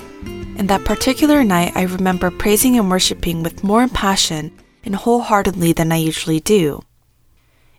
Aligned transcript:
And 0.58 0.70
that 0.70 0.86
particular 0.86 1.44
night, 1.44 1.73
I 1.76 1.82
remember 1.84 2.32
praising 2.32 2.80
and 2.80 2.90
worshiping 2.90 3.44
with 3.44 3.62
more 3.64 3.90
passion 3.90 4.58
and 4.86 4.96
wholeheartedly 4.96 5.73
than 5.73 5.92
I 5.92 5.98
usually 5.98 6.40
do. 6.40 6.82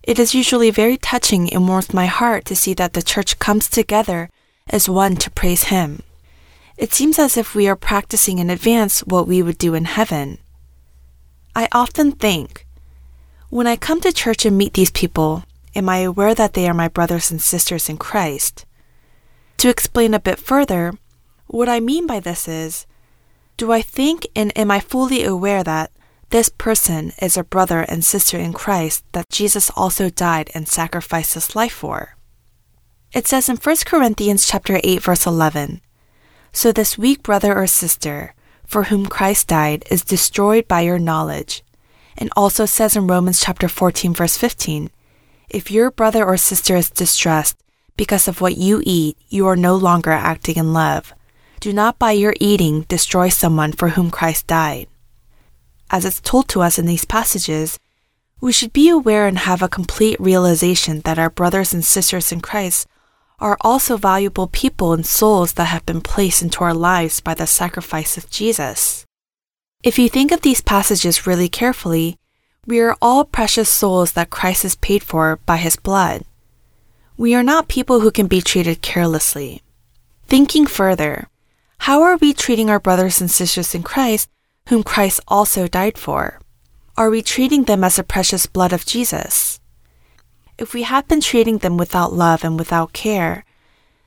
It 0.02 0.18
is 0.18 0.34
usually 0.34 0.70
very 0.70 0.98
touching 0.98 1.50
and 1.52 1.68
warms 1.68 1.94
my 1.94 2.06
heart 2.06 2.44
to 2.46 2.56
see 2.56 2.74
that 2.74 2.92
the 2.92 3.02
church 3.02 3.38
comes 3.38 3.68
together 3.68 4.28
as 4.70 4.88
one 4.88 5.16
to 5.16 5.30
praise 5.30 5.64
Him. 5.64 6.02
It 6.76 6.92
seems 6.92 7.18
as 7.18 7.36
if 7.36 7.54
we 7.54 7.68
are 7.68 7.76
practicing 7.76 8.38
in 8.38 8.48
advance 8.48 9.00
what 9.00 9.28
we 9.28 9.42
would 9.42 9.58
do 9.58 9.74
in 9.74 9.84
heaven. 9.84 10.38
I 11.54 11.68
often 11.72 12.12
think, 12.12 12.66
when 13.50 13.66
I 13.66 13.76
come 13.76 14.00
to 14.00 14.12
church 14.12 14.46
and 14.46 14.56
meet 14.56 14.72
these 14.74 14.90
people, 14.90 15.44
am 15.74 15.88
I 15.88 15.98
aware 15.98 16.34
that 16.34 16.54
they 16.54 16.68
are 16.68 16.74
my 16.74 16.88
brothers 16.88 17.30
and 17.30 17.40
sisters 17.42 17.88
in 17.88 17.98
Christ? 17.98 18.64
To 19.58 19.68
explain 19.68 20.14
a 20.14 20.20
bit 20.20 20.38
further, 20.38 20.94
what 21.48 21.68
I 21.68 21.80
mean 21.80 22.06
by 22.06 22.20
this 22.20 22.48
is, 22.48 22.86
do 23.56 23.72
I 23.72 23.82
think 23.82 24.26
and 24.34 24.56
am 24.56 24.70
I 24.70 24.80
fully 24.80 25.22
aware 25.24 25.62
that 25.62 25.90
this 26.30 26.48
person 26.48 27.12
is 27.20 27.36
a 27.36 27.44
brother 27.44 27.80
and 27.80 28.04
sister 28.04 28.38
in 28.38 28.52
Christ 28.52 29.04
that 29.12 29.28
Jesus 29.28 29.70
also 29.76 30.08
died 30.08 30.50
and 30.54 30.66
sacrificed 30.66 31.34
his 31.34 31.54
life 31.54 31.72
for? 31.72 32.16
It 33.12 33.26
says 33.26 33.48
in 33.48 33.56
1 33.56 33.76
Corinthians 33.86 34.46
chapter 34.46 34.80
8 34.84 35.02
verse 35.02 35.26
11, 35.26 35.80
So 36.52 36.70
this 36.70 36.96
weak 36.96 37.24
brother 37.24 37.56
or 37.56 37.66
sister 37.66 38.34
for 38.64 38.84
whom 38.84 39.06
Christ 39.06 39.48
died 39.48 39.82
is 39.90 40.04
destroyed 40.04 40.68
by 40.68 40.82
your 40.82 41.00
knowledge. 41.00 41.64
And 42.16 42.30
also 42.36 42.66
says 42.66 42.94
in 42.94 43.08
Romans 43.08 43.40
chapter 43.40 43.66
14 43.66 44.14
verse 44.14 44.36
15, 44.36 44.90
If 45.48 45.72
your 45.72 45.90
brother 45.90 46.24
or 46.24 46.36
sister 46.36 46.76
is 46.76 46.88
distressed 46.88 47.58
because 47.96 48.28
of 48.28 48.40
what 48.40 48.56
you 48.56 48.80
eat, 48.86 49.18
you 49.28 49.44
are 49.48 49.56
no 49.56 49.74
longer 49.74 50.12
acting 50.12 50.54
in 50.54 50.72
love. 50.72 51.12
Do 51.58 51.72
not 51.72 51.98
by 51.98 52.12
your 52.12 52.34
eating 52.38 52.82
destroy 52.82 53.28
someone 53.28 53.72
for 53.72 53.88
whom 53.88 54.12
Christ 54.12 54.46
died. 54.46 54.86
As 55.90 56.04
it's 56.04 56.20
told 56.20 56.48
to 56.50 56.62
us 56.62 56.78
in 56.78 56.86
these 56.86 57.04
passages, 57.04 57.80
we 58.40 58.52
should 58.52 58.72
be 58.72 58.88
aware 58.88 59.26
and 59.26 59.38
have 59.38 59.62
a 59.62 59.68
complete 59.68 60.18
realization 60.20 61.00
that 61.00 61.18
our 61.18 61.28
brothers 61.28 61.74
and 61.74 61.84
sisters 61.84 62.30
in 62.30 62.40
Christ 62.40 62.86
are 63.40 63.56
also 63.62 63.96
valuable 63.96 64.46
people 64.46 64.92
and 64.92 65.06
souls 65.06 65.54
that 65.54 65.66
have 65.66 65.86
been 65.86 66.00
placed 66.00 66.42
into 66.42 66.62
our 66.62 66.74
lives 66.74 67.20
by 67.20 67.34
the 67.34 67.46
sacrifice 67.46 68.16
of 68.16 68.30
Jesus. 68.30 69.06
If 69.82 69.98
you 69.98 70.08
think 70.08 70.30
of 70.30 70.42
these 70.42 70.60
passages 70.60 71.26
really 71.26 71.48
carefully, 71.48 72.18
we 72.66 72.80
are 72.80 72.96
all 73.00 73.24
precious 73.24 73.70
souls 73.70 74.12
that 74.12 74.30
Christ 74.30 74.64
has 74.64 74.76
paid 74.76 75.02
for 75.02 75.36
by 75.46 75.56
his 75.56 75.76
blood. 75.76 76.24
We 77.16 77.34
are 77.34 77.42
not 77.42 77.68
people 77.68 78.00
who 78.00 78.10
can 78.10 78.26
be 78.26 78.42
treated 78.42 78.82
carelessly. 78.82 79.62
Thinking 80.26 80.66
further, 80.66 81.28
how 81.78 82.02
are 82.02 82.16
we 82.16 82.32
treating 82.34 82.68
our 82.68 82.78
brothers 82.78 83.20
and 83.20 83.30
sisters 83.30 83.74
in 83.74 83.82
Christ 83.82 84.28
whom 84.68 84.82
Christ 84.82 85.20
also 85.26 85.66
died 85.66 85.96
for? 85.96 86.40
Are 86.96 87.08
we 87.08 87.22
treating 87.22 87.64
them 87.64 87.82
as 87.82 87.96
the 87.96 88.04
precious 88.04 88.44
blood 88.46 88.72
of 88.72 88.84
Jesus? 88.84 89.59
If 90.60 90.74
we 90.74 90.82
have 90.82 91.08
been 91.08 91.22
treating 91.22 91.56
them 91.56 91.78
without 91.78 92.12
love 92.12 92.44
and 92.44 92.58
without 92.58 92.92
care, 92.92 93.46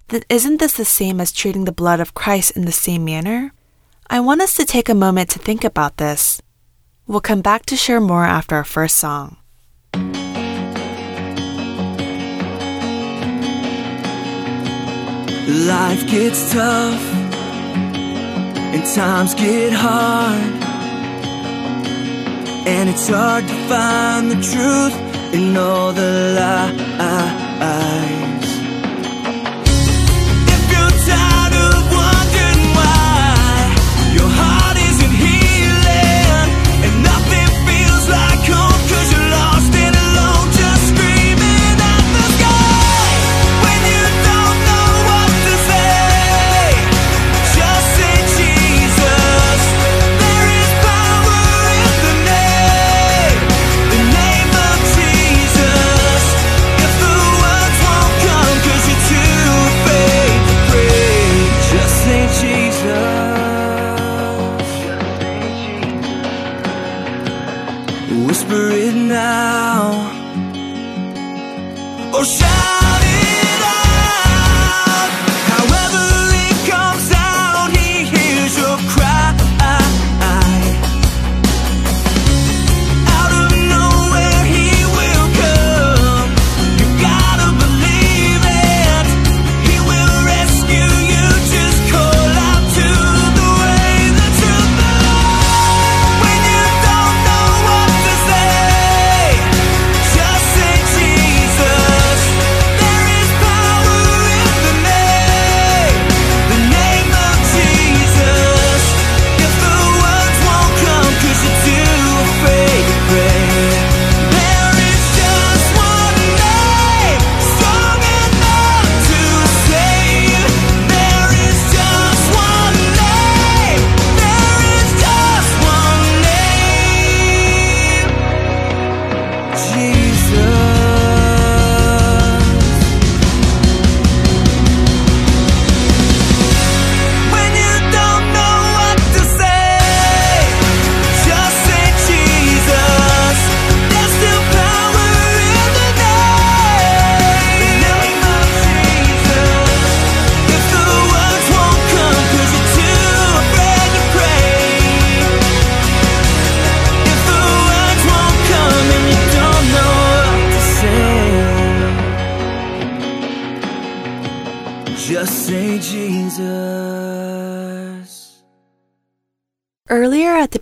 then 0.09 0.21
isn't 0.29 0.59
this 0.59 0.73
the 0.73 0.85
same 0.85 1.19
as 1.19 1.31
treating 1.31 1.65
the 1.65 1.71
blood 1.71 1.99
of 1.99 2.13
Christ 2.13 2.51
in 2.51 2.65
the 2.65 2.71
same 2.71 3.03
manner? 3.03 3.53
I 4.07 4.19
want 4.19 4.41
us 4.41 4.55
to 4.57 4.65
take 4.65 4.87
a 4.87 4.93
moment 4.93 5.31
to 5.31 5.39
think 5.39 5.63
about 5.63 5.97
this. 5.97 6.43
We'll 7.07 7.21
come 7.21 7.41
back 7.41 7.65
to 7.65 7.75
share 7.75 7.99
more 7.99 8.23
after 8.23 8.55
our 8.55 8.63
first 8.63 8.97
song. 8.97 9.37
Life 15.65 16.05
gets 16.05 16.53
tough 16.53 17.01
and 18.75 18.85
times 18.93 19.33
get 19.33 19.73
hard. 19.73 20.72
And 22.65 22.89
it's 22.89 23.09
hard 23.09 23.47
to 23.47 23.53
find 23.67 24.31
the 24.31 24.35
truth 24.35 25.33
in 25.33 25.57
all 25.57 25.91
the 25.91 26.35
lies. 26.37 28.42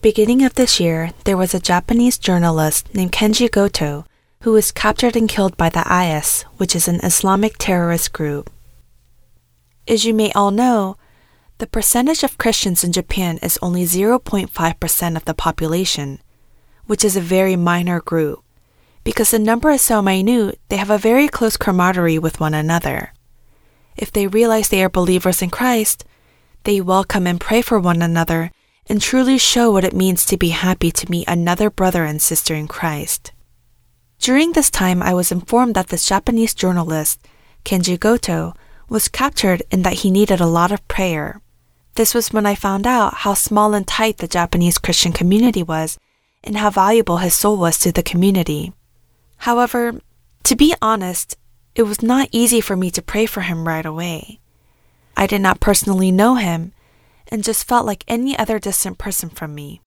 Beginning 0.02 0.44
of 0.44 0.56
this 0.56 0.80
year, 0.80 1.12
there 1.26 1.38
was 1.38 1.54
a 1.54 1.60
Japanese 1.60 2.18
journalist 2.18 2.94
named 2.96 3.12
Kenji 3.12 3.50
Goto 3.50 4.06
who 4.42 4.52
was 4.52 4.72
captured 4.72 5.16
and 5.16 5.30
killed 5.30 5.56
by 5.58 5.70
the 5.70 5.86
IS, 5.86 6.42
which 6.58 6.76
is 6.76 6.88
an 6.88 7.00
Islamic 7.04 7.58
terrorist 7.60 8.12
group. 8.12 8.50
As 9.88 10.04
you 10.04 10.14
may 10.16 10.32
all 10.32 10.50
know, 10.50 10.98
the 11.60 11.68
percentage 11.68 12.24
of 12.24 12.40
Christians 12.40 12.84
in 12.84 12.92
Japan 12.92 13.38
is 13.44 13.60
only 13.62 13.84
0.5% 13.84 15.16
of 15.16 15.26
the 15.26 15.36
population, 15.36 16.20
which 16.88 17.06
is 17.06 17.16
a 17.16 17.22
very 17.22 17.56
minor 17.56 18.02
group. 18.02 18.44
Because 19.04 19.30
the 19.30 19.38
number 19.38 19.70
is 19.70 19.84
so 19.84 20.02
minute, 20.02 20.60
they 20.70 20.78
have 20.78 20.90
a 20.90 20.98
very 20.98 21.28
close 21.28 21.58
camaraderie 21.58 22.18
with 22.18 22.40
one 22.40 22.56
another. 22.56 23.14
If 23.96 24.12
they 24.12 24.26
realize 24.26 24.70
they 24.70 24.84
are 24.84 24.90
believers 24.90 25.44
in 25.44 25.52
Christ, 25.52 26.06
they 26.64 26.82
welcome 26.82 27.28
and 27.28 27.40
pray 27.40 27.62
for 27.62 27.80
one 27.80 28.02
another 28.02 28.52
and 28.92 29.02
truly 29.02 29.38
show 29.38 29.72
what 29.72 29.86
it 29.86 29.96
means 29.96 30.26
to 30.26 30.36
be 30.36 30.50
happy 30.50 30.92
to 30.92 31.10
meet 31.10 31.26
another 31.26 31.70
brother 31.70 32.04
and 32.04 32.22
sister 32.22 32.54
in 32.54 32.68
Christ. 32.68 33.32
During 34.20 34.52
this 34.52 34.70
time, 34.70 35.02
I 35.02 35.14
was 35.14 35.32
informed 35.32 35.76
that 35.76 35.88
this 35.88 36.06
Japanese 36.06 36.54
journalist, 36.54 37.26
Kenji 37.64 37.98
Goto, 37.98 38.54
was 38.90 39.08
captured 39.08 39.64
and 39.72 39.86
that 39.86 40.04
he 40.04 40.12
needed 40.12 40.42
a 40.42 40.46
lot 40.46 40.74
of 40.74 40.86
prayer. 40.90 41.40
This 41.96 42.14
was 42.14 42.34
when 42.34 42.46
I 42.46 42.54
found 42.54 42.86
out 42.86 43.24
how 43.24 43.34
small 43.34 43.74
and 43.74 43.88
tight 43.88 44.18
the 44.18 44.28
Japanese 44.28 44.78
Christian 44.78 45.14
community 45.14 45.64
was 45.64 45.98
and 46.44 46.58
how 46.58 46.70
valuable 46.70 47.20
his 47.20 47.34
soul 47.34 47.56
was 47.56 47.80
to 47.80 47.94
the 47.94 48.04
community. 48.04 48.74
However, 49.38 50.02
to 50.44 50.56
be 50.58 50.76
honest, 50.82 51.38
it 51.76 51.84
was 51.84 52.02
not 52.02 52.28
easy 52.34 52.60
for 52.60 52.76
me 52.76 52.92
to 52.92 53.02
pray 53.02 53.26
for 53.26 53.40
him 53.40 53.66
right 53.66 53.86
away. 53.86 54.42
I 55.16 55.28
did 55.28 55.40
not 55.40 55.62
personally 55.62 56.12
know 56.12 56.36
him 56.36 56.74
and 57.32 57.44
just 57.44 57.68
felt 57.68 57.86
like 57.86 58.04
any 58.08 58.38
other 58.38 58.60
distant 58.60 58.98
person 58.98 59.30
from 59.30 59.56
me. 59.56 59.82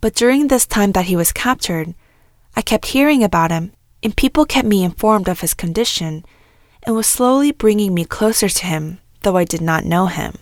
But 0.00 0.16
during 0.16 0.48
this 0.48 0.66
time 0.66 0.92
that 0.92 1.06
he 1.06 1.14
was 1.14 1.32
captured, 1.32 1.94
I 2.56 2.60
kept 2.60 2.86
hearing 2.86 3.22
about 3.22 3.52
him, 3.52 3.72
and 4.02 4.16
people 4.16 4.44
kept 4.44 4.66
me 4.66 4.82
informed 4.82 5.28
of 5.28 5.40
his 5.40 5.54
condition 5.54 6.24
and 6.82 6.96
was 6.96 7.06
slowly 7.06 7.52
bringing 7.52 7.94
me 7.94 8.04
closer 8.04 8.48
to 8.48 8.66
him, 8.66 8.98
though 9.22 9.36
I 9.36 9.44
did 9.44 9.60
not 9.60 9.84
know 9.84 10.06
him. 10.06 10.34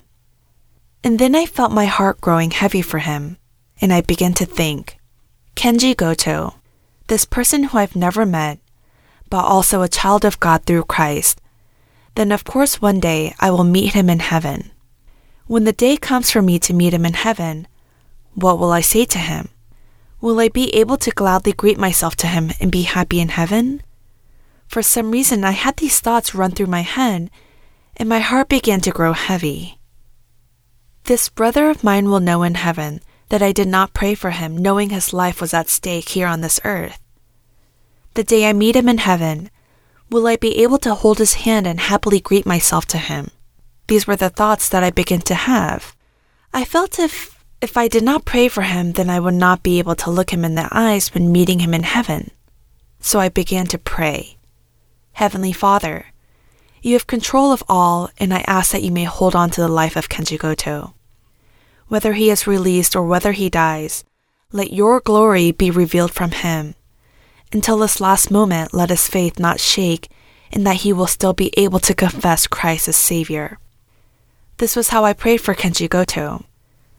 And 1.04 1.18
then 1.18 1.34
I 1.34 1.44
felt 1.44 1.72
my 1.72 1.84
heart 1.84 2.20
growing 2.22 2.50
heavy 2.50 2.80
for 2.80 2.98
him, 2.98 3.36
and 3.80 3.92
I 3.92 4.00
began 4.00 4.32
to 4.34 4.46
think 4.46 4.98
Kenji 5.54 5.94
Goto, 5.94 6.54
this 7.08 7.26
person 7.26 7.64
who 7.64 7.78
I've 7.78 7.96
never 7.96 8.24
met, 8.24 8.58
but 9.28 9.44
also 9.44 9.82
a 9.82 9.88
child 9.88 10.24
of 10.24 10.40
God 10.40 10.64
through 10.64 10.84
Christ, 10.84 11.40
then 12.14 12.32
of 12.32 12.44
course 12.44 12.80
one 12.80 12.98
day 12.98 13.34
I 13.38 13.50
will 13.50 13.64
meet 13.64 13.92
him 13.92 14.08
in 14.08 14.20
heaven. 14.20 14.70
When 15.50 15.64
the 15.64 15.72
day 15.72 15.96
comes 15.96 16.30
for 16.30 16.42
me 16.42 16.60
to 16.60 16.72
meet 16.72 16.94
him 16.94 17.04
in 17.04 17.14
heaven, 17.14 17.66
what 18.36 18.60
will 18.60 18.70
I 18.70 18.82
say 18.82 19.04
to 19.06 19.18
him? 19.18 19.48
Will 20.20 20.38
I 20.38 20.48
be 20.48 20.72
able 20.76 20.96
to 20.98 21.10
gladly 21.10 21.50
greet 21.50 21.76
myself 21.76 22.14
to 22.22 22.28
him 22.28 22.52
and 22.60 22.70
be 22.70 22.82
happy 22.82 23.18
in 23.18 23.30
heaven? 23.30 23.82
For 24.68 24.80
some 24.80 25.10
reason, 25.10 25.42
I 25.42 25.50
had 25.50 25.78
these 25.78 25.98
thoughts 25.98 26.36
run 26.36 26.52
through 26.52 26.68
my 26.68 26.82
head, 26.82 27.32
and 27.96 28.08
my 28.08 28.20
heart 28.20 28.48
began 28.48 28.80
to 28.82 28.92
grow 28.92 29.12
heavy. 29.12 29.80
This 31.06 31.28
brother 31.28 31.68
of 31.68 31.82
mine 31.82 32.08
will 32.08 32.20
know 32.20 32.44
in 32.44 32.54
heaven 32.54 33.00
that 33.30 33.42
I 33.42 33.50
did 33.50 33.66
not 33.66 33.92
pray 33.92 34.14
for 34.14 34.30
him, 34.30 34.56
knowing 34.56 34.90
his 34.90 35.12
life 35.12 35.40
was 35.40 35.52
at 35.52 35.68
stake 35.68 36.10
here 36.10 36.28
on 36.28 36.42
this 36.42 36.60
earth. 36.62 37.00
The 38.14 38.22
day 38.22 38.48
I 38.48 38.52
meet 38.52 38.76
him 38.76 38.88
in 38.88 38.98
heaven, 38.98 39.50
will 40.10 40.28
I 40.28 40.36
be 40.36 40.62
able 40.62 40.78
to 40.78 40.94
hold 40.94 41.18
his 41.18 41.42
hand 41.42 41.66
and 41.66 41.80
happily 41.80 42.20
greet 42.20 42.46
myself 42.46 42.86
to 42.86 42.98
him? 42.98 43.32
These 43.90 44.06
were 44.06 44.14
the 44.14 44.30
thoughts 44.30 44.68
that 44.68 44.84
I 44.84 44.90
began 44.92 45.20
to 45.22 45.34
have. 45.34 45.96
I 46.54 46.64
felt 46.64 47.00
if 47.00 47.42
if 47.60 47.76
I 47.76 47.88
did 47.88 48.04
not 48.04 48.24
pray 48.24 48.46
for 48.46 48.62
him, 48.62 48.92
then 48.92 49.10
I 49.10 49.18
would 49.18 49.34
not 49.34 49.64
be 49.64 49.80
able 49.80 49.96
to 49.96 50.12
look 50.12 50.30
him 50.30 50.44
in 50.44 50.54
the 50.54 50.68
eyes 50.70 51.12
when 51.12 51.32
meeting 51.32 51.58
him 51.58 51.74
in 51.74 51.82
heaven. 51.82 52.30
So 53.00 53.18
I 53.18 53.30
began 53.30 53.66
to 53.66 53.78
pray. 53.78 54.36
Heavenly 55.14 55.52
Father, 55.52 56.06
you 56.80 56.92
have 56.92 57.08
control 57.08 57.50
of 57.50 57.64
all, 57.68 58.10
and 58.16 58.32
I 58.32 58.44
ask 58.46 58.70
that 58.70 58.84
you 58.84 58.92
may 58.92 59.10
hold 59.10 59.34
on 59.34 59.50
to 59.50 59.60
the 59.60 59.66
life 59.82 59.96
of 59.96 60.08
Kenji 60.08 60.38
Goto. 60.38 60.94
Whether 61.88 62.12
he 62.12 62.30
is 62.30 62.46
released 62.46 62.94
or 62.94 63.02
whether 63.02 63.32
he 63.32 63.50
dies, 63.50 64.04
let 64.52 64.72
your 64.72 65.00
glory 65.00 65.50
be 65.50 65.72
revealed 65.72 66.12
from 66.12 66.30
him. 66.30 66.76
Until 67.52 67.78
this 67.78 68.00
last 68.00 68.30
moment, 68.30 68.72
let 68.72 68.90
his 68.90 69.08
faith 69.08 69.40
not 69.40 69.58
shake, 69.58 70.08
and 70.52 70.64
that 70.64 70.82
he 70.86 70.92
will 70.92 71.08
still 71.08 71.32
be 71.32 71.52
able 71.56 71.80
to 71.80 71.92
confess 71.92 72.46
Christ 72.46 72.86
as 72.86 72.94
Savior. 72.94 73.58
This 74.60 74.76
was 74.76 74.90
how 74.90 75.06
I 75.06 75.14
prayed 75.14 75.40
for 75.40 75.54
Kenji 75.54 75.88
Goto. 75.88 76.44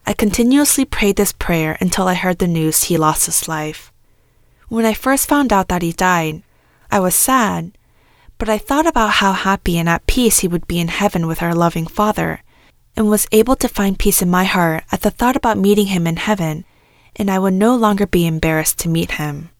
I 0.07 0.13
continuously 0.13 0.83
prayed 0.83 1.15
this 1.15 1.31
prayer 1.31 1.77
until 1.79 2.07
I 2.07 2.15
heard 2.15 2.39
the 2.39 2.47
news 2.47 2.85
he 2.85 2.97
lost 2.97 3.27
his 3.27 3.47
life. 3.47 3.93
When 4.67 4.83
I 4.83 4.95
first 4.95 5.29
found 5.29 5.53
out 5.53 5.67
that 5.67 5.83
he 5.83 5.91
died, 5.91 6.41
I 6.89 6.99
was 6.99 7.13
sad, 7.13 7.77
but 8.39 8.49
I 8.49 8.57
thought 8.57 8.87
about 8.87 9.21
how 9.21 9.33
happy 9.33 9.77
and 9.77 9.87
at 9.87 10.07
peace 10.07 10.39
he 10.39 10.47
would 10.47 10.65
be 10.65 10.79
in 10.79 10.87
heaven 10.87 11.27
with 11.27 11.43
our 11.43 11.53
loving 11.53 11.85
Father 11.85 12.41
and 12.97 13.11
was 13.11 13.27
able 13.31 13.55
to 13.57 13.69
find 13.69 13.99
peace 13.99 14.23
in 14.23 14.29
my 14.31 14.45
heart 14.45 14.83
at 14.91 15.01
the 15.01 15.11
thought 15.11 15.35
about 15.35 15.59
meeting 15.59 15.93
him 15.93 16.07
in 16.07 16.15
heaven, 16.15 16.65
and 17.15 17.29
I 17.29 17.37
would 17.37 17.53
no 17.53 17.75
longer 17.75 18.07
be 18.07 18.25
embarrassed 18.25 18.79
to 18.79 18.89
meet 18.89 19.21
him. 19.21 19.50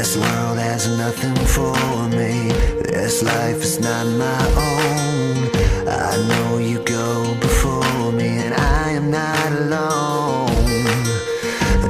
This 0.00 0.16
world 0.16 0.58
has 0.58 0.88
nothing 0.96 1.36
for 1.44 1.76
me. 2.08 2.48
This 2.88 3.22
life 3.22 3.62
is 3.62 3.78
not 3.80 4.06
my 4.06 4.44
own. 4.56 5.50
I 5.86 6.16
know 6.26 6.56
you 6.56 6.78
go 6.84 7.34
before 7.34 8.10
me, 8.10 8.38
and 8.38 8.54
I 8.54 8.92
am 8.92 9.10
not 9.10 9.52
alone. 9.52 10.64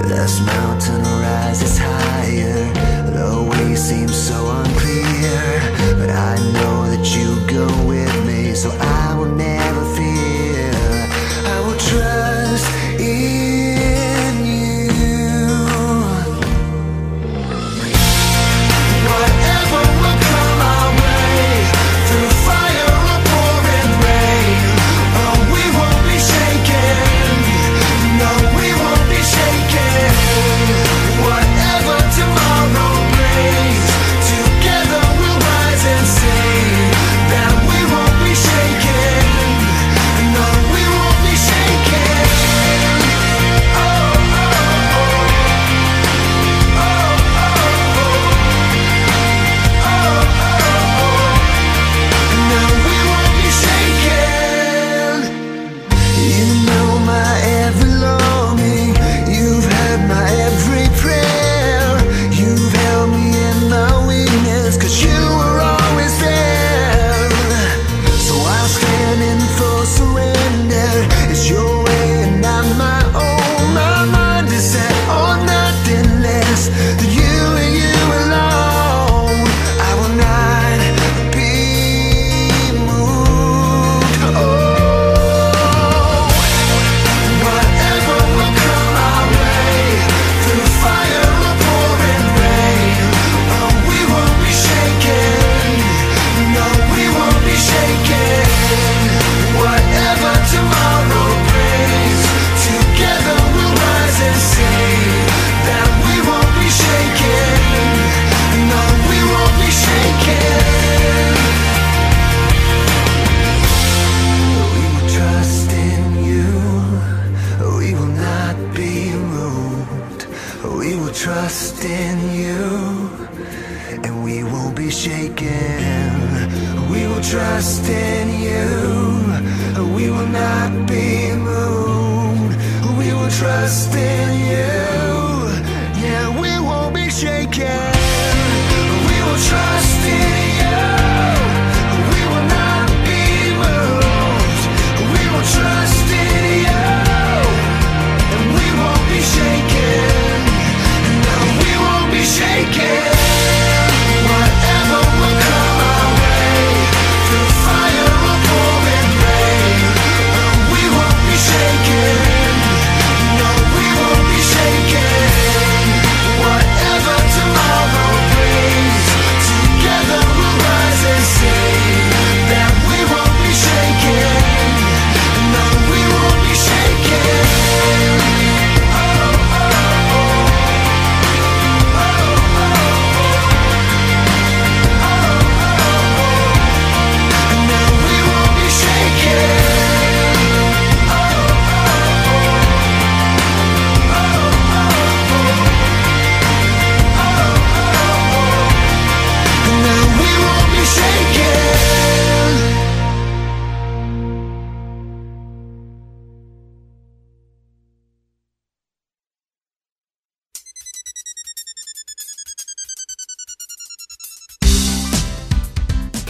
This 0.09 0.40
mountain 0.40 0.79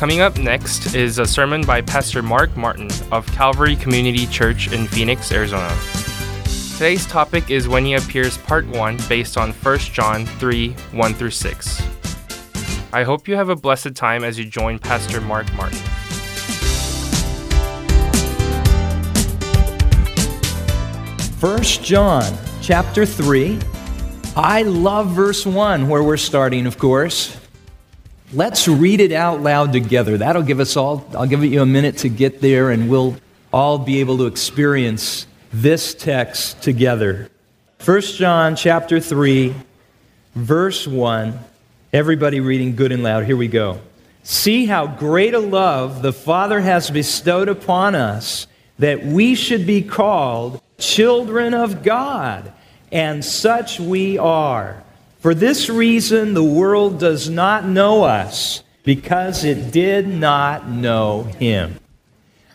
Coming 0.01 0.23
up 0.23 0.39
next 0.39 0.95
is 0.95 1.19
a 1.19 1.27
sermon 1.27 1.61
by 1.63 1.83
Pastor 1.83 2.23
Mark 2.23 2.57
Martin 2.57 2.89
of 3.13 3.27
Calvary 3.33 3.77
Community 3.77 4.27
Church 4.27 4.73
in 4.73 4.87
Phoenix, 4.87 5.31
Arizona. 5.31 5.71
Today's 6.73 7.05
topic 7.05 7.51
is 7.51 7.69
When 7.69 7.85
He 7.85 7.93
Appears 7.93 8.39
Part 8.39 8.67
1, 8.67 8.97
based 9.11 9.37
on 9.37 9.53
1 9.53 9.79
John 9.81 10.25
3 10.25 10.71
1 10.93 11.13
through 11.13 11.33
6. 11.33 11.83
I 12.95 13.03
hope 13.03 13.29
you 13.29 13.37
have 13.37 13.51
a 13.51 13.55
blessed 13.55 13.95
time 13.95 14.25
as 14.25 14.39
you 14.39 14.47
join 14.47 14.79
Pastor 14.79 15.21
Mark 15.21 15.53
Martin. 15.53 15.77
First 21.37 21.85
John 21.85 22.39
chapter 22.63 23.05
3. 23.05 23.59
I 24.35 24.63
love 24.63 25.09
verse 25.09 25.45
1 25.45 25.87
where 25.91 26.03
we're 26.03 26.17
starting, 26.17 26.67
of 26.67 26.79
course. 26.79 27.40
Let's 28.33 28.69
read 28.69 29.01
it 29.01 29.11
out 29.11 29.41
loud 29.41 29.73
together. 29.73 30.19
That'll 30.19 30.43
give 30.43 30.61
us 30.61 30.77
all, 30.77 31.05
I'll 31.17 31.27
give 31.27 31.43
you 31.45 31.63
a 31.63 31.67
minute 31.67 31.99
to 31.99 32.09
get 32.09 32.41
there 32.41 32.71
and 32.71 32.89
we'll 32.89 33.17
all 33.53 33.79
be 33.79 33.99
able 33.99 34.19
to 34.19 34.27
experience 34.27 35.27
this 35.53 35.95
text 35.95 36.63
together. 36.63 37.29
First 37.79 38.19
John 38.19 38.55
chapter 38.55 39.01
3, 39.01 39.55
verse 40.37 40.87
1. 40.87 41.39
Everybody 41.93 42.39
reading 42.39 42.77
good 42.77 42.93
and 42.93 43.03
loud. 43.03 43.25
Here 43.25 43.37
we 43.37 43.49
go. 43.49 43.81
See 44.23 44.67
how 44.67 44.87
great 44.87 45.35
a 45.35 45.41
love 45.41 46.03
the 46.03 46.13
Father 46.13 46.61
has 46.61 46.89
bestowed 46.89 47.49
upon 47.49 47.97
us 47.97 48.47
that 48.79 49.05
we 49.05 49.35
should 49.35 49.67
be 49.67 49.83
called 49.83 50.63
children 50.79 51.53
of 51.53 51.83
God, 51.83 52.53
and 52.93 53.25
such 53.25 53.81
we 53.81 54.19
are. 54.19 54.85
For 55.21 55.35
this 55.35 55.69
reason, 55.69 56.33
the 56.33 56.43
world 56.43 56.99
does 56.99 57.29
not 57.29 57.67
know 57.67 58.05
us, 58.05 58.63
because 58.85 59.45
it 59.45 59.71
did 59.71 60.09
not 60.09 60.67
know 60.67 61.25
Him. 61.25 61.79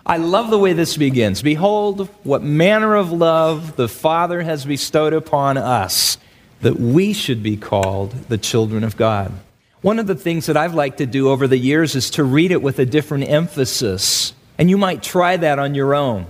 I 0.04 0.18
love 0.18 0.50
the 0.50 0.58
way 0.58 0.74
this 0.74 0.98
begins. 0.98 1.44
Behold, 1.44 2.10
what 2.24 2.42
manner 2.42 2.96
of 2.96 3.12
love 3.12 3.76
the 3.76 3.88
Father 3.88 4.42
has 4.42 4.66
bestowed 4.66 5.14
upon 5.14 5.58
us, 5.58 6.18
that 6.62 6.80
we 6.80 7.14
should 7.14 7.44
be 7.44 7.56
called 7.56 8.12
the 8.30 8.38
children 8.38 8.84
of 8.84 8.98
God. 8.98 9.32
One 9.82 10.00
of 10.00 10.08
the 10.08 10.16
things 10.16 10.48
that 10.48 10.58
I've 10.58 10.74
liked 10.74 10.98
to 10.98 11.06
do 11.06 11.30
over 11.30 11.48
the 11.48 11.60
years 11.60 11.96
is 11.96 12.10
to 12.12 12.24
read 12.24 12.52
it 12.52 12.64
with 12.64 12.80
a 12.80 12.86
different 12.86 13.30
emphasis. 13.30 14.34
And 14.58 14.72
you 14.72 14.78
might 14.80 15.04
try 15.04 15.38
that 15.38 15.60
on 15.60 15.76
your 15.76 15.94
own. 15.94 16.26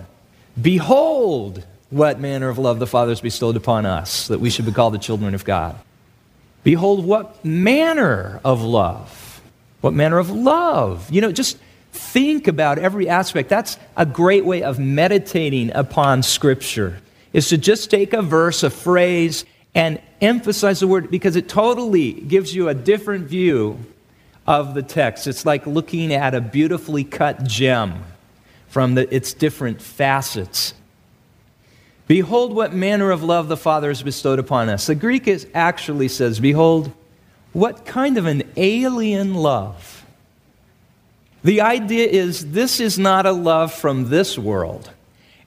Behold, 0.61 1.65
what 1.89 2.19
manner 2.19 2.49
of 2.49 2.57
love 2.57 2.79
the 2.79 2.87
Father 2.87 3.11
has 3.11 3.21
bestowed 3.21 3.55
upon 3.55 3.85
us, 3.85 4.27
that 4.27 4.41
we 4.41 4.49
should 4.49 4.65
be 4.65 4.73
called 4.73 4.93
the 4.93 4.99
children 4.99 5.33
of 5.33 5.45
God. 5.45 5.77
Behold, 6.65 7.05
what 7.05 7.45
manner 7.45 8.41
of 8.43 8.63
love. 8.63 9.39
What 9.81 9.93
manner 9.93 10.17
of 10.17 10.31
love. 10.31 11.11
You 11.11 11.21
know, 11.21 11.31
just 11.31 11.59
think 11.91 12.47
about 12.47 12.79
every 12.79 13.07
aspect. 13.07 13.49
That's 13.49 13.77
a 13.95 14.03
great 14.03 14.45
way 14.45 14.63
of 14.63 14.79
meditating 14.79 15.71
upon 15.75 16.23
Scripture, 16.23 16.97
is 17.33 17.49
to 17.49 17.59
just 17.59 17.91
take 17.91 18.13
a 18.13 18.23
verse, 18.23 18.63
a 18.63 18.71
phrase, 18.71 19.45
and 19.75 20.01
emphasize 20.21 20.79
the 20.79 20.87
word 20.87 21.11
because 21.11 21.35
it 21.35 21.47
totally 21.47 22.13
gives 22.13 22.55
you 22.55 22.67
a 22.67 22.73
different 22.73 23.27
view 23.27 23.77
of 24.47 24.73
the 24.73 24.81
text. 24.81 25.27
It's 25.27 25.45
like 25.45 25.67
looking 25.67 26.11
at 26.13 26.33
a 26.33 26.41
beautifully 26.41 27.03
cut 27.03 27.43
gem 27.43 28.03
from 28.69 28.95
the, 28.95 29.13
its 29.15 29.33
different 29.33 29.83
facets. 29.83 30.73
Behold, 32.07 32.53
what 32.53 32.73
manner 32.73 33.11
of 33.11 33.23
love 33.23 33.47
the 33.47 33.57
Father 33.57 33.87
has 33.89 34.03
bestowed 34.03 34.37
upon 34.37 34.69
us. 34.69 34.85
The 34.85 34.95
Greek 34.95 35.27
is 35.27 35.47
actually 35.53 36.07
says, 36.07 36.39
Behold, 36.39 36.91
what 37.53 37.85
kind 37.85 38.17
of 38.17 38.25
an 38.25 38.43
alien 38.57 39.33
love. 39.33 40.05
The 41.43 41.61
idea 41.61 42.07
is 42.07 42.51
this 42.51 42.79
is 42.79 42.99
not 42.99 43.25
a 43.25 43.31
love 43.31 43.73
from 43.73 44.09
this 44.09 44.37
world, 44.37 44.89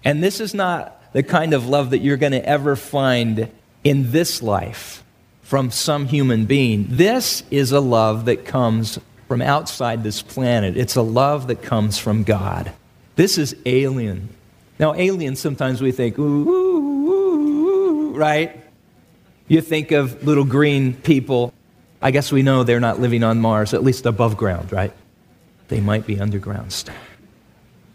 and 0.04 0.22
this 0.22 0.40
is 0.40 0.54
not 0.54 1.12
the 1.12 1.22
kind 1.22 1.54
of 1.54 1.66
love 1.66 1.90
that 1.90 1.98
you're 1.98 2.16
going 2.16 2.32
to 2.32 2.48
ever 2.48 2.76
find 2.76 3.50
in 3.84 4.10
this 4.10 4.42
life 4.42 5.02
from 5.42 5.70
some 5.70 6.06
human 6.06 6.44
being. 6.44 6.86
This 6.88 7.42
is 7.50 7.72
a 7.72 7.80
love 7.80 8.26
that 8.26 8.44
comes 8.44 8.98
from 9.26 9.42
outside 9.42 10.02
this 10.02 10.22
planet. 10.22 10.76
It's 10.76 10.96
a 10.96 11.02
love 11.02 11.48
that 11.48 11.62
comes 11.62 11.98
from 11.98 12.22
God. 12.22 12.72
This 13.16 13.38
is 13.38 13.56
alien. 13.66 14.28
Now, 14.78 14.94
aliens, 14.94 15.40
sometimes 15.40 15.82
we 15.82 15.92
think, 15.92 16.18
ooh, 16.18 16.48
ooh, 16.48 17.08
ooh, 17.10 18.14
right? 18.14 18.64
You 19.48 19.60
think 19.60 19.90
of 19.92 20.22
little 20.24 20.44
green 20.44 20.94
people. 20.94 21.52
I 22.00 22.10
guess 22.10 22.30
we 22.30 22.42
know 22.42 22.62
they're 22.62 22.80
not 22.80 23.00
living 23.00 23.24
on 23.24 23.40
Mars, 23.40 23.74
at 23.74 23.82
least 23.82 24.06
above 24.06 24.36
ground, 24.36 24.72
right? 24.72 24.92
They 25.68 25.80
might 25.80 26.06
be 26.06 26.20
underground 26.20 26.72
still. 26.72 26.94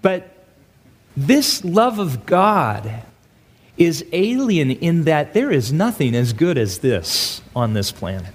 But 0.01 0.45
this 1.15 1.63
love 1.63 1.99
of 1.99 2.25
God 2.25 3.03
is 3.77 4.05
alien 4.11 4.71
in 4.71 5.03
that 5.05 5.33
there 5.33 5.51
is 5.51 5.71
nothing 5.71 6.15
as 6.15 6.33
good 6.33 6.57
as 6.57 6.79
this 6.79 7.41
on 7.55 7.73
this 7.73 7.91
planet. 7.91 8.33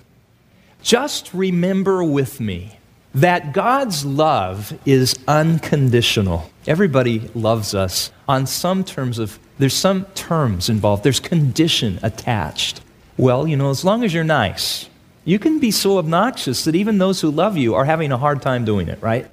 Just 0.82 1.34
remember 1.34 2.02
with 2.02 2.40
me 2.40 2.77
that 3.14 3.52
God's 3.52 4.04
love 4.04 4.78
is 4.84 5.14
unconditional. 5.26 6.50
Everybody 6.66 7.30
loves 7.34 7.74
us 7.74 8.12
on 8.28 8.46
some 8.46 8.84
terms 8.84 9.18
of, 9.18 9.38
there's 9.58 9.74
some 9.74 10.04
terms 10.14 10.68
involved, 10.68 11.04
there's 11.04 11.20
condition 11.20 11.98
attached. 12.02 12.80
Well, 13.16 13.46
you 13.46 13.56
know, 13.56 13.70
as 13.70 13.84
long 13.84 14.04
as 14.04 14.14
you're 14.14 14.24
nice, 14.24 14.88
you 15.24 15.38
can 15.38 15.58
be 15.58 15.70
so 15.70 15.98
obnoxious 15.98 16.64
that 16.64 16.74
even 16.74 16.98
those 16.98 17.20
who 17.20 17.30
love 17.30 17.56
you 17.56 17.74
are 17.74 17.84
having 17.84 18.12
a 18.12 18.18
hard 18.18 18.40
time 18.40 18.64
doing 18.64 18.88
it, 18.88 19.02
right? 19.02 19.28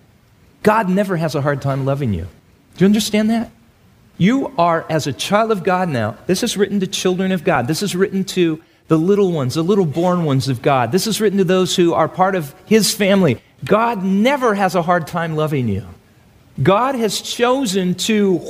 God 0.64 0.90
never 0.90 1.18
has 1.18 1.36
a 1.36 1.42
hard 1.42 1.62
time 1.62 1.86
loving 1.86 2.14
you. 2.14 2.28
Do 2.76 2.84
you 2.84 2.88
understand 2.88 3.30
that? 3.30 3.52
You 4.18 4.54
are, 4.58 4.86
as 4.90 5.08
a 5.08 5.14
child 5.14 5.52
of 5.52 5.64
God 5.64 5.90
now, 5.90 6.18
this 6.26 6.42
is 6.42 6.58
written 6.58 6.80
to 6.80 6.88
children 6.88 7.32
of 7.32 7.44
God. 7.44 7.68
This 7.68 7.84
is 7.84 7.96
written 7.96 8.24
to 8.26 8.62
the 8.88 8.98
little 8.98 9.32
ones, 9.32 9.56
the 9.56 9.64
little 9.64 9.86
born 9.86 10.24
ones 10.24 10.48
of 10.48 10.62
God. 10.62 10.92
This 10.92 11.08
is 11.08 11.20
written 11.20 11.38
to 11.38 11.44
those 11.44 11.76
who 11.76 11.94
are 11.94 12.08
part 12.08 12.36
of 12.36 12.56
His 12.66 12.94
family. 12.94 13.42
God 13.66 14.04
never 14.04 14.54
has 14.54 14.76
a 14.76 14.82
hard 14.82 15.08
time 15.08 15.36
loving 15.36 15.68
you. 15.68 15.86
God 16.62 16.96
has 16.96 17.20
chosen 17.20 17.96
to 17.96 18.42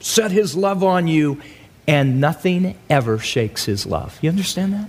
set 0.00 0.32
His 0.32 0.56
love 0.56 0.82
on 0.82 1.06
you, 1.06 1.40
and 1.86 2.20
nothing 2.20 2.76
ever 2.88 3.18
shakes 3.18 3.66
His 3.66 3.86
love. 3.86 4.18
You 4.22 4.30
understand 4.30 4.72
that? 4.72 4.88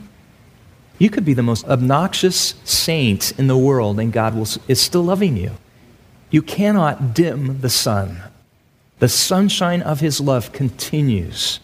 You 0.97 1.09
could 1.09 1.25
be 1.25 1.33
the 1.33 1.43
most 1.43 1.65
obnoxious 1.65 2.55
saint 2.63 3.37
in 3.37 3.47
the 3.47 3.57
world, 3.57 3.99
and 3.99 4.13
God 4.13 4.33
will, 4.33 4.47
is 4.67 4.81
still 4.81 5.03
loving 5.03 5.35
you. 5.35 5.51
You 6.31 6.41
cannot 6.41 7.13
dim 7.13 7.59
the 7.59 7.69
sun. 7.69 8.21
The 8.99 9.09
sunshine 9.09 9.81
of 9.81 9.99
His 9.99 10.21
love 10.21 10.53
continues 10.53 11.59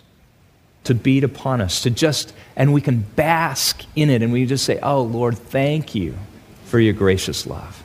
to 0.84 0.94
beat 0.94 1.24
upon 1.24 1.62
us, 1.62 1.82
to 1.84 1.89
just, 1.89 2.34
and 2.56 2.74
we 2.74 2.82
can 2.82 3.01
bask 3.15 3.84
in 3.96 4.10
it, 4.10 4.22
and 4.22 4.34
we 4.34 4.46
just 4.46 4.65
say, 4.65 4.80
Oh, 4.82 5.01
Lord, 5.01 5.38
thank 5.38 5.96
you 5.96 6.18
for 6.65 6.80
your 6.80 6.94
gracious 6.94 7.48
love. 7.48 7.81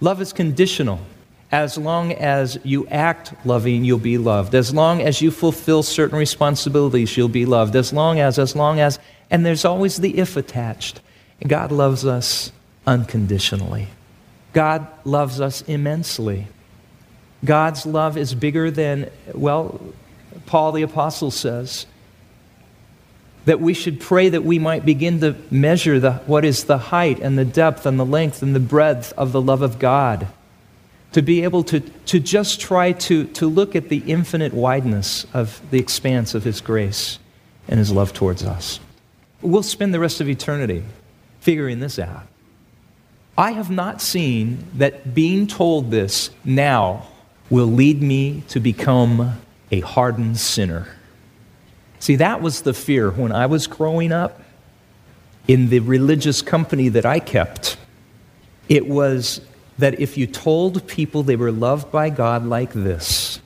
Love 0.00 0.20
is 0.20 0.32
conditional. 0.32 1.00
As 1.52 1.78
long 1.78 2.12
as 2.12 2.58
you 2.64 2.86
act 2.88 3.32
loving, 3.46 3.84
you'll 3.84 3.98
be 3.98 4.18
loved. 4.18 4.54
As 4.54 4.74
long 4.74 5.00
as 5.00 5.22
you 5.22 5.30
fulfill 5.30 5.82
certain 5.82 6.18
responsibilities, 6.18 7.16
you'll 7.16 7.28
be 7.28 7.46
loved. 7.46 7.76
As 7.76 7.92
long 7.92 8.18
as, 8.18 8.38
as 8.38 8.56
long 8.56 8.80
as, 8.80 8.98
and 9.30 9.46
there's 9.46 9.64
always 9.64 9.96
the 9.98 10.18
if 10.18 10.36
attached. 10.36 11.00
God 11.46 11.70
loves 11.70 12.04
us 12.04 12.50
unconditionally. 12.86 13.88
God 14.52 14.86
loves 15.04 15.40
us 15.40 15.62
immensely. 15.62 16.48
God's 17.44 17.86
love 17.86 18.16
is 18.16 18.34
bigger 18.34 18.70
than, 18.70 19.10
well, 19.34 19.80
Paul 20.46 20.72
the 20.72 20.82
Apostle 20.82 21.30
says 21.30 21.86
that 23.46 23.60
we 23.60 23.72
should 23.72 24.00
pray 24.00 24.28
that 24.28 24.44
we 24.44 24.58
might 24.58 24.84
begin 24.84 25.20
to 25.20 25.34
measure 25.50 25.98
the, 25.98 26.12
what 26.26 26.44
is 26.44 26.64
the 26.64 26.78
height 26.78 27.20
and 27.20 27.38
the 27.38 27.44
depth 27.44 27.86
and 27.86 27.98
the 27.98 28.04
length 28.04 28.42
and 28.42 28.54
the 28.54 28.60
breadth 28.60 29.12
of 29.16 29.32
the 29.32 29.40
love 29.40 29.62
of 29.62 29.78
God. 29.78 30.26
To 31.12 31.22
be 31.22 31.44
able 31.44 31.62
to, 31.64 31.80
to 31.80 32.20
just 32.20 32.60
try 32.60 32.92
to, 32.92 33.24
to 33.24 33.46
look 33.46 33.74
at 33.74 33.88
the 33.88 33.98
infinite 33.98 34.52
wideness 34.52 35.26
of 35.32 35.62
the 35.70 35.78
expanse 35.78 36.34
of 36.34 36.44
His 36.44 36.60
grace 36.60 37.18
and 37.68 37.78
His 37.78 37.90
love 37.90 38.12
towards 38.12 38.44
us. 38.44 38.80
We'll 39.40 39.62
spend 39.62 39.94
the 39.94 40.00
rest 40.00 40.20
of 40.20 40.28
eternity 40.28 40.82
figuring 41.40 41.78
this 41.78 41.98
out. 41.98 42.26
I 43.38 43.52
have 43.52 43.70
not 43.70 44.02
seen 44.02 44.64
that 44.74 45.14
being 45.14 45.46
told 45.46 45.90
this 45.90 46.30
now 46.44 47.06
will 47.48 47.66
lead 47.66 48.02
me 48.02 48.42
to 48.48 48.58
become 48.58 49.38
a 49.70 49.80
hardened 49.80 50.38
sinner. 50.38 50.95
See, 51.98 52.16
that 52.16 52.40
was 52.40 52.62
the 52.62 52.74
fear 52.74 53.10
when 53.10 53.32
I 53.32 53.46
was 53.46 53.66
growing 53.66 54.12
up 54.12 54.40
in 55.48 55.68
the 55.68 55.80
religious 55.80 56.42
company 56.42 56.88
that 56.90 57.06
I 57.06 57.20
kept. 57.20 57.76
It 58.68 58.86
was 58.86 59.40
that 59.78 60.00
if 60.00 60.16
you 60.16 60.26
told 60.26 60.86
people 60.86 61.22
they 61.22 61.36
were 61.36 61.52
loved 61.52 61.90
by 61.90 62.10
God 62.10 62.44
like 62.44 62.72
this, 62.72 63.40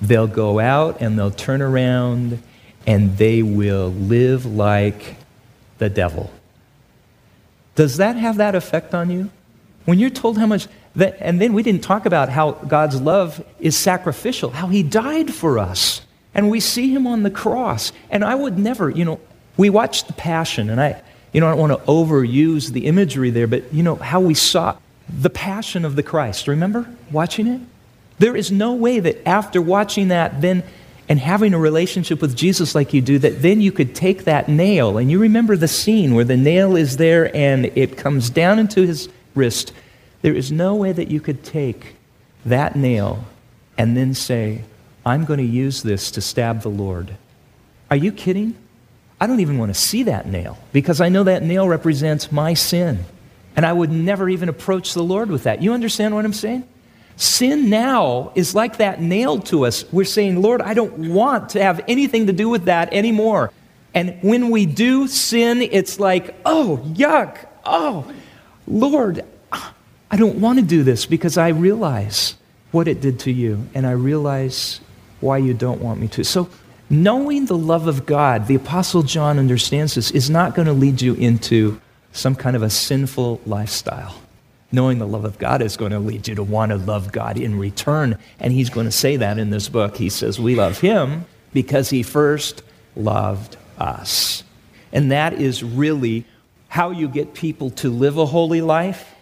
they'll 0.00 0.26
go 0.26 0.58
out 0.58 1.00
and 1.00 1.18
they'll 1.18 1.30
turn 1.30 1.62
around 1.62 2.42
and 2.86 3.16
they 3.16 3.42
will 3.42 3.90
live 3.90 4.46
like 4.46 5.16
the 5.78 5.88
devil. 5.88 6.30
Does 7.74 7.98
that 7.98 8.16
have 8.16 8.36
that 8.36 8.54
effect 8.54 8.94
on 8.94 9.10
you? 9.10 9.30
When 9.84 9.98
you're 9.98 10.10
told 10.10 10.38
how 10.38 10.46
much, 10.46 10.66
that, 10.96 11.16
and 11.20 11.40
then 11.40 11.52
we 11.52 11.62
didn't 11.62 11.82
talk 11.82 12.06
about 12.06 12.28
how 12.28 12.52
God's 12.52 13.00
love 13.00 13.44
is 13.60 13.76
sacrificial, 13.76 14.50
how 14.50 14.68
He 14.68 14.82
died 14.82 15.32
for 15.32 15.58
us. 15.58 16.00
And 16.36 16.50
we 16.50 16.60
see 16.60 16.92
Him 16.94 17.06
on 17.06 17.24
the 17.24 17.30
cross. 17.30 17.92
And 18.10 18.22
I 18.22 18.34
would 18.34 18.58
never, 18.58 18.90
you 18.90 19.04
know, 19.04 19.20
we 19.56 19.70
watched 19.70 20.06
The 20.06 20.12
Passion, 20.12 20.70
and 20.70 20.80
I, 20.80 21.02
you 21.32 21.40
know, 21.40 21.48
I 21.48 21.56
don't 21.56 21.58
want 21.58 21.72
to 21.72 21.86
overuse 21.90 22.70
the 22.70 22.86
imagery 22.86 23.30
there, 23.30 23.46
but, 23.46 23.72
you 23.72 23.82
know, 23.82 23.96
how 23.96 24.20
we 24.20 24.34
saw 24.34 24.76
the 25.08 25.30
passion 25.30 25.84
of 25.84 25.96
the 25.96 26.02
Christ. 26.02 26.46
Remember 26.46 26.88
watching 27.10 27.46
it? 27.46 27.60
There 28.18 28.36
is 28.36 28.52
no 28.52 28.74
way 28.74 29.00
that 29.00 29.26
after 29.26 29.62
watching 29.62 30.08
that, 30.08 30.40
then 30.40 30.62
and 31.08 31.18
having 31.20 31.54
a 31.54 31.58
relationship 31.58 32.20
with 32.20 32.36
Jesus 32.36 32.74
like 32.74 32.92
you 32.92 33.00
do, 33.00 33.18
that 33.20 33.40
then 33.40 33.60
you 33.60 33.70
could 33.70 33.94
take 33.94 34.24
that 34.24 34.48
nail, 34.48 34.98
and 34.98 35.10
you 35.10 35.18
remember 35.18 35.56
the 35.56 35.68
scene 35.68 36.14
where 36.14 36.24
the 36.24 36.36
nail 36.36 36.76
is 36.76 36.96
there 36.96 37.34
and 37.34 37.66
it 37.76 37.96
comes 37.96 38.28
down 38.28 38.58
into 38.58 38.82
his 38.82 39.08
wrist. 39.34 39.72
There 40.22 40.34
is 40.34 40.50
no 40.50 40.74
way 40.74 40.92
that 40.92 41.08
you 41.08 41.20
could 41.20 41.44
take 41.44 41.94
that 42.44 42.74
nail 42.76 43.24
and 43.78 43.96
then 43.96 44.14
say, 44.14 44.62
I'm 45.06 45.24
going 45.24 45.38
to 45.38 45.44
use 45.44 45.84
this 45.84 46.10
to 46.10 46.20
stab 46.20 46.62
the 46.62 46.68
Lord. 46.68 47.16
Are 47.92 47.96
you 47.96 48.10
kidding? 48.10 48.56
I 49.20 49.28
don't 49.28 49.38
even 49.38 49.56
want 49.56 49.72
to 49.72 49.80
see 49.80 50.02
that 50.02 50.26
nail 50.26 50.58
because 50.72 51.00
I 51.00 51.08
know 51.08 51.22
that 51.24 51.44
nail 51.44 51.68
represents 51.68 52.32
my 52.32 52.54
sin. 52.54 53.04
And 53.54 53.64
I 53.64 53.72
would 53.72 53.90
never 53.90 54.28
even 54.28 54.48
approach 54.48 54.92
the 54.92 55.04
Lord 55.04 55.30
with 55.30 55.44
that. 55.44 55.62
You 55.62 55.72
understand 55.72 56.14
what 56.14 56.24
I'm 56.24 56.32
saying? 56.32 56.68
Sin 57.14 57.70
now 57.70 58.32
is 58.34 58.54
like 58.54 58.78
that 58.78 59.00
nailed 59.00 59.46
to 59.46 59.64
us. 59.64 59.90
We're 59.92 60.04
saying, 60.04 60.42
Lord, 60.42 60.60
I 60.60 60.74
don't 60.74 61.14
want 61.14 61.50
to 61.50 61.62
have 61.62 61.80
anything 61.88 62.26
to 62.26 62.32
do 62.32 62.48
with 62.48 62.64
that 62.64 62.92
anymore. 62.92 63.52
And 63.94 64.18
when 64.22 64.50
we 64.50 64.66
do 64.66 65.06
sin, 65.06 65.62
it's 65.62 65.98
like, 66.00 66.34
oh, 66.44 66.82
yuck. 66.88 67.46
Oh, 67.64 68.12
Lord, 68.66 69.24
I 69.52 70.16
don't 70.16 70.40
want 70.40 70.58
to 70.58 70.64
do 70.64 70.82
this 70.82 71.06
because 71.06 71.38
I 71.38 71.48
realize 71.48 72.34
what 72.72 72.88
it 72.88 73.00
did 73.00 73.20
to 73.20 73.32
you, 73.32 73.66
and 73.72 73.86
I 73.86 73.92
realize 73.92 74.80
why 75.20 75.38
you 75.38 75.54
don't 75.54 75.80
want 75.80 76.00
me 76.00 76.08
to. 76.08 76.24
So, 76.24 76.48
knowing 76.88 77.46
the 77.46 77.56
love 77.56 77.86
of 77.86 78.06
God, 78.06 78.46
the 78.46 78.54
Apostle 78.54 79.02
John 79.02 79.38
understands 79.38 79.94
this, 79.94 80.10
is 80.10 80.30
not 80.30 80.54
going 80.54 80.66
to 80.66 80.72
lead 80.72 81.00
you 81.00 81.14
into 81.14 81.80
some 82.12 82.34
kind 82.34 82.56
of 82.56 82.62
a 82.62 82.70
sinful 82.70 83.40
lifestyle. 83.46 84.14
Knowing 84.72 84.98
the 84.98 85.06
love 85.06 85.24
of 85.24 85.38
God 85.38 85.62
is 85.62 85.76
going 85.76 85.92
to 85.92 85.98
lead 85.98 86.26
you 86.26 86.34
to 86.34 86.42
want 86.42 86.70
to 86.70 86.76
love 86.76 87.12
God 87.12 87.38
in 87.38 87.58
return. 87.58 88.18
And 88.40 88.52
he's 88.52 88.70
going 88.70 88.86
to 88.86 88.92
say 88.92 89.16
that 89.16 89.38
in 89.38 89.50
this 89.50 89.68
book. 89.68 89.96
He 89.96 90.08
says, 90.08 90.40
We 90.40 90.54
love 90.54 90.80
him 90.80 91.24
because 91.52 91.90
he 91.90 92.02
first 92.02 92.62
loved 92.96 93.56
us. 93.78 94.42
And 94.92 95.12
that 95.12 95.34
is 95.34 95.62
really 95.62 96.24
how 96.68 96.90
you 96.90 97.08
get 97.08 97.34
people 97.34 97.70
to 97.70 97.90
live 97.90 98.18
a 98.18 98.26
holy 98.26 98.60
life. 98.60 99.14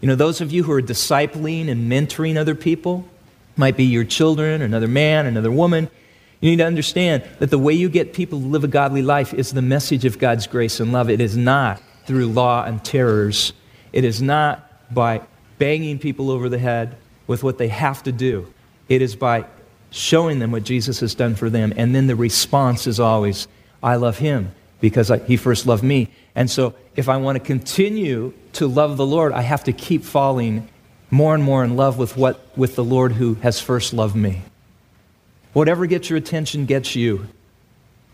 You 0.00 0.08
know, 0.08 0.16
those 0.16 0.40
of 0.40 0.50
you 0.50 0.64
who 0.64 0.72
are 0.72 0.82
discipling 0.82 1.68
and 1.68 1.90
mentoring 1.90 2.36
other 2.36 2.54
people, 2.54 3.06
might 3.56 3.76
be 3.76 3.84
your 3.84 4.04
children, 4.04 4.62
another 4.62 4.88
man, 4.88 5.26
another 5.26 5.50
woman. 5.50 5.88
You 6.40 6.50
need 6.50 6.56
to 6.56 6.66
understand 6.66 7.22
that 7.38 7.50
the 7.50 7.58
way 7.58 7.74
you 7.74 7.88
get 7.88 8.14
people 8.14 8.40
to 8.40 8.46
live 8.46 8.64
a 8.64 8.68
godly 8.68 9.02
life 9.02 9.34
is 9.34 9.52
the 9.52 9.62
message 9.62 10.04
of 10.04 10.18
God's 10.18 10.46
grace 10.46 10.80
and 10.80 10.92
love. 10.92 11.10
It 11.10 11.20
is 11.20 11.36
not 11.36 11.82
through 12.06 12.28
law 12.28 12.64
and 12.64 12.82
terrors. 12.82 13.52
It 13.92 14.04
is 14.04 14.22
not 14.22 14.66
by 14.92 15.22
banging 15.58 15.98
people 15.98 16.30
over 16.30 16.48
the 16.48 16.58
head 16.58 16.96
with 17.26 17.42
what 17.42 17.58
they 17.58 17.68
have 17.68 18.02
to 18.04 18.12
do. 18.12 18.52
It 18.88 19.02
is 19.02 19.14
by 19.14 19.44
showing 19.90 20.38
them 20.38 20.52
what 20.52 20.64
Jesus 20.64 21.00
has 21.00 21.14
done 21.14 21.34
for 21.34 21.50
them. 21.50 21.72
And 21.76 21.94
then 21.94 22.06
the 22.06 22.16
response 22.16 22.86
is 22.86 22.98
always, 22.98 23.46
I 23.82 23.96
love 23.96 24.18
him 24.18 24.52
because 24.80 25.10
I, 25.10 25.18
he 25.18 25.36
first 25.36 25.66
loved 25.66 25.82
me. 25.82 26.08
And 26.34 26.50
so 26.50 26.74
if 26.96 27.08
I 27.08 27.18
want 27.18 27.36
to 27.36 27.40
continue 27.44 28.32
to 28.54 28.66
love 28.66 28.96
the 28.96 29.06
Lord, 29.06 29.32
I 29.32 29.42
have 29.42 29.64
to 29.64 29.72
keep 29.72 30.04
falling 30.04 30.68
more 31.10 31.34
and 31.34 31.42
more 31.42 31.64
in 31.64 31.76
love 31.76 31.98
with, 31.98 32.16
what, 32.16 32.40
with 32.56 32.76
the 32.76 32.84
Lord 32.84 33.12
who 33.12 33.34
has 33.36 33.60
first 33.60 33.92
loved 33.92 34.16
me. 34.16 34.42
Whatever 35.52 35.86
gets 35.86 36.08
your 36.08 36.16
attention 36.16 36.66
gets 36.66 36.94
you. 36.94 37.26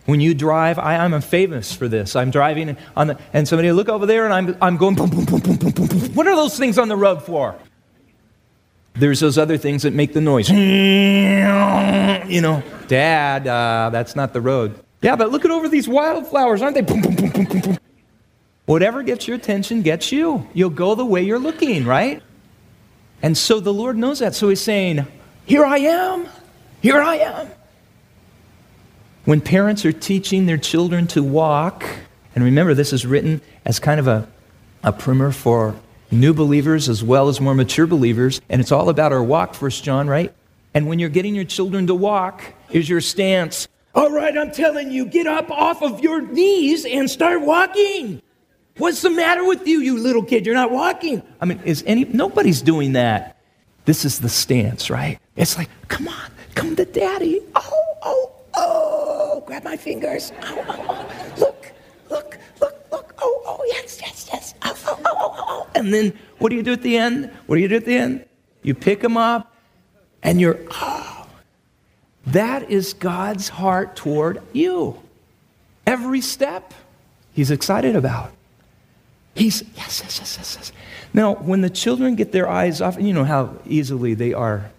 When 0.07 0.21
you 0.21 0.35
drive, 0.35 0.79
I, 0.79 0.95
am 0.95 1.21
famous 1.21 1.75
for 1.75 1.89
this. 1.89 2.15
I'm 2.15 2.31
driving 2.31 2.77
on 2.97 3.09
the, 3.09 3.19
and 3.33 3.47
somebody 3.47 3.73
look 3.73 3.89
over 3.89 4.07
there 4.07 4.25
and 4.25 4.33
I'm, 4.33 4.57
I'm 4.63 4.77
going 4.77 4.95
boom, 4.95 5.11
boom, 5.11 5.25
boom, 5.25 5.41
boom, 5.41 5.57
boom, 5.57 5.71
boom, 5.73 5.87
boom. 5.87 6.15
What 6.15 6.27
are 6.29 6.37
those 6.37 6.57
things 6.57 6.79
on 6.79 6.89
the 6.89 6.97
road 6.97 7.23
for? 7.23 7.57
There's 8.95 9.21
those 9.21 9.37
other 9.37 9.59
things 9.59 9.83
that 9.83 9.93
make 9.93 10.15
the 10.15 10.21
noise. 10.21 10.51
You 12.27 12.41
know, 12.41 12.61
Dad, 12.89 13.47
uh, 13.47 13.91
that's 13.93 14.17
not 14.17 14.33
the 14.33 14.41
road. 14.41 14.83
Yeah, 15.01 15.15
but 15.15 15.31
look 15.31 15.45
at 15.45 15.53
over 15.53 15.69
these 15.69 15.89
wildflowers, 15.89 16.61
aren't 16.61 16.75
they? 16.75 16.81
Boom, 16.81 17.01
boom, 17.01 17.15
boom, 17.15 17.31
boom, 17.31 17.45
boom, 17.45 17.61
boom. 17.61 17.79
Whatever 18.65 19.05
gets 19.05 19.29
your 19.29 19.37
attention 19.37 19.83
gets 19.83 20.11
you. 20.11 20.49
You'll 20.53 20.71
go 20.71 20.97
the 20.97 21.05
way 21.05 21.23
you're 21.23 21.39
looking, 21.39 21.85
right? 21.85 22.21
And 23.23 23.37
so 23.37 23.61
the 23.61 23.73
Lord 23.73 23.97
knows 23.97 24.19
that. 24.21 24.35
So 24.35 24.49
He's 24.49 24.61
saying, 24.61 25.07
Here 25.45 25.65
I 25.65 25.79
am. 25.79 26.29
Here 26.83 27.01
I 27.01 27.17
am. 27.17 27.49
When 29.25 29.41
parents 29.41 29.85
are 29.85 29.93
teaching 29.93 30.47
their 30.47 30.59
children 30.59 31.07
to 31.09 31.23
walk, 31.23 31.85
and 32.35 32.45
remember, 32.45 32.75
this 32.75 32.93
is 32.93 33.05
written 33.05 33.41
as 33.65 33.79
kind 33.79 33.99
of 33.99 34.07
a, 34.07 34.29
a 34.85 34.93
primer 34.93 35.33
for 35.33 35.75
new 36.11 36.33
believers 36.33 36.89
as 36.89 37.03
well 37.03 37.29
as 37.29 37.41
more 37.41 37.55
mature 37.55 37.87
believers, 37.87 38.41
and 38.49 38.61
it's 38.61 38.71
all 38.71 38.89
about 38.89 39.13
our 39.13 39.23
walk, 39.23 39.55
First 39.55 39.83
John, 39.83 40.09
right? 40.09 40.33
And 40.75 40.87
when 40.87 40.99
you're 40.99 41.09
getting 41.09 41.35
your 41.35 41.45
children 41.45 41.87
to 41.89 41.95
walk, 41.95 42.45
is 42.71 42.89
your 42.89 43.01
stance, 43.01 43.67
all 43.97 44.11
right, 44.11 44.37
I'm 44.37 44.51
telling 44.51 44.91
you, 44.91 45.07
get 45.07 45.27
up 45.27 45.51
off 45.51 45.83
of 45.83 46.01
your 46.01 46.21
knees 46.21 46.85
and 46.85 47.11
start 47.11 47.41
walking. 47.41 48.21
What's 48.79 49.01
the 49.01 49.11
matter 49.11 49.45
with 49.45 49.67
you, 49.67 49.81
you 49.81 49.99
little 49.99 50.23
kid? 50.23 50.45
You're 50.45 50.55
not 50.55 50.71
walking. 50.71 51.23
I 51.41 51.47
mean, 51.47 51.61
is 51.65 51.83
any 51.87 52.05
nobody's 52.05 52.61
doing 52.61 52.93
that. 52.93 53.37
This 53.87 54.05
is 54.05 54.19
the 54.19 54.29
stance, 54.29 54.91
right? 54.91 55.19
It's 55.37 55.57
like, 55.57 55.71
come 55.89 56.09
on, 56.09 56.31
come 56.55 56.77
to 56.77 56.85
daddy. 56.85 57.41
Oh, 57.55 57.85
oh, 58.03 58.33
oh, 58.55 59.45
grab 59.47 59.65
my 59.65 59.77
fingers. 59.77 60.33
Oh, 60.43 60.65
oh, 60.69 60.87
oh. 60.89 61.41
Look, 61.41 61.73
look, 62.11 62.39
look, 62.61 62.87
look. 62.91 63.15
Oh, 63.19 63.43
oh, 63.47 63.65
yes, 63.69 63.99
yes, 64.01 64.29
yes. 64.33 64.55
Oh, 64.63 64.77
oh, 64.87 65.01
oh, 65.05 65.17
oh, 65.17 65.35
oh. 65.37 65.45
oh. 65.49 65.69
And 65.75 65.95
then 65.95 66.13
what 66.39 66.51
do 66.51 66.57
you 66.57 66.63
do 66.63 66.73
at 66.73 66.83
the 66.83 66.99
end? 66.99 67.31
What 67.47 67.57
do 67.57 67.63
you 67.63 67.69
do 67.69 67.77
at 67.77 67.85
the 67.85 67.97
end? 67.97 68.27
You 68.63 68.75
pick 68.75 69.01
them 69.01 69.17
up 69.17 69.55
and 70.23 70.41
you're, 70.41 70.59
oh. 70.71 71.27
That 72.27 72.71
is 72.71 72.93
God's 72.93 73.49
heart 73.49 73.95
toward 73.95 74.43
you. 74.53 75.01
Every 75.87 76.21
step 76.21 76.75
he's 77.33 77.53
excited 77.53 77.95
about. 77.95 78.33
He's, 79.37 79.63
yes, 79.77 80.01
yes, 80.03 80.19
yes, 80.19 80.37
yes, 80.39 80.57
yes. 80.59 80.73
Now, 81.13 81.35
when 81.35 81.61
the 81.61 81.71
children 81.71 82.15
get 82.15 82.33
their 82.33 82.49
eyes 82.49 82.81
off, 82.81 82.97
and 82.97 83.07
you 83.07 83.13
know 83.13 83.25
how 83.25 83.55
easily 83.67 84.15
they 84.15 84.33
are, 84.33 84.71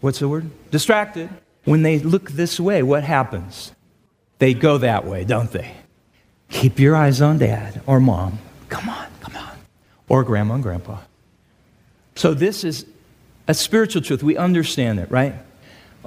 what's 0.00 0.18
the 0.18 0.28
word? 0.28 0.50
Distracted. 0.70 1.30
When 1.64 1.82
they 1.82 2.00
look 2.00 2.30
this 2.32 2.58
way, 2.58 2.82
what 2.82 3.04
happens? 3.04 3.72
They 4.38 4.52
go 4.52 4.78
that 4.78 5.06
way, 5.06 5.24
don't 5.24 5.50
they? 5.52 5.72
Keep 6.48 6.80
your 6.80 6.96
eyes 6.96 7.20
on 7.20 7.38
dad 7.38 7.82
or 7.86 8.00
mom. 8.00 8.38
Come 8.68 8.88
on, 8.88 9.06
come 9.20 9.36
on. 9.36 9.56
Or 10.08 10.24
grandma 10.24 10.54
and 10.54 10.62
grandpa. 10.62 10.98
So, 12.16 12.34
this 12.34 12.64
is 12.64 12.86
a 13.46 13.54
spiritual 13.54 14.02
truth. 14.02 14.22
We 14.22 14.36
understand 14.36 14.98
it, 14.98 15.10
right? 15.10 15.34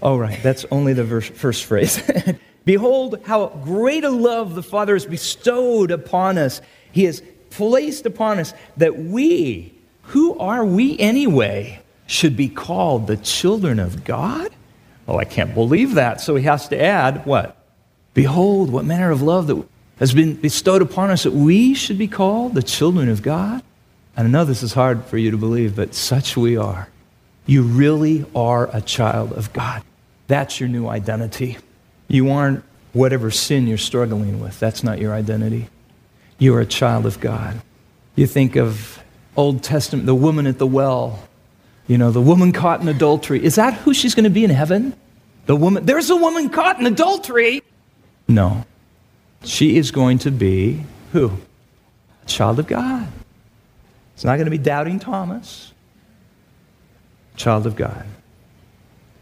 All 0.02 0.20
right, 0.20 0.42
that's 0.44 0.66
only 0.72 0.94
the 0.94 1.06
verse, 1.06 1.30
first 1.30 1.64
phrase. 1.64 2.02
Behold, 2.66 3.22
how 3.26 3.48
great 3.64 4.04
a 4.04 4.10
love 4.10 4.56
the 4.56 4.64
Father 4.64 4.94
has 4.94 5.06
bestowed 5.06 5.92
upon 5.92 6.38
us. 6.38 6.62
He 6.92 7.04
has 7.06 7.22
placed 7.56 8.06
upon 8.06 8.40
us 8.40 8.54
that 8.78 8.98
we, 8.98 9.74
who 10.04 10.38
are 10.40 10.66
we 10.66 10.98
anyway, 11.00 11.82
should 12.08 12.36
be 12.36 12.50
called 12.50 13.08
the 13.08 13.18
children 13.18 13.80
of 13.80 14.04
God? 14.04 14.52
Oh, 15.08 15.18
I 15.18 15.26
can't 15.26 15.54
believe 15.54 15.96
that. 15.96 16.22
So 16.22 16.36
he 16.36 16.44
has 16.46 16.68
to 16.70 16.82
add 16.82 17.26
what? 17.26 17.58
Behold, 18.14 18.72
what 18.72 18.86
manner 18.86 19.12
of 19.12 19.22
love 19.22 19.48
that 19.48 19.64
has 19.98 20.14
been 20.14 20.36
bestowed 20.36 20.82
upon 20.82 21.12
us 21.12 21.24
that 21.24 21.34
we 21.34 21.74
should 21.74 21.98
be 21.98 22.08
called 22.08 22.54
the 22.54 22.64
children 22.64 23.10
of 23.10 23.22
God. 23.22 23.64
And 24.16 24.28
I 24.28 24.30
know 24.30 24.46
this 24.46 24.64
is 24.64 24.74
hard 24.74 25.06
for 25.06 25.18
you 25.18 25.32
to 25.32 25.38
believe, 25.38 25.76
but 25.76 25.96
such 25.96 26.38
we 26.38 26.58
are. 26.58 26.90
You 27.46 27.64
really 27.64 28.26
are 28.36 28.70
a 28.76 28.82
child 28.82 29.34
of 29.34 29.52
God. 29.54 29.84
That's 30.28 30.60
your 30.60 30.70
new 30.70 30.88
identity. 30.88 31.58
You 32.08 32.32
aren't 32.32 32.64
whatever 32.94 33.32
sin 33.32 33.68
you're 33.68 33.78
struggling 33.78 34.40
with. 34.40 34.60
That's 34.60 34.84
not 34.84 35.00
your 35.00 35.14
identity. 35.14 35.68
You 36.44 36.54
are 36.56 36.60
a 36.60 36.66
child 36.66 37.06
of 37.06 37.22
God. 37.22 37.62
You 38.16 38.28
think 38.28 38.58
of 38.58 39.02
Old 39.38 39.64
Testament, 39.64 40.06
the 40.06 40.14
woman 40.14 40.46
at 40.46 40.58
the 40.58 40.68
well, 40.68 41.26
you 41.88 41.98
know, 41.98 42.12
the 42.12 42.20
woman 42.20 42.52
caught 42.52 42.82
in 42.82 42.90
adultery. 42.90 43.42
Is 43.42 43.56
that 43.56 43.74
who 43.76 43.94
she's 43.94 44.14
going 44.14 44.26
to 44.26 44.30
be 44.30 44.44
in 44.44 44.50
heaven? 44.50 44.94
The 45.46 45.56
woman, 45.56 45.86
there's 45.86 46.10
a 46.10 46.18
woman 46.18 46.50
caught 46.50 46.82
in 46.82 46.86
adultery. 46.86 47.64
No. 48.28 48.66
She 49.46 49.78
is 49.78 49.92
going 49.92 50.18
to 50.20 50.32
be 50.32 50.84
who? 51.14 51.32
A 52.24 52.26
child 52.26 52.60
of 52.60 52.68
God. 52.68 53.08
It's 54.14 54.26
not 54.26 54.36
going 54.36 54.44
to 54.44 54.52
be 54.52 54.58
doubting 54.58 55.00
Thomas. 55.00 55.72
Child 57.38 57.68
of 57.68 57.78
God. 57.78 58.06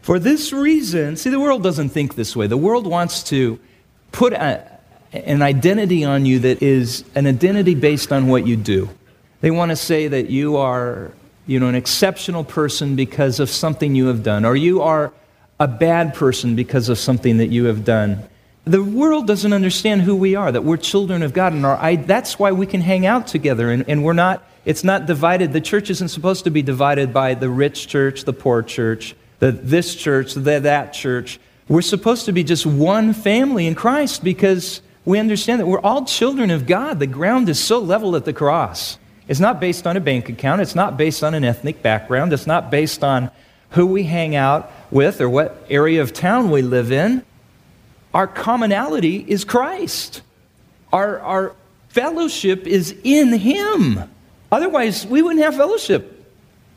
For 0.00 0.18
this 0.18 0.52
reason, 0.52 1.14
see, 1.14 1.30
the 1.30 1.38
world 1.38 1.62
doesn't 1.62 1.90
think 1.90 2.16
this 2.16 2.34
way. 2.34 2.48
The 2.48 2.56
world 2.56 2.88
wants 2.88 3.22
to 3.24 3.60
put 4.10 4.32
a, 4.32 4.71
an 5.12 5.42
identity 5.42 6.04
on 6.04 6.24
you 6.24 6.38
that 6.40 6.62
is 6.62 7.04
an 7.14 7.26
identity 7.26 7.74
based 7.74 8.12
on 8.12 8.28
what 8.28 8.46
you 8.46 8.56
do. 8.56 8.88
They 9.40 9.50
want 9.50 9.70
to 9.70 9.76
say 9.76 10.08
that 10.08 10.30
you 10.30 10.56
are, 10.56 11.10
you 11.46 11.60
know, 11.60 11.68
an 11.68 11.74
exceptional 11.74 12.44
person 12.44 12.96
because 12.96 13.40
of 13.40 13.50
something 13.50 13.94
you 13.94 14.06
have 14.06 14.22
done, 14.22 14.44
or 14.44 14.56
you 14.56 14.82
are 14.82 15.12
a 15.60 15.68
bad 15.68 16.14
person 16.14 16.56
because 16.56 16.88
of 16.88 16.98
something 16.98 17.38
that 17.38 17.48
you 17.48 17.66
have 17.66 17.84
done. 17.84 18.22
The 18.64 18.82
world 18.82 19.26
doesn't 19.26 19.52
understand 19.52 20.02
who 20.02 20.14
we 20.14 20.36
are, 20.36 20.50
that 20.50 20.62
we're 20.62 20.76
children 20.76 21.22
of 21.22 21.32
God, 21.32 21.52
and 21.52 21.66
our, 21.66 21.96
that's 21.96 22.38
why 22.38 22.52
we 22.52 22.66
can 22.66 22.80
hang 22.80 23.04
out 23.04 23.26
together, 23.26 23.70
and, 23.70 23.84
and 23.88 24.04
we're 24.04 24.12
not, 24.12 24.48
it's 24.64 24.84
not 24.84 25.06
divided. 25.06 25.52
The 25.52 25.60
church 25.60 25.90
isn't 25.90 26.08
supposed 26.08 26.44
to 26.44 26.50
be 26.50 26.62
divided 26.62 27.12
by 27.12 27.34
the 27.34 27.48
rich 27.48 27.88
church, 27.88 28.24
the 28.24 28.32
poor 28.32 28.62
church, 28.62 29.16
the, 29.40 29.50
this 29.50 29.96
church, 29.96 30.34
the, 30.34 30.60
that 30.60 30.92
church. 30.92 31.40
We're 31.68 31.82
supposed 31.82 32.26
to 32.26 32.32
be 32.32 32.44
just 32.44 32.64
one 32.64 33.12
family 33.12 33.66
in 33.66 33.74
Christ 33.74 34.22
because 34.22 34.80
we 35.04 35.18
understand 35.18 35.60
that 35.60 35.66
we're 35.66 35.80
all 35.80 36.04
children 36.04 36.50
of 36.50 36.66
God. 36.66 36.98
The 36.98 37.06
ground 37.06 37.48
is 37.48 37.58
so 37.58 37.78
level 37.78 38.14
at 38.14 38.24
the 38.24 38.32
cross. 38.32 38.98
It's 39.28 39.40
not 39.40 39.60
based 39.60 39.86
on 39.86 39.96
a 39.96 40.00
bank 40.00 40.28
account, 40.28 40.60
it's 40.60 40.74
not 40.74 40.96
based 40.96 41.24
on 41.24 41.34
an 41.34 41.44
ethnic 41.44 41.82
background, 41.82 42.32
it's 42.32 42.46
not 42.46 42.70
based 42.70 43.02
on 43.02 43.30
who 43.70 43.86
we 43.86 44.02
hang 44.04 44.36
out 44.36 44.70
with 44.90 45.20
or 45.20 45.28
what 45.28 45.64
area 45.70 46.02
of 46.02 46.12
town 46.12 46.50
we 46.50 46.62
live 46.62 46.92
in. 46.92 47.24
Our 48.12 48.26
commonality 48.26 49.24
is 49.26 49.44
Christ. 49.44 50.22
Our, 50.92 51.18
our 51.20 51.56
fellowship 51.88 52.66
is 52.66 52.94
in 53.02 53.32
Him. 53.32 54.10
Otherwise, 54.50 55.06
we 55.06 55.22
wouldn't 55.22 55.42
have 55.42 55.56
fellowship. 55.56 56.18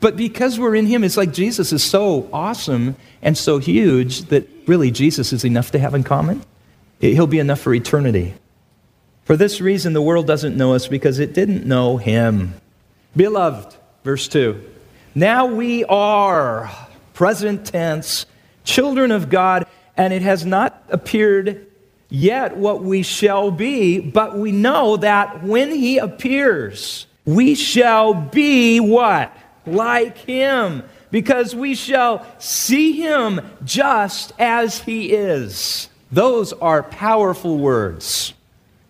But 0.00 0.16
because 0.16 0.58
we're 0.58 0.74
in 0.74 0.86
Him, 0.86 1.04
it's 1.04 1.16
like 1.16 1.32
Jesus 1.32 1.72
is 1.72 1.84
so 1.84 2.28
awesome 2.32 2.96
and 3.20 3.36
so 3.36 3.58
huge 3.58 4.22
that 4.28 4.48
really 4.66 4.90
Jesus 4.90 5.32
is 5.32 5.44
enough 5.44 5.70
to 5.72 5.78
have 5.78 5.94
in 5.94 6.02
common. 6.02 6.42
He'll 7.00 7.26
be 7.26 7.38
enough 7.38 7.60
for 7.60 7.74
eternity. 7.74 8.34
For 9.24 9.36
this 9.36 9.60
reason, 9.60 9.92
the 9.92 10.02
world 10.02 10.26
doesn't 10.26 10.56
know 10.56 10.74
us 10.74 10.86
because 10.86 11.18
it 11.18 11.34
didn't 11.34 11.66
know 11.66 11.96
Him. 11.96 12.54
Beloved, 13.16 13.76
verse 14.04 14.28
2. 14.28 14.62
Now 15.14 15.46
we 15.46 15.84
are, 15.84 16.70
present 17.14 17.66
tense, 17.66 18.26
children 18.64 19.10
of 19.10 19.30
God 19.30 19.66
and 19.96 20.12
it 20.12 20.22
has 20.22 20.44
not 20.44 20.82
appeared 20.90 21.66
yet 22.08 22.56
what 22.56 22.82
we 22.82 23.02
shall 23.02 23.50
be, 23.50 23.98
but 23.98 24.38
we 24.38 24.52
know 24.52 24.96
that 24.98 25.42
when 25.42 25.70
he 25.70 25.98
appears, 25.98 27.06
we 27.24 27.54
shall 27.54 28.14
be 28.14 28.78
what? 28.78 29.36
Like 29.64 30.18
him, 30.18 30.84
because 31.10 31.54
we 31.54 31.74
shall 31.74 32.26
see 32.38 32.92
him 32.92 33.40
just 33.64 34.32
as 34.38 34.80
he 34.80 35.12
is. 35.12 35.88
Those 36.10 36.52
are 36.52 36.82
powerful 36.82 37.58
words. 37.58 38.32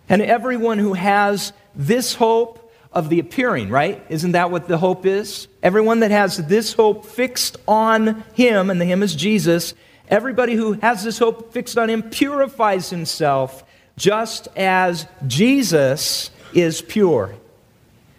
And 0.09 0.23
everyone 0.23 0.79
who 0.79 0.95
has 0.95 1.53
this 1.75 2.15
hope 2.15 2.73
of 2.93 3.09
the 3.09 3.19
appearing, 3.19 3.69
right? 3.69 4.05
Isn't 4.09 4.33
that 4.33 4.51
what 4.51 4.69
the 4.69 4.79
hope 4.79 5.05
is? 5.05 5.49
Everyone 5.63 6.01
that 6.01 6.11
has 6.11 6.37
this 6.37 6.73
hope 6.73 7.07
fixed 7.07 7.57
on 7.67 8.23
him, 8.35 8.71
and 8.71 8.81
the 8.81 8.85
him 8.85 9.03
is 9.03 9.15
Jesus, 9.15 9.75
Everybody 10.09 10.55
who 10.55 10.75
has 10.75 11.03
this 11.03 11.19
hope 11.19 11.53
fixed 11.53 11.77
on 11.77 11.91
him 11.91 12.03
purifies 12.05 12.91
himself 12.91 13.65
just 13.97 14.47
as 14.57 15.07
Jesus 15.27 16.31
is 16.55 16.81
pure. 16.81 17.35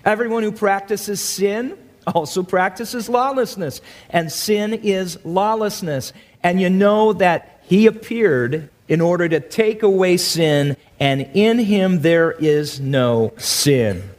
Everyone 0.04 0.44
who 0.44 0.52
practices 0.52 1.24
sin 1.24 1.78
also 2.08 2.44
practices 2.44 3.10
lawlessness, 3.10 3.82
and 4.10 4.32
sin 4.32 4.74
is 4.74 5.18
lawlessness. 5.26 6.14
And 6.44 6.60
you 6.60 6.70
know 6.70 7.14
that 7.14 7.62
he 7.64 7.86
appeared 7.86 8.70
in 8.88 9.02
order 9.02 9.28
to 9.28 9.40
take 9.40 9.84
away 9.84 10.18
sin, 10.18 10.78
and 11.00 11.22
in 11.34 11.60
him 11.60 12.02
there 12.02 12.32
is 12.32 12.80
no 12.80 13.34
sin. 13.38 14.10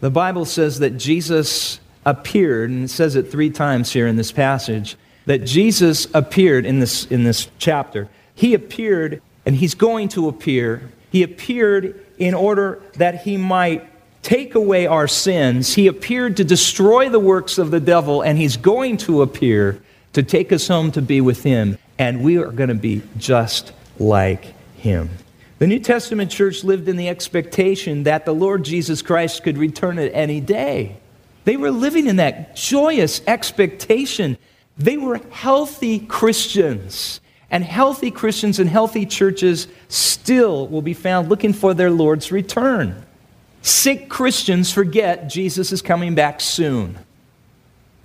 The 0.00 0.10
Bible 0.10 0.44
says 0.44 0.78
that 0.80 0.96
Jesus 0.96 1.80
appeared, 2.04 2.70
and 2.70 2.84
it 2.84 2.88
says 2.88 3.16
it 3.16 3.30
three 3.30 3.50
times 3.50 3.92
here 3.92 4.06
in 4.06 4.16
this 4.16 4.32
passage 4.32 4.96
that 5.26 5.44
Jesus 5.44 6.06
appeared 6.14 6.64
in 6.64 6.80
this, 6.80 7.04
in 7.06 7.24
this 7.24 7.48
chapter. 7.58 8.08
He 8.34 8.54
appeared, 8.54 9.20
and 9.44 9.54
he's 9.54 9.74
going 9.74 10.08
to 10.10 10.28
appear. 10.28 10.90
He 11.10 11.22
appeared 11.22 12.06
in 12.18 12.32
order 12.34 12.80
that 12.94 13.22
he 13.22 13.36
might 13.36 13.86
take 14.22 14.54
away 14.54 14.86
our 14.86 15.06
sins. 15.06 15.74
He 15.74 15.86
appeared 15.86 16.38
to 16.38 16.44
destroy 16.44 17.08
the 17.08 17.18
works 17.18 17.58
of 17.58 17.70
the 17.70 17.80
devil, 17.80 18.22
and 18.22 18.38
he's 18.38 18.56
going 18.56 18.96
to 18.98 19.22
appear 19.22 19.80
to 20.14 20.22
take 20.22 20.50
us 20.52 20.66
home 20.68 20.92
to 20.92 21.02
be 21.02 21.20
with 21.20 21.42
him, 21.42 21.76
and 21.98 22.22
we 22.22 22.38
are 22.38 22.50
going 22.50 22.68
to 22.68 22.74
be 22.74 23.02
just 23.18 23.72
like 23.98 24.54
him. 24.76 25.10
The 25.58 25.66
New 25.66 25.80
Testament 25.80 26.30
church 26.30 26.62
lived 26.62 26.88
in 26.88 26.96
the 26.96 27.08
expectation 27.08 28.04
that 28.04 28.24
the 28.24 28.34
Lord 28.34 28.64
Jesus 28.64 29.02
Christ 29.02 29.42
could 29.42 29.58
return 29.58 29.98
at 29.98 30.12
any 30.14 30.40
day. 30.40 30.96
They 31.44 31.56
were 31.56 31.70
living 31.70 32.06
in 32.06 32.16
that 32.16 32.54
joyous 32.54 33.22
expectation 33.26 34.38
they 34.78 34.96
were 34.96 35.20
healthy 35.30 35.98
Christians. 35.98 37.20
And 37.50 37.64
healthy 37.64 38.10
Christians 38.10 38.58
and 38.58 38.68
healthy 38.68 39.06
churches 39.06 39.68
still 39.88 40.68
will 40.68 40.82
be 40.82 40.94
found 40.94 41.28
looking 41.28 41.52
for 41.52 41.74
their 41.74 41.90
Lord's 41.90 42.30
return. 42.30 43.04
Sick 43.62 44.08
Christians 44.08 44.72
forget 44.72 45.28
Jesus 45.28 45.72
is 45.72 45.82
coming 45.82 46.14
back 46.14 46.40
soon. 46.40 46.98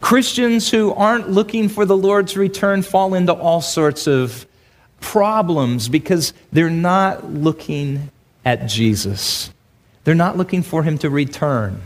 Christians 0.01 0.71
who 0.71 0.93
aren't 0.93 1.29
looking 1.29 1.69
for 1.69 1.85
the 1.85 1.95
Lord's 1.95 2.35
return 2.35 2.81
fall 2.81 3.13
into 3.13 3.33
all 3.33 3.61
sorts 3.61 4.07
of 4.07 4.45
problems 5.03 5.89
because 5.89 6.33
they're 6.51 6.69
not 6.69 7.31
looking 7.31 8.09
at 8.43 8.65
Jesus. 8.67 9.51
They're 10.03 10.15
not 10.15 10.37
looking 10.37 10.63
for 10.63 10.83
him 10.83 10.97
to 10.99 11.09
return. 11.09 11.81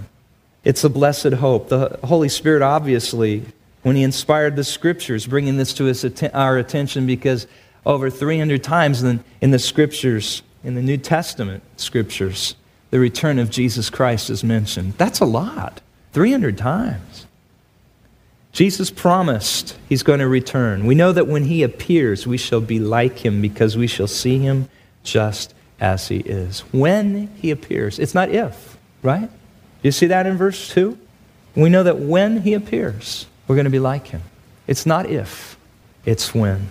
It's 0.64 0.84
a 0.84 0.90
blessed 0.90 1.34
hope. 1.34 1.70
The 1.70 2.00
Holy 2.04 2.30
Spirit 2.30 2.62
obviously 2.62 3.46
when 3.84 3.96
he 3.96 4.04
inspired 4.04 4.56
the 4.58 4.64
scriptures, 4.64 5.28
bringing 5.28 5.56
this 5.56 5.74
to 5.76 5.86
his, 5.86 6.04
our 6.34 6.58
attention 6.58 7.06
because 7.06 7.48
over 7.86 8.10
300 8.10 8.62
times 8.62 9.02
in, 9.02 9.24
in 9.40 9.52
the 9.52 9.60
scriptures, 9.60 10.42
in 10.64 10.76
the 10.76 10.82
New 10.82 10.98
Testament 10.98 11.64
scriptures, 11.78 12.56
the 12.90 13.00
return 13.00 13.40
of 13.40 13.50
Jesus 13.50 13.90
Christ 13.90 14.30
is 14.30 14.44
mentioned. 14.44 14.96
That's 14.98 15.22
a 15.22 15.26
lot. 15.26 15.80
300 16.12 16.58
times. 16.58 17.27
Jesus 18.58 18.90
promised 18.90 19.78
he's 19.88 20.02
going 20.02 20.18
to 20.18 20.28
return. 20.28 20.88
We 20.88 20.96
know 20.96 21.12
that 21.12 21.28
when 21.28 21.44
he 21.44 21.62
appears, 21.62 22.26
we 22.26 22.38
shall 22.38 22.60
be 22.60 22.80
like 22.80 23.20
him 23.20 23.40
because 23.40 23.78
we 23.78 23.86
shall 23.86 24.08
see 24.08 24.40
him 24.40 24.68
just 25.04 25.54
as 25.80 26.08
he 26.08 26.22
is. 26.22 26.62
When 26.72 27.28
he 27.36 27.52
appears, 27.52 28.00
it's 28.00 28.16
not 28.16 28.30
if, 28.30 28.76
right? 29.04 29.30
You 29.84 29.92
see 29.92 30.08
that 30.08 30.26
in 30.26 30.38
verse 30.38 30.70
2? 30.70 30.98
We 31.56 31.70
know 31.70 31.84
that 31.84 32.00
when 32.00 32.42
he 32.42 32.56
appears, 32.56 33.28
we're 33.48 33.54
going 33.54 33.66
to 33.66 33.70
be 33.70 33.78
like 33.78 34.08
him. 34.08 34.24
It's 34.66 34.88
not 34.88 35.06
if, 35.06 35.56
it's 36.04 36.34
when. 36.34 36.70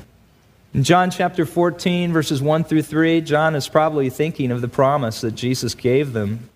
In 0.75 0.83
John 0.83 1.13
chapter 1.13 1.47
14, 1.47 2.13
verses 2.13 2.43
1 2.43 2.65
through 2.65 2.83
3, 2.83 3.21
John 3.21 3.55
is 3.55 3.69
probably 3.69 4.11
thinking 4.11 4.51
of 4.51 4.61
the 4.61 4.67
promise 4.67 5.21
that 5.21 5.37
Jesus 5.37 5.77
gave 5.77 6.15
them 6.15 6.51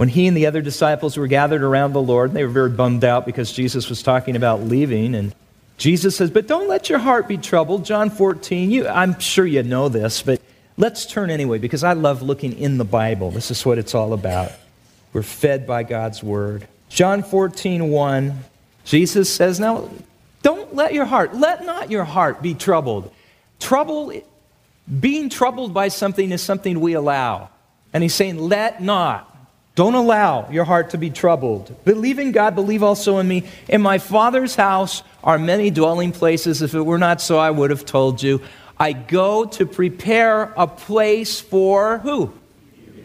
when 0.00 0.08
he 0.08 0.26
and 0.26 0.34
the 0.34 0.46
other 0.46 0.62
disciples 0.62 1.18
were 1.18 1.26
gathered 1.26 1.62
around 1.62 1.92
the 1.92 2.00
Lord. 2.00 2.32
They 2.32 2.42
were 2.42 2.50
very 2.50 2.70
bummed 2.70 3.04
out 3.04 3.26
because 3.26 3.52
Jesus 3.52 3.90
was 3.90 4.02
talking 4.02 4.34
about 4.34 4.62
leaving. 4.62 5.14
And 5.14 5.34
Jesus 5.76 6.16
says, 6.16 6.30
But 6.30 6.46
don't 6.46 6.68
let 6.68 6.88
your 6.88 6.98
heart 6.98 7.28
be 7.28 7.36
troubled. 7.36 7.84
John 7.84 8.08
14, 8.08 8.70
you, 8.70 8.88
I'm 8.88 9.18
sure 9.18 9.44
you 9.44 9.62
know 9.62 9.90
this, 9.90 10.22
but 10.22 10.40
let's 10.78 11.04
turn 11.04 11.28
anyway 11.28 11.58
because 11.58 11.84
I 11.84 11.92
love 11.92 12.22
looking 12.22 12.58
in 12.58 12.78
the 12.78 12.84
Bible. 12.84 13.30
This 13.30 13.50
is 13.50 13.66
what 13.66 13.76
it's 13.76 13.94
all 13.94 14.14
about. 14.14 14.52
We're 15.12 15.22
fed 15.22 15.66
by 15.66 15.82
God's 15.82 16.22
word. 16.22 16.66
John 16.88 17.22
14, 17.22 17.90
1, 17.90 18.44
Jesus 18.86 19.30
says, 19.30 19.60
Now, 19.60 19.90
don't 20.42 20.74
let 20.74 20.94
your 20.94 21.04
heart, 21.04 21.36
let 21.36 21.66
not 21.66 21.90
your 21.90 22.04
heart 22.04 22.40
be 22.40 22.54
troubled. 22.54 23.12
Trouble, 23.58 24.14
being 24.98 25.28
troubled 25.28 25.74
by 25.74 25.88
something 25.88 26.32
is 26.32 26.40
something 26.40 26.80
we 26.80 26.94
allow. 26.94 27.50
And 27.92 28.02
he's 28.02 28.14
saying, 28.14 28.38
let 28.38 28.82
not. 28.82 29.29
Don't 29.80 29.94
allow 29.94 30.46
your 30.50 30.66
heart 30.66 30.90
to 30.90 30.98
be 30.98 31.08
troubled. 31.08 31.74
Believe 31.86 32.18
in 32.18 32.32
God, 32.32 32.54
believe 32.54 32.82
also 32.82 33.16
in 33.16 33.26
me. 33.26 33.44
In 33.66 33.80
my 33.80 33.96
Father's 33.96 34.54
house 34.54 35.02
are 35.24 35.38
many 35.38 35.70
dwelling 35.70 36.12
places. 36.12 36.60
If 36.60 36.74
it 36.74 36.82
were 36.82 36.98
not 36.98 37.22
so, 37.22 37.38
I 37.38 37.50
would 37.50 37.70
have 37.70 37.86
told 37.86 38.22
you. 38.22 38.42
I 38.78 38.92
go 38.92 39.46
to 39.46 39.64
prepare 39.64 40.52
a 40.54 40.66
place 40.66 41.40
for 41.40 41.96
who? 41.96 42.30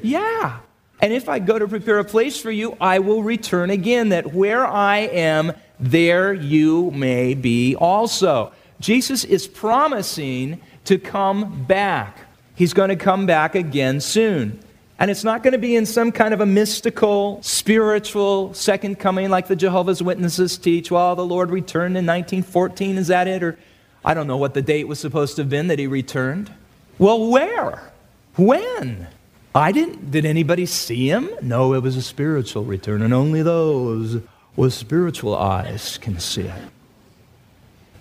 Yeah. 0.04 0.58
And 1.00 1.14
if 1.14 1.30
I 1.30 1.40
go 1.40 1.58
to 1.58 1.66
prepare 1.66 2.00
a 2.00 2.04
place 2.04 2.42
for 2.42 2.52
you, 2.52 2.76
I 2.82 3.00
will 3.00 3.24
return 3.24 3.70
again, 3.70 4.10
that 4.10 4.34
where 4.34 4.68
I 4.68 4.98
am, 4.98 5.54
there 5.80 6.34
you 6.34 6.92
may 6.92 7.36
be 7.36 7.78
also. 7.78 8.52
Jesus 8.82 9.24
is 9.24 9.48
promising 9.48 10.60
to 10.84 10.98
come 10.98 11.64
back. 11.64 12.20
He's 12.54 12.74
going 12.74 12.90
to 12.90 12.98
come 12.98 13.26
back 13.26 13.56
again 13.56 14.02
soon. 14.02 14.60
And 14.98 15.12
it's 15.12 15.24
not 15.24 15.44
going 15.44 15.52
to 15.52 15.58
be 15.60 15.76
in 15.76 15.86
some 15.86 16.12
kind 16.12 16.34
of 16.34 16.40
a 16.40 16.46
mystical, 16.46 17.42
spiritual 17.44 18.54
second 18.54 18.98
coming 18.98 19.30
like 19.30 19.48
the 19.48 19.56
Jehovah's 19.56 20.02
Witnesses 20.02 20.58
teach. 20.58 20.90
Well, 20.90 21.16
the 21.16 21.26
Lord 21.26 21.52
returned 21.52 21.98
in 21.98 22.06
1914. 22.06 22.98
Is 22.98 23.08
that 23.08 23.28
it? 23.28 23.44
Or 23.44 23.58
I 24.06 24.14
don't 24.14 24.28
know 24.28 24.38
what 24.38 24.54
the 24.54 24.62
date 24.62 24.88
was 24.88 25.00
supposed 25.00 25.36
to 25.36 25.42
have 25.42 25.50
been 25.50 25.68
that 25.68 25.80
he 25.80 25.88
returned. 25.88 26.52
Well, 26.98 27.30
where? 27.30 27.92
When? 28.38 29.08
I 29.54 29.72
didn't. 29.72 30.12
Did 30.12 30.26
anybody 30.26 30.66
see 30.66 31.10
him? 31.10 31.30
No, 31.42 31.74
it 31.74 31.82
was 31.82 31.98
a 31.98 32.02
spiritual 32.02 32.64
return, 32.64 33.02
and 33.02 33.14
only 33.14 33.42
those 33.42 34.22
with 34.56 34.74
spiritual 34.74 35.36
eyes 35.36 35.98
can 35.98 36.20
see 36.20 36.44
it. 36.44 36.62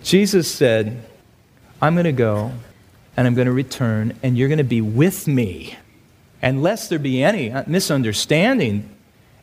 Jesus 0.03 0.49
said, 0.49 1.03
I'm 1.81 1.95
going 1.95 2.05
to 2.05 2.11
go 2.11 2.51
and 3.17 3.25
I'm 3.25 3.33
going 3.33 3.47
to 3.47 3.53
return, 3.53 4.17
and 4.21 4.37
you're 4.37 4.49
going 4.49 4.57
to 4.57 4.63
be 4.63 4.81
with 4.81 5.27
me. 5.27 5.77
And 6.45 6.61
lest 6.61 6.91
there 6.91 6.99
be 6.99 7.23
any 7.23 7.51
misunderstanding, 7.65 8.87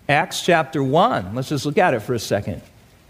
Acts 0.08 0.40
chapter 0.40 0.84
1, 0.84 1.34
let's 1.34 1.48
just 1.48 1.66
look 1.66 1.76
at 1.76 1.94
it 1.94 2.00
for 2.00 2.14
a 2.14 2.18
second, 2.20 2.62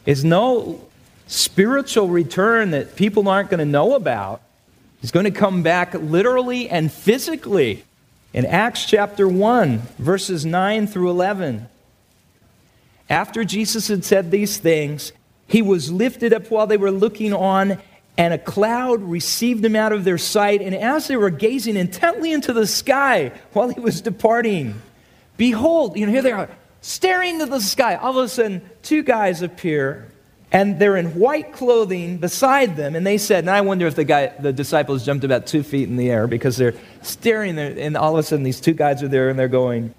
is 0.07 0.25
no 0.25 0.83
spiritual 1.27 2.09
return 2.09 2.71
that 2.71 2.97
people 2.97 3.29
aren't 3.29 3.51
going 3.51 3.59
to 3.59 3.67
know 3.67 3.95
about. 3.95 4.41
He's 5.03 5.11
going 5.11 5.25
to 5.25 5.31
come 5.31 5.63
back 5.63 5.93
literally 5.93 6.71
and 6.71 6.91
physically. 6.91 7.85
In 8.33 8.47
Acts 8.47 8.87
chapter 8.87 9.29
1, 9.29 9.83
verses 9.99 10.47
9 10.47 10.87
through 10.87 11.11
11, 11.11 11.69
after 13.11 13.45
Jesus 13.45 13.89
had 13.89 14.07
said 14.07 14.31
these 14.31 14.57
things, 14.57 15.13
he 15.47 15.61
was 15.61 15.93
lifted 15.93 16.33
up 16.33 16.51
while 16.51 16.67
they 16.67 16.79
were 16.79 16.91
looking 16.91 17.35
on, 17.35 17.79
and 18.17 18.35
a 18.35 18.39
cloud 18.39 19.03
received 19.03 19.65
him 19.65 19.75
out 19.75 19.93
of 19.93 20.05
their 20.05 20.19
sight. 20.19 20.61
And 20.61 20.75
as 20.75 21.09
they 21.09 21.17
were 21.17 21.31
gazing 21.31 21.77
intently 21.77 22.33
into 22.33 22.53
the 22.53 22.67
sky 22.67 23.33
while 23.53 23.69
he 23.69 23.81
was 23.81 24.01
departing, 24.01 24.81
behold, 25.37 25.97
you 25.97 26.07
know, 26.07 26.13
here 26.13 26.23
they 26.23 26.33
are, 26.33 26.49
staring 26.83 27.35
into 27.35 27.47
the 27.47 27.61
sky. 27.61 27.97
All 27.97 28.19
of 28.19 28.25
a 28.25 28.29
sudden, 28.29 28.69
two 28.83 29.03
guys 29.03 29.41
appear, 29.41 30.09
and 30.51 30.79
they're 30.79 30.99
in 30.99 31.19
white 31.19 31.55
clothing 31.55 32.19
beside 32.19 32.77
them. 32.77 32.95
And 32.95 33.07
they 33.07 33.17
said, 33.17 33.45
and 33.45 33.51
I 33.51 33.63
wonder 33.63 33.87
if 33.87 33.95
the, 33.95 34.05
guy, 34.05 34.27
the 34.27 34.53
disciples 34.53 35.05
jumped 35.07 35.25
about 35.25 35.47
two 35.47 35.63
feet 35.63 35.89
in 35.89 35.97
the 35.97 36.11
air 36.11 36.27
because 36.27 36.59
they're 36.59 36.75
staring 37.01 37.57
there, 37.57 37.75
and 37.79 37.97
all 37.97 38.13
of 38.13 38.19
a 38.19 38.23
sudden, 38.23 38.43
these 38.43 38.61
two 38.61 38.75
guys 38.75 39.03
are 39.03 39.09
there, 39.09 39.31
and 39.31 39.39
they're 39.39 39.49
going, 39.49 39.95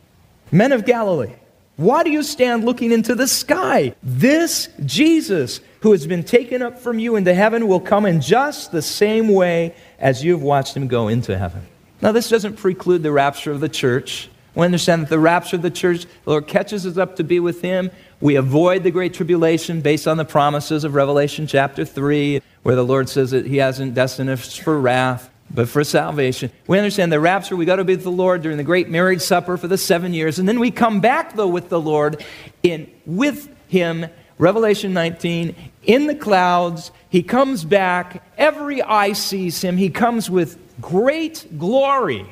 Men 0.51 0.71
of 0.71 0.85
Galilee. 0.85 1.33
Why 1.75 2.03
do 2.03 2.11
you 2.11 2.21
stand 2.21 2.65
looking 2.65 2.91
into 2.91 3.15
the 3.15 3.27
sky? 3.27 3.95
This 4.03 4.69
Jesus, 4.85 5.59
who 5.83 5.91
has 5.91 6.07
been 6.07 6.23
taken 6.23 6.61
up 6.61 6.79
from 6.79 6.97
you 6.97 7.17
into 7.17 7.33
heaven, 7.33 7.67
will 7.67 7.79
come 7.81 8.05
in 8.05 8.21
just 8.21 8.71
the 8.71 8.81
same 8.81 9.27
way 9.27 9.75
as 9.99 10.23
you 10.23 10.31
have 10.31 10.41
watched 10.41 10.77
him 10.77 10.87
go 10.87 11.09
into 11.09 11.37
heaven. 11.37 11.61
Now, 12.01 12.13
this 12.13 12.29
doesn't 12.29 12.55
preclude 12.55 13.03
the 13.03 13.11
rapture 13.11 13.51
of 13.51 13.59
the 13.59 13.67
church. 13.67 14.29
We 14.55 14.65
understand 14.65 15.01
that 15.01 15.09
the 15.09 15.19
rapture 15.19 15.57
of 15.57 15.61
the 15.61 15.69
church, 15.69 16.05
the 16.23 16.29
Lord 16.29 16.47
catches 16.47 16.85
us 16.85 16.95
up 16.95 17.17
to 17.17 17.23
be 17.25 17.41
with 17.41 17.61
him. 17.61 17.91
We 18.21 18.37
avoid 18.37 18.83
the 18.83 18.91
great 18.91 19.13
tribulation 19.13 19.81
based 19.81 20.07
on 20.07 20.15
the 20.15 20.23
promises 20.23 20.85
of 20.85 20.95
Revelation 20.95 21.47
chapter 21.47 21.83
3, 21.83 22.41
where 22.61 22.75
the 22.75 22.85
Lord 22.85 23.09
says 23.09 23.31
that 23.31 23.45
he 23.45 23.57
hasn't 23.57 23.93
destined 23.93 24.29
us 24.29 24.55
for 24.55 24.79
wrath 24.79 25.29
but 25.53 25.67
for 25.67 25.83
salvation. 25.83 26.49
We 26.65 26.77
understand 26.77 27.11
the 27.11 27.19
rapture, 27.19 27.57
we 27.57 27.65
got 27.65 27.75
to 27.75 27.83
be 27.83 27.95
with 27.95 28.03
the 28.03 28.09
Lord 28.09 28.41
during 28.41 28.57
the 28.57 28.63
great 28.63 28.89
marriage 28.89 29.21
supper 29.21 29.57
for 29.57 29.67
the 29.67 29.77
seven 29.77 30.13
years, 30.13 30.39
and 30.39 30.47
then 30.47 30.61
we 30.61 30.71
come 30.71 31.01
back 31.01 31.35
though 31.35 31.49
with 31.49 31.67
the 31.67 31.79
Lord 31.79 32.23
in 32.63 32.89
with 33.05 33.53
him. 33.67 34.05
Revelation 34.37 34.93
19, 34.93 35.55
in 35.83 36.07
the 36.07 36.15
clouds, 36.15 36.91
he 37.09 37.21
comes 37.23 37.63
back. 37.63 38.23
Every 38.37 38.81
eye 38.81 39.13
sees 39.13 39.61
him. 39.61 39.77
He 39.77 39.89
comes 39.89 40.29
with 40.29 40.57
great 40.81 41.57
glory 41.57 42.25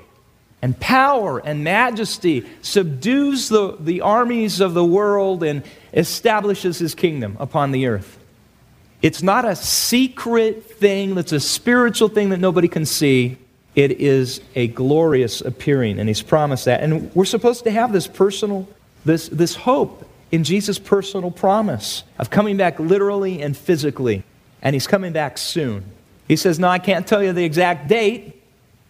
and 0.62 0.80
power 0.80 1.40
and 1.40 1.64
majesty, 1.64 2.46
subdues 2.62 3.50
the, 3.50 3.76
the 3.80 4.02
armies 4.02 4.60
of 4.60 4.74
the 4.74 4.86
world, 4.86 5.44
and 5.44 5.64
establishes 5.94 6.80
his 6.80 6.96
kingdom 6.96 7.36
upon 7.40 7.72
the 7.72 7.88
earth. 7.88 8.18
It's 9.02 9.24
not 9.24 9.46
a 9.46 9.56
secret 9.56 10.64
thing 10.64 11.16
that's 11.16 11.32
a 11.32 11.40
spiritual 11.40 12.10
thing 12.10 12.30
that 12.30 12.40
nobody 12.40 12.68
can 12.68 12.86
see. 12.86 13.38
It 13.74 13.92
is 14.00 14.42
a 14.54 14.68
glorious 14.68 15.42
appearing, 15.42 16.00
and 16.00 16.08
he's 16.08 16.22
promised 16.22 16.66
that. 16.66 16.84
And 16.84 17.14
we're 17.16 17.26
supposed 17.26 17.64
to 17.64 17.72
have 17.72 17.92
this 17.94 18.06
personal, 18.06 18.68
this, 19.06 19.28
this 19.30 19.56
hope 19.56 20.08
in 20.32 20.44
Jesus' 20.44 20.80
personal 20.80 21.32
promise 21.32 22.04
of 22.18 22.30
coming 22.30 22.58
back 22.58 22.80
literally 22.80 23.42
and 23.42 23.56
physically. 23.56 24.24
And 24.62 24.74
he's 24.74 24.88
coming 24.88 25.14
back 25.14 25.38
soon. 25.38 25.86
He 26.28 26.36
says, 26.36 26.60
No, 26.60 26.68
I 26.68 26.80
can't 26.80 27.06
tell 27.06 27.22
you 27.22 27.34
the 27.34 27.44
exact 27.44 27.88
date. 27.88 28.42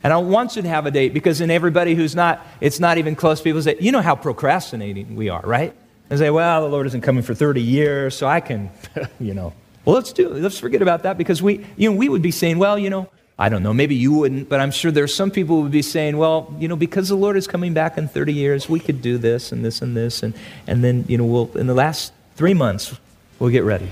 And 0.04 0.12
I 0.12 0.16
don't 0.16 0.30
want 0.30 0.56
you 0.56 0.62
to 0.64 0.68
have 0.68 0.86
a 0.86 0.92
date 0.92 1.14
because 1.14 1.42
in 1.42 1.52
everybody 1.52 1.96
who's 1.96 2.16
not, 2.16 2.46
it's 2.60 2.80
not 2.80 2.98
even 2.98 3.16
close, 3.16 3.42
people 3.42 3.62
say, 3.62 3.78
You 3.80 3.92
know 3.92 4.02
how 4.02 4.16
procrastinating 4.16 5.16
we 5.16 5.30
are, 5.30 5.42
right? 5.42 5.74
And 6.10 6.20
say, 6.20 6.30
Well, 6.30 6.62
the 6.62 6.70
Lord 6.70 6.88
isn't 6.88 7.02
coming 7.02 7.24
for 7.24 7.34
30 7.34 7.62
years, 7.62 8.16
so 8.16 8.28
I 8.28 8.42
can, 8.42 8.70
you 9.20 9.34
know, 9.34 9.54
well, 9.86 9.96
let's 9.96 10.14
do 10.14 10.32
it. 10.32 10.42
let's 10.42 10.60
forget 10.60 10.82
about 10.82 11.04
that 11.04 11.18
because 11.18 11.42
we, 11.42 11.66
you 11.76 11.90
know, 11.90 11.96
we 11.96 12.08
would 12.08 12.22
be 12.22 12.32
saying, 12.32 12.60
well, 12.60 12.78
you 12.78 12.90
know, 12.90 13.10
I 13.40 13.50
don't 13.50 13.64
know, 13.64 13.74
maybe 13.74 13.96
you 13.96 14.14
wouldn't, 14.14 14.50
but 14.50 14.60
I'm 14.60 14.72
sure 14.72 14.92
there's 14.92 15.16
some 15.16 15.32
people 15.32 15.56
who 15.58 15.64
would 15.64 15.72
be 15.72 15.82
saying, 15.82 16.18
well, 16.18 16.54
you 16.60 16.68
know, 16.68 16.76
because 16.76 17.10
the 17.10 17.16
Lord 17.16 17.38
is 17.38 17.48
coming 17.48 17.74
back 17.74 17.98
in 17.98 18.08
30 18.08 18.34
years, 18.34 18.70
we 18.70 18.80
could 18.80 19.02
do 19.02 19.18
this 19.18 19.52
and 19.52 19.66
this 19.66 19.82
and 19.82 19.98
this, 19.98 20.22
and, 20.22 20.34
and 20.68 20.84
then, 20.84 21.06
you 21.08 21.18
know, 21.18 21.26
we'll, 21.26 21.50
in 21.58 21.68
the 21.68 21.74
last 21.74 22.14
three 22.36 22.54
months, 22.54 22.96
we'll 23.40 23.50
get 23.50 23.64
ready. 23.64 23.90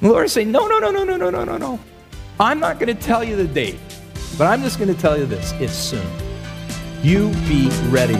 The 0.00 0.08
Lord 0.08 0.24
is 0.26 0.32
saying, 0.32 0.50
no, 0.50 0.66
no, 0.66 0.78
no, 0.78 0.90
no, 0.90 1.04
no, 1.04 1.16
no, 1.16 1.30
no, 1.30 1.44
no, 1.44 1.56
no. 1.56 1.78
I'm 2.40 2.58
not 2.58 2.78
going 2.78 2.94
to 2.94 3.00
tell 3.00 3.22
you 3.22 3.36
the 3.36 3.46
date, 3.46 3.78
but 4.38 4.46
I'm 4.46 4.62
just 4.62 4.78
going 4.78 4.92
to 4.92 5.00
tell 5.00 5.18
you 5.18 5.26
this 5.26 5.52
it's 5.60 5.74
soon. 5.74 6.06
You 7.02 7.28
be 7.46 7.68
ready. 7.90 8.18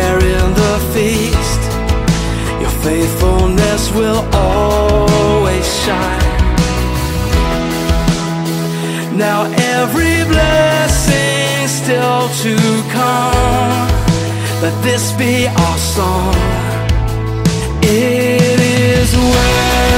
There 0.00 0.20
in 0.36 0.46
the 0.62 0.74
feast. 0.94 1.62
Your 2.62 2.74
faithfulness 2.86 3.82
will 3.98 4.22
always 4.32 5.66
shine. 5.84 6.28
Now 9.26 9.40
every 9.78 10.18
blessing 10.32 11.68
still 11.80 12.22
to 12.44 12.54
come. 12.96 13.88
Let 14.64 14.76
this 14.88 15.04
be 15.22 15.34
our 15.64 15.78
song. 15.94 16.34
It 17.82 18.58
is 18.60 19.10
well 19.32 19.89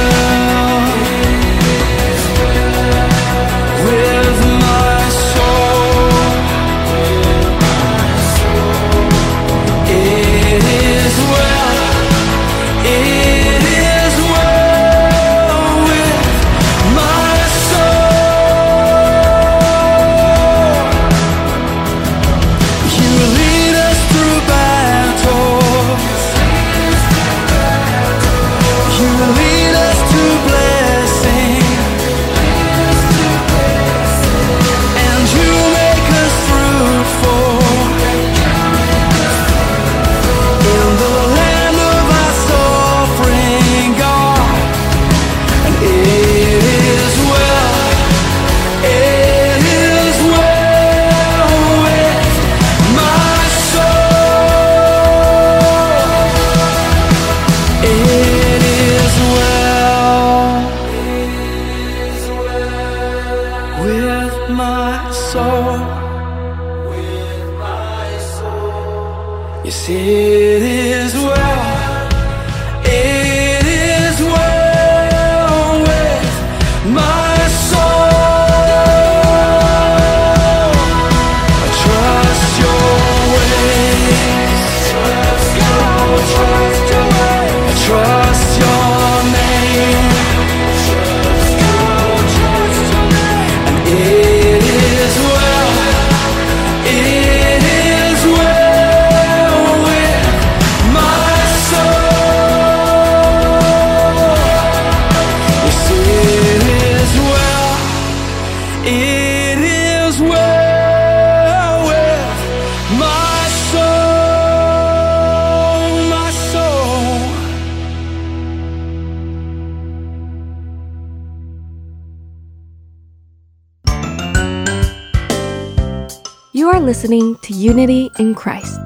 listening 127.03 127.35
to 127.39 127.53
Unity 127.53 128.09
in 128.17 128.33
Christ, 128.33 128.79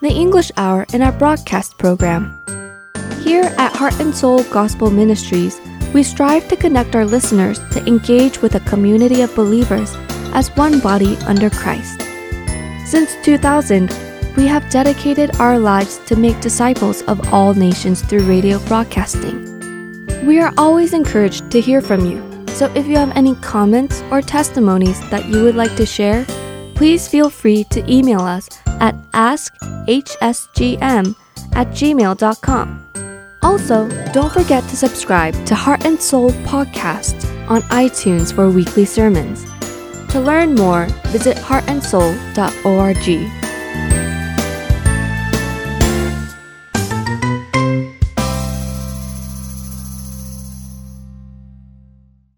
the 0.00 0.08
English 0.08 0.50
hour 0.56 0.84
in 0.92 1.00
our 1.02 1.12
broadcast 1.12 1.78
program. 1.78 2.36
Here 3.22 3.44
at 3.44 3.76
Heart 3.76 4.00
and 4.00 4.12
Soul 4.12 4.42
Gospel 4.50 4.90
Ministries, 4.90 5.60
we 5.94 6.02
strive 6.02 6.48
to 6.48 6.56
connect 6.56 6.96
our 6.96 7.04
listeners 7.04 7.60
to 7.70 7.86
engage 7.86 8.42
with 8.42 8.56
a 8.56 8.66
community 8.68 9.20
of 9.20 9.36
believers 9.36 9.94
as 10.34 10.48
one 10.56 10.80
body 10.80 11.16
under 11.28 11.48
Christ. 11.48 12.00
Since 12.86 13.14
2000, 13.22 13.86
we 14.36 14.48
have 14.48 14.68
dedicated 14.68 15.36
our 15.36 15.56
lives 15.56 15.98
to 16.06 16.16
make 16.16 16.40
disciples 16.40 17.02
of 17.02 17.32
all 17.32 17.54
nations 17.54 18.02
through 18.02 18.26
radio 18.26 18.58
broadcasting. 18.66 19.38
We 20.26 20.40
are 20.40 20.52
always 20.58 20.92
encouraged 20.92 21.52
to 21.52 21.60
hear 21.60 21.80
from 21.80 22.04
you, 22.04 22.18
so 22.48 22.66
if 22.74 22.88
you 22.88 22.96
have 22.96 23.16
any 23.16 23.36
comments 23.36 24.02
or 24.10 24.22
testimonies 24.22 24.98
that 25.10 25.26
you 25.26 25.44
would 25.44 25.54
like 25.54 25.76
to 25.76 25.86
share, 25.86 26.26
please 26.74 27.08
feel 27.08 27.30
free 27.30 27.64
to 27.64 27.92
email 27.92 28.20
us 28.20 28.48
at 28.66 28.94
askhsgm 29.12 31.14
at 31.52 31.68
gmail.com. 31.68 32.80
Also, 33.42 33.88
don't 34.12 34.32
forget 34.32 34.62
to 34.64 34.76
subscribe 34.76 35.34
to 35.46 35.54
Heart 35.54 35.84
and 35.84 36.00
Soul 36.00 36.30
Podcast 36.44 37.30
on 37.48 37.62
iTunes 37.62 38.32
for 38.32 38.48
weekly 38.48 38.86
sermons. 38.86 39.44
To 40.12 40.20
learn 40.20 40.54
more, 40.54 40.86
visit 41.08 41.36
heartandsoul.org. 41.36 44.03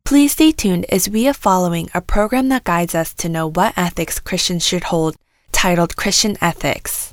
Please 0.07 0.31
stay 0.31 0.53
tuned 0.53 0.87
as 0.89 1.11
we 1.11 1.27
are 1.27 1.35
following 1.35 1.91
a 1.93 2.01
program 2.01 2.49
that 2.51 2.63
guides 2.63 2.95
us 2.95 3.13
to 3.15 3.29
know 3.29 3.51
what 3.51 3.77
ethics 3.77 4.21
Christians 4.21 4.65
should 4.65 4.85
hold, 4.85 5.17
titled 5.51 5.97
Christian 5.97 6.37
Ethics. 6.41 7.11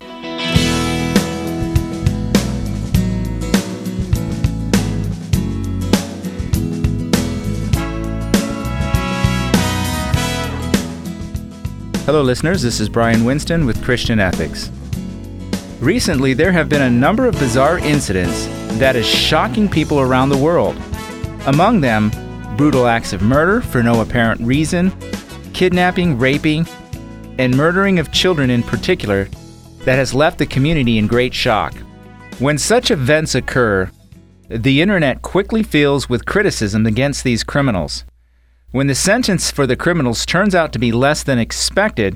Hello, 12.05 12.21
listeners. 12.21 12.61
This 12.61 12.79
is 12.79 12.89
Brian 12.89 13.25
Winston 13.25 13.65
with 13.65 13.83
Christian 13.83 14.19
Ethics. 14.19 14.69
Recently, 15.79 16.35
there 16.35 16.51
have 16.51 16.69
been 16.69 16.83
a 16.83 16.91
number 16.91 17.25
of 17.25 17.33
bizarre 17.39 17.79
incidents 17.79 18.45
that 18.77 18.95
is 18.95 19.07
shocking 19.07 19.67
people 19.67 19.99
around 19.99 20.29
the 20.29 20.37
world. 20.37 20.77
Among 21.47 21.81
them, 21.81 22.11
brutal 22.57 22.87
acts 22.87 23.13
of 23.13 23.21
murder 23.21 23.61
for 23.61 23.81
no 23.81 24.01
apparent 24.01 24.39
reason, 24.41 24.91
kidnapping, 25.53 26.17
raping, 26.17 26.67
and 27.39 27.55
murdering 27.55 27.99
of 27.99 28.11
children 28.11 28.49
in 28.49 28.63
particular 28.63 29.25
that 29.79 29.95
has 29.95 30.13
left 30.13 30.37
the 30.37 30.45
community 30.45 30.97
in 30.97 31.07
great 31.07 31.33
shock. 31.33 31.73
When 32.39 32.57
such 32.57 32.91
events 32.91 33.35
occur, 33.35 33.91
the 34.49 34.81
internet 34.81 35.21
quickly 35.21 35.63
fills 35.63 36.09
with 36.09 36.25
criticism 36.25 36.85
against 36.85 37.23
these 37.23 37.43
criminals. 37.43 38.05
When 38.71 38.87
the 38.87 38.95
sentence 38.95 39.51
for 39.51 39.67
the 39.67 39.75
criminals 39.75 40.25
turns 40.25 40.55
out 40.55 40.73
to 40.73 40.79
be 40.79 40.91
less 40.91 41.23
than 41.23 41.39
expected, 41.39 42.15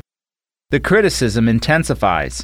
the 0.69 0.79
criticism 0.79 1.47
intensifies. 1.47 2.43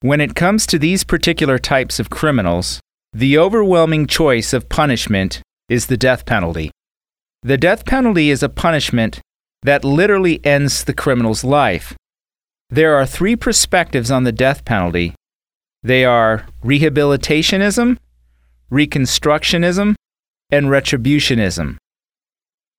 When 0.00 0.20
it 0.20 0.34
comes 0.34 0.66
to 0.66 0.78
these 0.78 1.04
particular 1.04 1.58
types 1.58 2.00
of 2.00 2.10
criminals, 2.10 2.80
the 3.12 3.38
overwhelming 3.38 4.06
choice 4.06 4.52
of 4.52 4.68
punishment 4.68 5.40
is 5.68 5.86
the 5.86 5.96
death 5.96 6.26
penalty. 6.26 6.70
The 7.42 7.58
death 7.58 7.84
penalty 7.84 8.30
is 8.30 8.42
a 8.42 8.48
punishment 8.48 9.20
that 9.62 9.84
literally 9.84 10.44
ends 10.44 10.84
the 10.84 10.94
criminal's 10.94 11.42
life. 11.42 11.94
There 12.70 12.94
are 12.94 13.04
three 13.04 13.36
perspectives 13.36 14.10
on 14.10 14.24
the 14.24 14.32
death 14.32 14.64
penalty 14.64 15.14
they 15.82 16.04
are 16.04 16.46
rehabilitationism, 16.62 17.98
reconstructionism, 18.70 19.94
and 20.50 20.66
retributionism. 20.66 21.76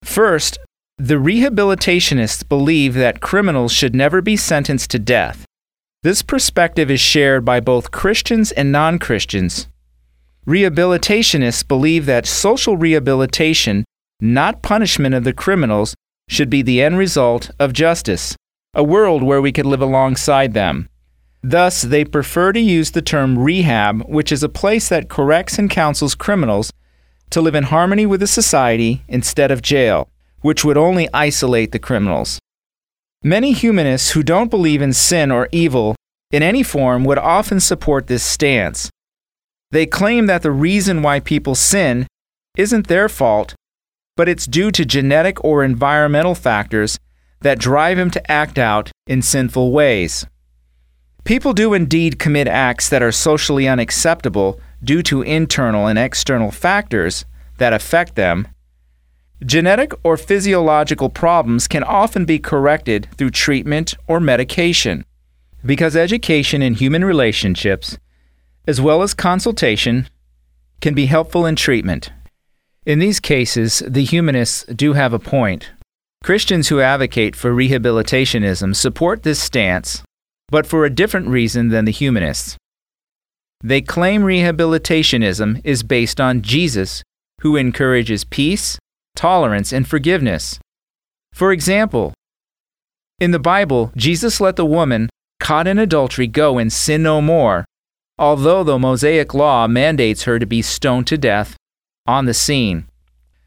First, 0.04 0.58
the 0.98 1.16
rehabilitationists 1.16 2.48
believe 2.48 2.94
that 2.94 3.20
criminals 3.20 3.74
should 3.74 3.94
never 3.94 4.22
be 4.22 4.38
sentenced 4.38 4.90
to 4.92 5.00
death. 5.00 5.46
This 6.04 6.22
perspective 6.22 6.90
is 6.90 7.02
shared 7.02 7.44
by 7.44 7.60
both 7.60 7.92
Christians 7.92 8.52
and 8.52 8.72
non 8.72 9.00
Christians. 9.00 9.68
Rehabilitationists 10.48 11.68
believe 11.68 12.06
that 12.06 12.26
social 12.26 12.78
rehabilitation, 12.78 13.86
not 14.24 14.62
punishment 14.62 15.14
of 15.14 15.26
the 15.26 15.34
criminals, 15.34 15.94
should 16.30 16.50
be 16.50 16.62
the 16.62 16.82
end 16.82 16.98
result 16.98 17.52
of 17.60 17.74
justice, 17.74 18.38
a 18.74 18.82
world 18.82 19.22
where 19.22 19.42
we 19.42 19.52
could 19.52 19.66
live 19.66 19.82
alongside 19.82 20.54
them. 20.54 20.88
Thus, 21.44 21.82
they 21.82 22.06
prefer 22.06 22.54
to 22.54 22.60
use 22.60 22.92
the 22.92 23.02
term 23.02 23.38
rehab, 23.38 24.02
which 24.08 24.32
is 24.32 24.42
a 24.42 24.48
place 24.48 24.88
that 24.88 25.10
corrects 25.10 25.60
and 25.60 25.70
counsels 25.70 26.16
criminals 26.16 26.72
to 27.32 27.42
live 27.42 27.54
in 27.54 27.66
harmony 27.66 28.06
with 28.06 28.22
the 28.22 28.28
society 28.28 29.04
instead 29.10 29.52
of 29.52 29.62
jail, 29.62 30.08
which 30.40 30.64
would 30.64 30.78
only 30.78 31.10
isolate 31.14 31.74
the 31.74 31.80
criminals. 31.80 32.40
Many 33.24 33.52
humanists 33.52 34.12
who 34.12 34.24
don't 34.24 34.50
believe 34.50 34.82
in 34.82 34.94
sin 34.94 35.32
or 35.32 35.50
evil 35.52 35.98
in 36.32 36.42
any 36.42 36.64
form 36.64 37.04
would 37.04 37.18
often 37.18 37.60
support 37.60 38.08
this 38.08 38.24
stance. 38.24 38.90
They 39.72 39.86
claim 39.86 40.28
that 40.28 40.44
the 40.44 40.52
reason 40.52 41.02
why 41.02 41.20
people 41.20 41.56
sin 41.56 42.08
isn't 42.56 42.88
their 42.88 43.10
fault, 43.10 43.54
but 44.16 44.30
it's 44.30 44.46
due 44.46 44.72
to 44.72 44.86
genetic 44.86 45.44
or 45.44 45.64
environmental 45.64 46.36
factors 46.36 47.00
that 47.42 47.60
drive 47.60 47.98
him 47.98 48.10
to 48.12 48.32
act 48.32 48.58
out 48.58 48.92
in 49.08 49.22
sinful 49.22 49.72
ways. 49.72 50.26
People 51.24 51.54
do 51.54 51.74
indeed 51.74 52.20
commit 52.20 52.48
acts 52.48 52.90
that 52.90 53.02
are 53.02 53.12
socially 53.12 53.68
unacceptable 53.68 54.60
due 54.84 55.02
to 55.04 55.22
internal 55.22 55.88
and 55.88 55.98
external 55.98 56.52
factors 56.52 57.26
that 57.58 57.74
affect 57.74 58.16
them. 58.16 58.48
Genetic 59.46 59.94
or 60.04 60.18
physiological 60.18 61.10
problems 61.10 61.68
can 61.68 61.84
often 61.84 62.26
be 62.26 62.40
corrected 62.40 63.08
through 63.18 63.30
treatment 63.30 63.94
or 64.08 64.20
medication. 64.20 65.06
Because 65.66 65.96
education 65.96 66.62
in 66.62 66.74
human 66.74 67.06
relationships, 67.06 67.98
as 68.68 68.82
well 68.82 69.02
as 69.02 69.14
consultation, 69.14 70.10
can 70.82 70.94
be 70.94 71.06
helpful 71.06 71.46
in 71.46 71.56
treatment. 71.56 72.12
In 72.86 73.00
these 73.00 73.20
cases, 73.20 73.82
the 73.88 74.04
humanists 74.04 74.66
do 74.66 74.94
have 74.94 75.14
a 75.14 75.20
point. 75.20 75.72
Christians 76.24 76.68
who 76.68 76.82
advocate 76.82 77.36
for 77.36 77.54
rehabilitationism 77.54 78.76
support 78.76 79.24
this 79.24 79.42
stance 79.42 80.04
but 80.54 80.68
for 80.68 80.86
a 80.86 80.90
different 80.90 81.28
reason 81.28 81.70
than 81.70 81.86
the 81.86 81.92
humanists. 81.92 82.58
They 83.64 83.82
claim 83.82 84.22
rehabilitationism 84.22 85.62
is 85.64 85.82
based 85.82 86.22
on 86.22 86.44
Jesus, 86.44 87.02
who 87.42 87.56
encourages 87.56 88.24
peace, 88.24 88.78
tolerance, 89.16 89.74
and 89.74 89.88
forgiveness. 89.88 90.60
For 91.34 91.52
example, 91.52 92.14
in 93.20 93.32
the 93.32 93.40
Bible, 93.40 93.92
Jesus 93.96 94.40
let 94.40 94.56
the 94.56 94.66
woman 94.66 95.10
caught 95.40 95.66
in 95.66 95.80
adultery 95.80 96.28
go 96.28 96.60
and 96.60 96.72
sin 96.72 97.02
no 97.02 97.20
more, 97.20 97.66
although 98.20 98.64
the 98.64 98.78
Mosaic 98.78 99.34
law 99.34 99.68
mandates 99.68 100.24
her 100.24 100.38
to 100.38 100.46
be 100.46 100.62
stoned 100.62 101.08
to 101.08 101.18
death 101.18 101.56
on 102.06 102.26
the 102.26 102.34
scene. 102.34 102.88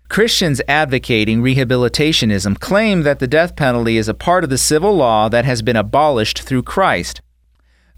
Christians 0.09 0.63
advocating 0.69 1.43
rehabilitationism 1.43 2.61
claim 2.61 3.03
that 3.03 3.19
the 3.19 3.27
death 3.27 3.57
penalty 3.57 3.97
is 3.97 4.09
a 4.09 4.15
part 4.15 4.45
of 4.45 4.51
the 4.51 4.59
civil 4.59 4.95
law 4.95 5.29
that 5.29 5.45
has 5.45 5.63
been 5.63 5.77
abolished 5.77 6.43
through 6.43 6.63
Christ. 6.63 7.21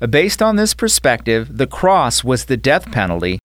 Based 0.08 0.40
on 0.40 0.56
this 0.56 0.74
perspective, 0.74 1.58
the 1.58 1.66
cross 1.66 2.24
was 2.24 2.44
the 2.44 2.56
death 2.56 2.90
penalty 2.90 3.38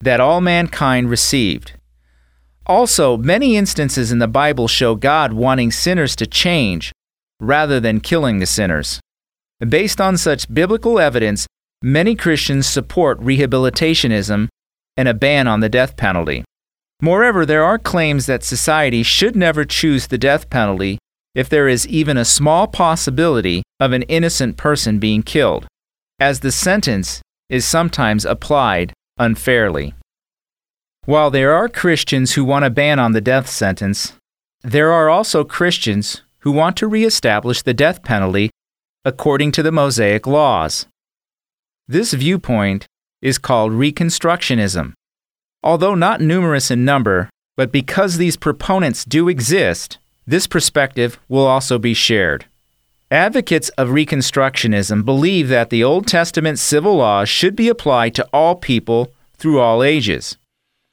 that 0.00 0.20
all 0.20 0.40
mankind 0.40 1.08
received. 1.08 1.72
Also, 2.66 3.16
many 3.16 3.56
instances 3.56 4.12
in 4.12 4.18
the 4.18 4.28
Bible 4.28 4.68
show 4.68 4.94
God 4.94 5.32
wanting 5.32 5.70
sinners 5.70 6.16
to 6.16 6.26
change 6.26 6.92
rather 7.40 7.80
than 7.80 8.00
killing 8.00 8.40
the 8.40 8.46
sinners. 8.46 9.00
Based 9.66 10.00
on 10.00 10.16
such 10.16 10.52
biblical 10.52 10.98
evidence, 10.98 11.46
many 11.82 12.14
Christians 12.14 12.66
support 12.66 13.20
rehabilitationism 13.20 14.48
and 14.96 15.08
a 15.08 15.14
ban 15.14 15.46
on 15.46 15.60
the 15.60 15.68
death 15.68 15.96
penalty. 15.96 16.44
Moreover, 17.02 17.44
there 17.44 17.64
are 17.64 17.78
claims 17.78 18.26
that 18.26 18.42
society 18.42 19.02
should 19.02 19.36
never 19.36 19.64
choose 19.64 20.06
the 20.06 20.18
death 20.18 20.48
penalty 20.48 20.98
if 21.34 21.48
there 21.48 21.68
is 21.68 21.86
even 21.86 22.16
a 22.16 22.24
small 22.24 22.66
possibility 22.66 23.62
of 23.78 23.92
an 23.92 24.02
innocent 24.02 24.56
person 24.56 24.98
being 24.98 25.22
killed, 25.22 25.66
as 26.18 26.40
the 26.40 26.50
sentence 26.50 27.20
is 27.50 27.66
sometimes 27.66 28.24
applied 28.24 28.92
unfairly. 29.18 29.94
While 31.04 31.30
there 31.30 31.52
are 31.52 31.68
Christians 31.68 32.32
who 32.32 32.44
want 32.44 32.64
a 32.64 32.70
ban 32.70 32.98
on 32.98 33.12
the 33.12 33.20
death 33.20 33.48
sentence, 33.48 34.14
there 34.62 34.90
are 34.90 35.10
also 35.10 35.44
Christians 35.44 36.22
who 36.40 36.50
want 36.50 36.76
to 36.78 36.88
reestablish 36.88 37.62
the 37.62 37.74
death 37.74 38.02
penalty 38.02 38.50
according 39.04 39.52
to 39.52 39.62
the 39.62 39.70
Mosaic 39.70 40.26
laws. 40.26 40.86
This 41.86 42.12
viewpoint 42.12 42.86
is 43.22 43.38
called 43.38 43.72
Reconstructionism 43.72 44.92
Although 45.66 45.96
not 45.96 46.20
numerous 46.20 46.70
in 46.70 46.84
number, 46.84 47.28
but 47.56 47.72
because 47.72 48.18
these 48.18 48.36
proponents 48.36 49.04
do 49.04 49.28
exist, 49.28 49.98
this 50.24 50.46
perspective 50.46 51.18
will 51.28 51.44
also 51.44 51.76
be 51.76 51.92
shared. 51.92 52.44
Advocates 53.10 53.68
of 53.70 53.88
Reconstructionism 53.88 55.04
believe 55.04 55.48
that 55.48 55.70
the 55.70 55.82
Old 55.82 56.06
Testament 56.06 56.60
civil 56.60 56.98
laws 56.98 57.28
should 57.28 57.56
be 57.56 57.68
applied 57.68 58.14
to 58.14 58.28
all 58.32 58.54
people 58.54 59.12
through 59.38 59.58
all 59.58 59.82
ages. 59.82 60.36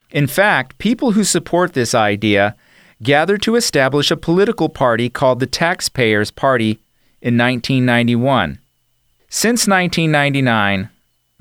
In 0.10 0.26
fact, 0.26 0.80
people 0.80 1.12
who 1.12 1.24
support 1.24 1.74
this 1.74 1.94
idea 1.94 2.56
gathered 3.04 3.44
to 3.44 3.56
establish 3.56 4.10
a 4.10 4.18
political 4.18 4.70
party 4.70 5.08
called 5.08 5.40
the 5.40 5.46
Taxpayers 5.46 6.32
Party 6.32 6.80
in 7.22 7.38
1991. 7.38 8.58
Since 9.30 9.68
1999, 9.68 10.90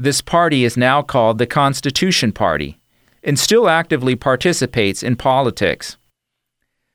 this 0.03 0.21
party 0.21 0.65
is 0.65 0.77
now 0.77 1.01
called 1.01 1.39
the 1.39 1.47
Constitution 1.47 2.33
Party 2.33 2.79
and 3.23 3.39
still 3.39 3.69
actively 3.69 4.17
participates 4.17 5.01
in 5.01 5.15
politics. 5.15 5.97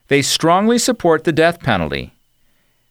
They 0.09 0.21
strongly 0.21 0.77
support 0.77 1.23
the 1.23 1.31
death 1.31 1.61
penalty. 1.61 2.13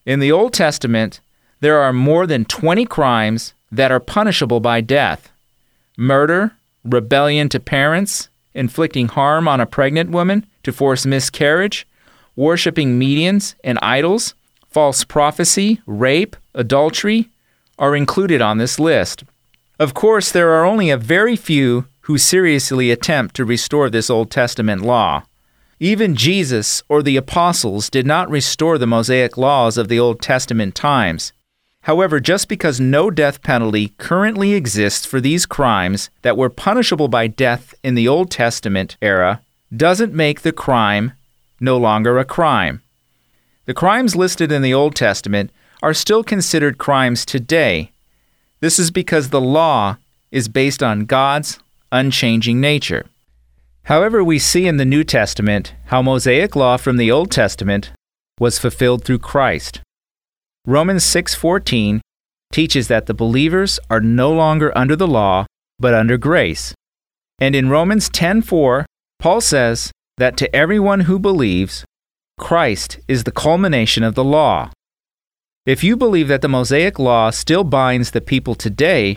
In 0.06 0.20
the 0.20 0.32
Old 0.32 0.54
Testament, 0.54 1.20
there 1.60 1.80
are 1.80 1.92
more 1.92 2.26
than 2.26 2.46
20 2.46 2.86
crimes 2.86 3.52
that 3.70 3.90
are 3.90 4.00
punishable 4.00 4.60
by 4.60 4.80
death 4.80 5.30
murder, 5.98 6.52
rebellion 6.84 7.48
to 7.50 7.60
parents, 7.60 8.28
inflicting 8.54 9.08
harm 9.08 9.46
on 9.46 9.60
a 9.60 9.66
pregnant 9.66 10.10
woman 10.10 10.46
to 10.62 10.72
force 10.72 11.04
miscarriage, 11.04 11.86
worshiping 12.36 12.98
mediums 12.98 13.54
and 13.64 13.78
idols, 13.82 14.34
false 14.68 15.04
prophecy, 15.04 15.80
rape, 15.86 16.36
adultery 16.54 17.28
are 17.78 17.96
included 17.96 18.40
on 18.40 18.58
this 18.58 18.78
list. 18.78 19.24
Of 19.78 19.92
course, 19.92 20.32
there 20.32 20.52
are 20.52 20.64
only 20.64 20.88
a 20.88 20.96
very 20.96 21.36
few 21.36 21.86
who 22.02 22.16
seriously 22.16 22.90
attempt 22.90 23.34
to 23.36 23.44
restore 23.44 23.90
this 23.90 24.08
Old 24.08 24.30
Testament 24.30 24.82
law. 24.82 25.24
Even 25.78 26.16
Jesus 26.16 26.82
or 26.88 27.02
the 27.02 27.18
apostles 27.18 27.90
did 27.90 28.06
not 28.06 28.30
restore 28.30 28.78
the 28.78 28.86
Mosaic 28.86 29.36
laws 29.36 29.76
of 29.76 29.88
the 29.88 30.00
Old 30.00 30.22
Testament 30.22 30.74
times. 30.74 31.34
However, 31.82 32.20
just 32.20 32.48
because 32.48 32.80
no 32.80 33.10
death 33.10 33.42
penalty 33.42 33.92
currently 33.98 34.54
exists 34.54 35.04
for 35.04 35.20
these 35.20 35.44
crimes 35.44 36.08
that 36.22 36.38
were 36.38 36.48
punishable 36.48 37.08
by 37.08 37.26
death 37.26 37.74
in 37.84 37.94
the 37.94 38.08
Old 38.08 38.30
Testament 38.30 38.96
era 39.02 39.42
doesn't 39.76 40.14
make 40.14 40.40
the 40.40 40.52
crime 40.52 41.12
no 41.60 41.76
longer 41.76 42.18
a 42.18 42.24
crime. 42.24 42.80
The 43.66 43.74
crimes 43.74 44.16
listed 44.16 44.50
in 44.50 44.62
the 44.62 44.72
Old 44.72 44.96
Testament 44.96 45.50
are 45.82 45.92
still 45.92 46.24
considered 46.24 46.78
crimes 46.78 47.26
today. 47.26 47.92
This 48.60 48.78
is 48.78 48.90
because 48.90 49.28
the 49.28 49.40
law 49.40 49.98
is 50.30 50.48
based 50.48 50.82
on 50.82 51.04
God's 51.04 51.58
unchanging 51.92 52.60
nature. 52.60 53.06
However, 53.84 54.24
we 54.24 54.38
see 54.38 54.66
in 54.66 54.78
the 54.78 54.84
New 54.84 55.04
Testament 55.04 55.74
how 55.86 56.02
Mosaic 56.02 56.56
law 56.56 56.76
from 56.76 56.96
the 56.96 57.10
Old 57.10 57.30
Testament 57.30 57.92
was 58.40 58.58
fulfilled 58.58 59.04
through 59.04 59.20
Christ. 59.20 59.80
Romans 60.66 61.04
6:14 61.04 62.00
teaches 62.52 62.88
that 62.88 63.06
the 63.06 63.14
believers 63.14 63.78
are 63.88 64.00
no 64.00 64.32
longer 64.32 64.76
under 64.76 64.96
the 64.96 65.06
law, 65.06 65.46
but 65.78 65.94
under 65.94 66.16
grace. 66.16 66.74
And 67.38 67.54
in 67.54 67.68
Romans 67.68 68.08
10:4, 68.08 68.86
Paul 69.18 69.40
says 69.40 69.92
that 70.16 70.36
to 70.38 70.54
everyone 70.56 71.00
who 71.00 71.18
believes, 71.18 71.84
Christ 72.38 72.98
is 73.06 73.24
the 73.24 73.30
culmination 73.30 74.02
of 74.02 74.14
the 74.14 74.24
law. 74.24 74.70
If 75.66 75.82
you 75.82 75.96
believe 75.96 76.28
that 76.28 76.42
the 76.42 76.48
Mosaic 76.48 76.96
law 76.96 77.30
still 77.30 77.64
binds 77.64 78.12
the 78.12 78.20
people 78.20 78.54
today, 78.54 79.16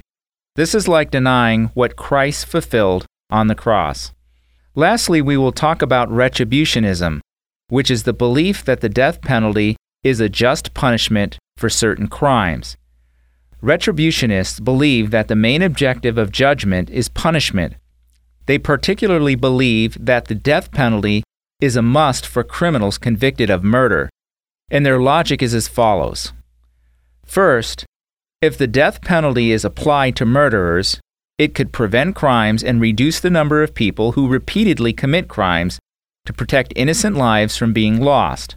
this 0.56 0.74
is 0.74 0.88
like 0.88 1.12
denying 1.12 1.66
what 1.76 1.96
Christ 1.96 2.48
fulfilled 2.48 3.06
on 3.30 3.46
the 3.46 3.54
cross. 3.54 4.12
Lastly, 4.74 5.22
we 5.22 5.38
will 5.38 5.52
talk 5.52 5.84
about 5.84 6.10
retributionism, 6.10 7.20
which 7.68 7.92
is 7.92 8.02
the 8.02 8.14
belief 8.14 8.66
that 8.66 8.82
the 8.82 8.90
death 8.90 9.22
penalty 9.22 9.76
is 10.04 10.20
a 10.20 10.28
just 10.28 10.74
punishment 10.74 11.38
for 11.56 11.70
certain 11.70 12.08
crimes. 12.08 12.76
Retributionists 13.62 14.64
believe 14.64 15.12
that 15.12 15.28
the 15.28 15.36
main 15.36 15.62
objective 15.62 16.18
of 16.18 16.32
judgment 16.32 16.90
is 16.90 17.10
punishment. 17.10 17.76
They 18.48 18.58
particularly 18.58 19.36
believe 19.36 20.04
that 20.04 20.26
the 20.26 20.36
death 20.36 20.72
penalty 20.72 21.22
is 21.62 21.76
a 21.76 21.84
must 21.84 22.26
for 22.26 22.44
criminals 22.44 22.98
convicted 22.98 23.52
of 23.52 23.64
murder, 23.64 24.10
and 24.72 24.84
their 24.84 25.00
logic 25.00 25.44
is 25.44 25.54
as 25.54 25.68
follows. 25.68 26.34
First, 27.30 27.86
if 28.42 28.58
the 28.58 28.66
death 28.66 29.04
penalty 29.04 29.52
is 29.52 29.64
applied 29.64 30.16
to 30.16 30.26
murderers, 30.26 31.00
it 31.38 31.54
could 31.54 31.72
prevent 31.72 32.16
crimes 32.16 32.64
and 32.64 32.82
reduce 32.82 33.20
the 33.20 33.30
number 33.30 33.62
of 33.62 33.76
people 33.76 34.14
who 34.14 34.28
repeatedly 34.28 34.94
commit 34.94 35.28
crimes 35.28 35.78
to 36.26 36.34
protect 36.34 36.74
innocent 36.76 37.16
lives 37.16 37.56
from 37.56 37.72
being 37.72 38.02
lost. 38.02 38.56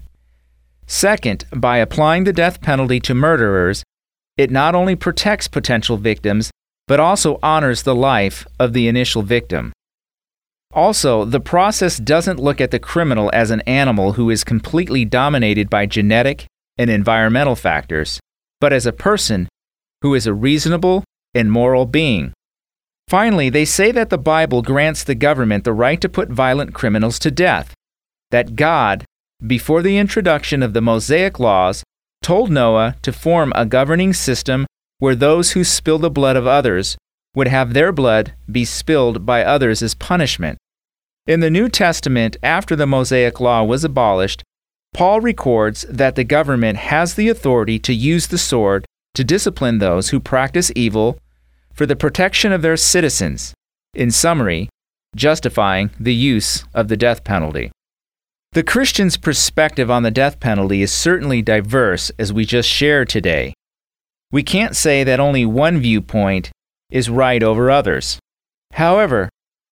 Second, 0.86 1.44
by 1.54 1.76
applying 1.76 2.24
the 2.24 2.32
death 2.32 2.62
penalty 2.62 2.98
to 3.00 3.14
murderers, 3.14 3.84
it 4.38 4.50
not 4.50 4.74
only 4.74 4.96
protects 4.96 5.48
potential 5.48 5.98
victims, 5.98 6.50
but 6.88 6.98
also 6.98 7.38
honors 7.42 7.82
the 7.82 7.94
life 7.94 8.46
of 8.58 8.72
the 8.72 8.88
initial 8.88 9.20
victim. 9.20 9.70
Also, 10.72 11.26
the 11.26 11.40
process 11.40 11.98
doesn't 11.98 12.40
look 12.40 12.58
at 12.58 12.70
the 12.70 12.78
criminal 12.78 13.30
as 13.34 13.50
an 13.50 13.60
animal 13.66 14.14
who 14.14 14.30
is 14.30 14.44
completely 14.44 15.04
dominated 15.04 15.68
by 15.68 15.84
genetic 15.84 16.46
and 16.78 16.88
environmental 16.88 17.54
factors, 17.54 18.18
but 18.62 18.72
as 18.72 18.86
a 18.86 18.92
person 18.92 19.48
who 20.02 20.14
is 20.14 20.24
a 20.24 20.32
reasonable 20.32 21.02
and 21.34 21.50
moral 21.50 21.84
being. 21.84 22.32
Finally, 23.08 23.50
they 23.50 23.64
say 23.64 23.90
that 23.90 24.08
the 24.08 24.16
Bible 24.16 24.62
grants 24.62 25.02
the 25.02 25.16
government 25.16 25.64
the 25.64 25.72
right 25.72 26.00
to 26.00 26.08
put 26.08 26.28
violent 26.28 26.72
criminals 26.72 27.18
to 27.18 27.32
death, 27.32 27.74
that 28.30 28.54
God, 28.54 29.04
before 29.44 29.82
the 29.82 29.98
introduction 29.98 30.62
of 30.62 30.74
the 30.74 30.80
Mosaic 30.80 31.40
laws, 31.40 31.82
told 32.22 32.52
Noah 32.52 32.94
to 33.02 33.12
form 33.12 33.52
a 33.56 33.66
governing 33.66 34.12
system 34.12 34.64
where 35.00 35.16
those 35.16 35.50
who 35.50 35.64
spill 35.64 35.98
the 35.98 36.08
blood 36.08 36.36
of 36.36 36.46
others 36.46 36.96
would 37.34 37.48
have 37.48 37.74
their 37.74 37.90
blood 37.90 38.34
be 38.48 38.64
spilled 38.64 39.26
by 39.26 39.42
others 39.42 39.82
as 39.82 39.96
punishment. 39.96 40.56
In 41.26 41.40
the 41.40 41.50
New 41.50 41.68
Testament, 41.68 42.36
after 42.44 42.76
the 42.76 42.86
Mosaic 42.86 43.40
Law 43.40 43.64
was 43.64 43.82
abolished, 43.82 44.44
Paul 44.92 45.20
records 45.20 45.86
that 45.88 46.16
the 46.16 46.24
government 46.24 46.78
has 46.78 47.14
the 47.14 47.28
authority 47.28 47.78
to 47.80 47.94
use 47.94 48.26
the 48.26 48.38
sword 48.38 48.84
to 49.14 49.24
discipline 49.24 49.78
those 49.78 50.10
who 50.10 50.20
practice 50.20 50.70
evil 50.76 51.18
for 51.72 51.86
the 51.86 51.96
protection 51.96 52.52
of 52.52 52.62
their 52.62 52.76
citizens, 52.76 53.54
in 53.94 54.10
summary, 54.10 54.68
justifying 55.16 55.90
the 55.98 56.14
use 56.14 56.64
of 56.74 56.88
the 56.88 56.96
death 56.96 57.24
penalty. 57.24 57.70
The 58.52 58.62
Christian's 58.62 59.16
perspective 59.16 59.90
on 59.90 60.02
the 60.02 60.10
death 60.10 60.38
penalty 60.38 60.82
is 60.82 60.92
certainly 60.92 61.40
diverse, 61.40 62.10
as 62.18 62.32
we 62.32 62.44
just 62.44 62.68
shared 62.68 63.08
today. 63.08 63.54
We 64.30 64.42
can't 64.42 64.76
say 64.76 65.04
that 65.04 65.20
only 65.20 65.46
one 65.46 65.78
viewpoint 65.78 66.50
is 66.90 67.08
right 67.08 67.42
over 67.42 67.70
others. 67.70 68.18
However, 68.72 69.30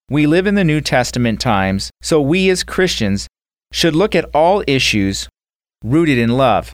we 0.09 0.27
live 0.27 0.47
in 0.47 0.55
the 0.55 0.65
New 0.65 0.81
Testament 0.81 1.41
times, 1.41 1.91
so 2.01 2.23
we 2.23 2.49
as 2.49 2.65
Christians 2.65 3.27
should 3.73 3.95
look 3.95 4.15
at 4.15 4.29
all 4.35 4.63
issues 4.67 5.29
rooted 5.85 6.19
in 6.19 6.31
love. 6.31 6.73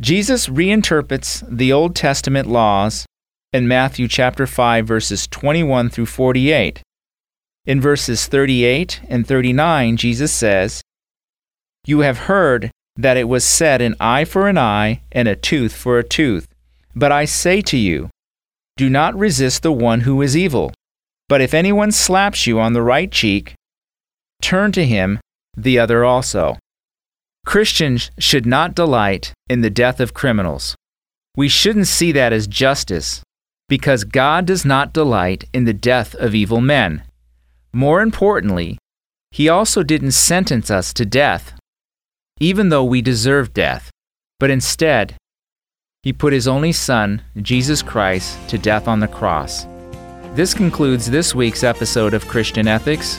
Jesus 0.00 0.48
reinterprets 0.48 1.44
the 1.48 1.72
Old 1.72 1.94
Testament 1.94 2.48
laws 2.48 3.06
in 3.52 3.68
Matthew 3.68 4.08
chapter 4.08 4.46
5 4.46 4.86
verses 4.86 5.26
21 5.26 5.90
through 5.90 6.06
48. 6.06 6.82
In 7.64 7.80
verses 7.80 8.26
38 8.26 9.00
and 9.08 9.26
39, 9.26 9.96
Jesus 9.96 10.32
says, 10.32 10.82
You 11.86 12.00
have 12.00 12.18
heard 12.18 12.70
that 12.96 13.16
it 13.16 13.28
was 13.28 13.44
said 13.44 13.80
an 13.80 13.94
eye 14.00 14.24
for 14.24 14.48
an 14.48 14.58
eye 14.58 15.02
and 15.12 15.28
a 15.28 15.36
tooth 15.36 15.74
for 15.74 15.98
a 15.98 16.04
tooth. 16.04 16.46
But 16.94 17.12
I 17.12 17.24
say 17.24 17.60
to 17.62 17.76
you, 17.76 18.10
do 18.76 18.90
not 18.90 19.14
resist 19.14 19.62
the 19.62 19.72
one 19.72 20.00
who 20.00 20.20
is 20.22 20.36
evil. 20.36 20.72
But 21.28 21.40
if 21.40 21.54
anyone 21.54 21.92
slaps 21.92 22.46
you 22.46 22.58
on 22.58 22.72
the 22.72 22.82
right 22.82 23.10
cheek, 23.10 23.54
turn 24.40 24.72
to 24.72 24.84
him 24.84 25.20
the 25.56 25.78
other 25.78 26.04
also. 26.04 26.56
Christians 27.44 28.10
should 28.18 28.46
not 28.46 28.74
delight 28.74 29.32
in 29.48 29.60
the 29.60 29.70
death 29.70 30.00
of 30.00 30.14
criminals. 30.14 30.74
We 31.36 31.48
shouldn't 31.48 31.88
see 31.88 32.12
that 32.12 32.32
as 32.32 32.46
justice, 32.46 33.22
because 33.68 34.04
God 34.04 34.46
does 34.46 34.64
not 34.64 34.92
delight 34.92 35.44
in 35.52 35.64
the 35.64 35.72
death 35.72 36.14
of 36.14 36.34
evil 36.34 36.60
men. 36.60 37.02
More 37.72 38.02
importantly, 38.02 38.78
He 39.30 39.48
also 39.48 39.82
didn't 39.82 40.12
sentence 40.12 40.70
us 40.70 40.92
to 40.92 41.06
death, 41.06 41.54
even 42.38 42.68
though 42.68 42.84
we 42.84 43.02
deserved 43.02 43.54
death, 43.54 43.90
but 44.38 44.50
instead, 44.50 45.16
He 46.02 46.12
put 46.12 46.32
His 46.32 46.46
only 46.46 46.72
Son, 46.72 47.22
Jesus 47.40 47.82
Christ, 47.82 48.36
to 48.48 48.58
death 48.58 48.88
on 48.88 49.00
the 49.00 49.08
cross. 49.08 49.66
This 50.34 50.54
concludes 50.54 51.10
this 51.10 51.34
week's 51.34 51.64
episode 51.64 52.14
of 52.14 52.28
Christian 52.28 52.68
Ethics. 52.68 53.18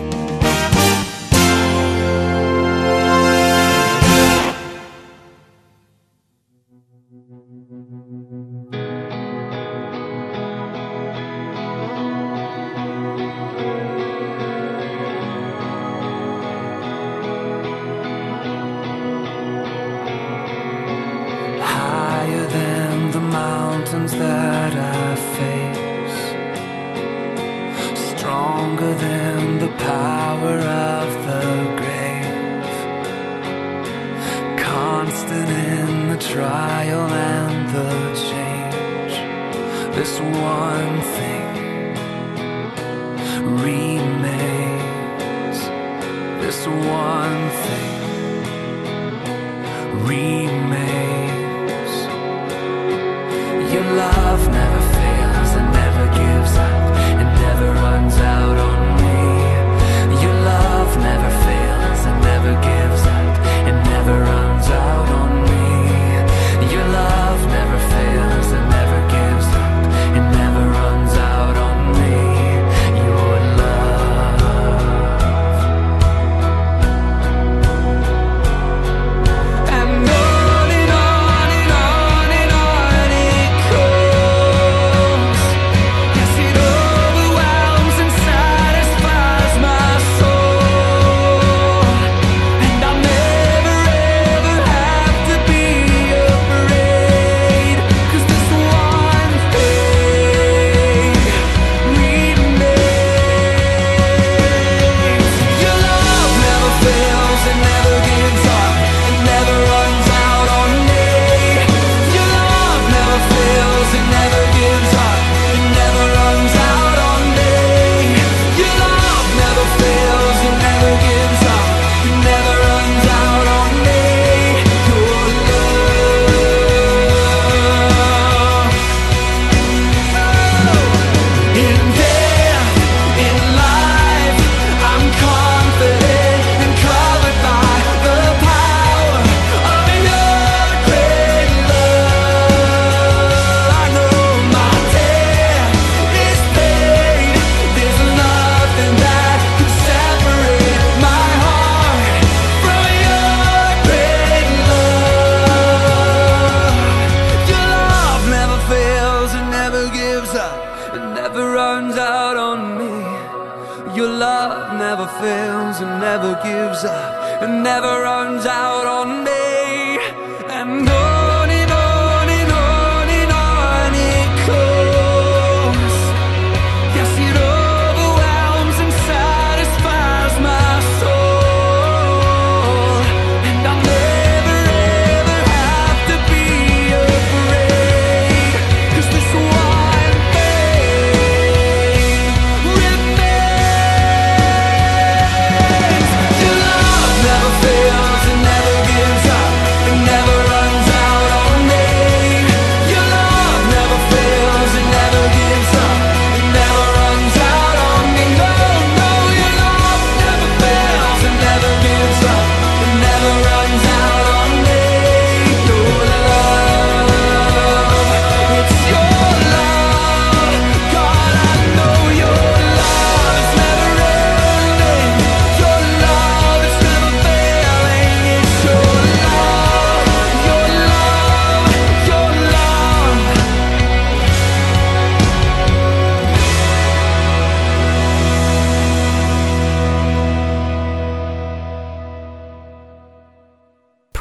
Stronger 28.61 28.93
than 28.93 29.57
the 29.57 29.73
power 29.77 30.57
of 30.59 31.09
the 31.25 31.45
grave, 31.81 32.75
constant 34.59 35.49
in 35.49 36.09
the 36.09 36.17
trial 36.17 37.09
and 37.09 37.69
the 37.77 37.93
change. 38.29 39.13
This 39.95 40.13
one 40.19 41.01
thing 41.15 41.40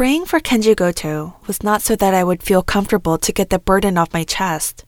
Praying 0.01 0.25
for 0.25 0.41
Kenji 0.41 0.75
Goto 0.75 1.37
was 1.47 1.63
not 1.63 1.83
so 1.83 1.95
that 1.95 2.15
I 2.15 2.25
would 2.25 2.43
feel 2.43 2.63
comfortable 2.63 3.19
to 3.19 3.33
get 3.35 3.51
the 3.51 3.59
burden 3.59 3.99
off 3.99 4.15
my 4.15 4.25
chest. 4.25 4.87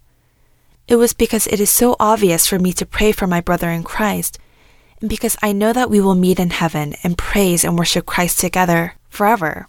It 0.88 0.96
was 0.96 1.12
because 1.12 1.46
it 1.48 1.60
is 1.60 1.68
so 1.68 1.96
obvious 2.00 2.46
for 2.46 2.58
me 2.58 2.72
to 2.72 2.86
pray 2.86 3.12
for 3.12 3.26
my 3.26 3.42
brother 3.42 3.68
in 3.68 3.82
Christ, 3.82 4.38
and 5.02 5.10
because 5.10 5.36
I 5.42 5.52
know 5.52 5.74
that 5.74 5.90
we 5.90 6.00
will 6.00 6.14
meet 6.14 6.40
in 6.40 6.48
heaven 6.48 6.94
and 7.02 7.18
praise 7.18 7.62
and 7.62 7.76
worship 7.76 8.06
Christ 8.06 8.40
together 8.40 8.94
forever. 9.10 9.68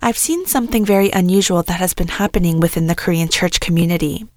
I've 0.00 0.16
seen 0.16 0.46
something 0.46 0.84
very 0.84 1.10
unusual 1.10 1.64
that 1.64 1.80
has 1.80 1.92
been 1.92 2.14
happening 2.22 2.60
within 2.60 2.86
the 2.86 2.94
Korean 2.94 3.28
church 3.28 3.58
community. 3.58 4.28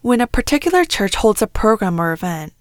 When 0.00 0.20
a 0.20 0.26
particular 0.26 0.84
church 0.84 1.14
holds 1.14 1.40
a 1.40 1.46
program 1.46 2.00
or 2.00 2.12
event, 2.12 2.52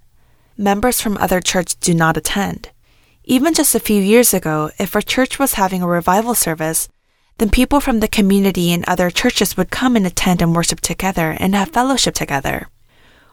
members 0.56 1.02
from 1.02 1.18
other 1.18 1.42
churches 1.42 1.74
do 1.74 1.96
not 1.96 2.16
attend. 2.16 2.70
Even 3.30 3.54
just 3.54 3.76
a 3.76 3.80
few 3.82 4.02
years 4.02 4.34
ago, 4.34 4.72
if 4.80 4.96
a 4.96 5.02
church 5.02 5.38
was 5.38 5.56
having 5.56 5.82
a 5.82 5.88
revival 5.88 6.34
service, 6.34 6.88
then 7.40 7.50
people 7.50 7.82
from 7.82 8.00
the 8.00 8.08
community 8.08 8.72
and 8.72 8.86
other 8.88 9.10
churches 9.10 9.58
would 9.58 9.70
come 9.70 9.98
and 9.98 10.08
attend 10.08 10.42
and 10.42 10.56
worship 10.56 10.80
together 10.80 11.36
and 11.38 11.54
have 11.54 11.72
fellowship 11.72 12.14
together. 12.16 12.70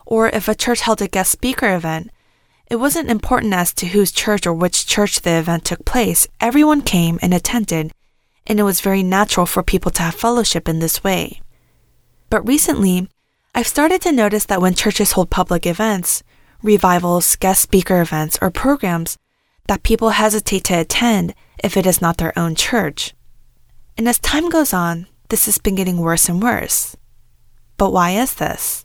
Or 0.04 0.28
if 0.28 0.48
a 0.48 0.54
church 0.56 0.80
held 0.80 1.00
a 1.00 1.06
guest 1.06 1.30
speaker 1.30 1.72
event, 1.76 2.10
it 2.68 2.76
wasn't 2.76 3.08
important 3.08 3.54
as 3.54 3.72
to 3.74 3.86
whose 3.86 4.10
church 4.10 4.48
or 4.48 4.52
which 4.52 4.84
church 4.84 5.20
the 5.20 5.38
event 5.38 5.64
took 5.64 5.84
place. 5.84 6.26
Everyone 6.40 6.82
came 6.82 7.20
and 7.22 7.32
attended, 7.32 7.92
and 8.48 8.58
it 8.58 8.64
was 8.64 8.80
very 8.80 9.04
natural 9.04 9.46
for 9.46 9.62
people 9.62 9.92
to 9.92 10.02
have 10.02 10.16
fellowship 10.16 10.68
in 10.68 10.80
this 10.80 11.04
way. 11.04 11.40
But 12.30 12.44
recently, 12.48 13.08
I've 13.54 13.68
started 13.68 14.00
to 14.02 14.10
notice 14.10 14.46
that 14.46 14.60
when 14.60 14.74
churches 14.74 15.12
hold 15.12 15.30
public 15.30 15.66
events, 15.66 16.24
revivals, 16.64 17.36
guest 17.36 17.62
speaker 17.62 18.00
events, 18.00 18.36
or 18.42 18.50
programs, 18.50 19.16
that 19.66 19.82
people 19.82 20.10
hesitate 20.10 20.64
to 20.64 20.74
attend 20.74 21.34
if 21.62 21.76
it 21.76 21.86
is 21.86 22.00
not 22.00 22.18
their 22.18 22.36
own 22.38 22.54
church. 22.54 23.14
And 23.96 24.08
as 24.08 24.18
time 24.18 24.48
goes 24.48 24.72
on, 24.72 25.06
this 25.28 25.46
has 25.46 25.58
been 25.58 25.74
getting 25.74 25.98
worse 25.98 26.28
and 26.28 26.42
worse. 26.42 26.96
But 27.76 27.92
why 27.92 28.10
is 28.10 28.34
this? 28.34 28.84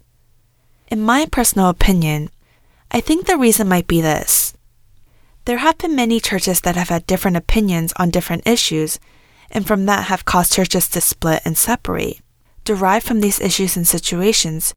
In 0.88 1.01
my 1.01 1.25
personal 1.25 1.69
opinion, 1.69 2.30
I 2.91 3.01
think 3.01 3.25
the 3.25 3.38
reason 3.38 3.67
might 3.67 3.88
be 3.88 4.01
this. 4.01 4.53
There 5.45 5.59
have 5.59 5.77
been 5.77 5.95
many 5.95 6.19
churches 6.19 6.61
that 6.61 6.75
have 6.75 6.89
had 6.89 7.07
different 7.07 7.38
opinions 7.38 7.93
on 7.97 8.09
different 8.09 8.47
issues, 8.47 8.99
and 9.51 9.65
from 9.65 9.86
that 9.86 10.05
have 10.05 10.25
caused 10.25 10.53
churches 10.53 10.88
to 10.89 11.01
split 11.01 11.41
and 11.45 11.57
separate. 11.57 12.21
Derived 12.63 13.05
from 13.05 13.21
these 13.21 13.39
issues 13.39 13.75
and 13.75 13.88
situations, 13.88 14.73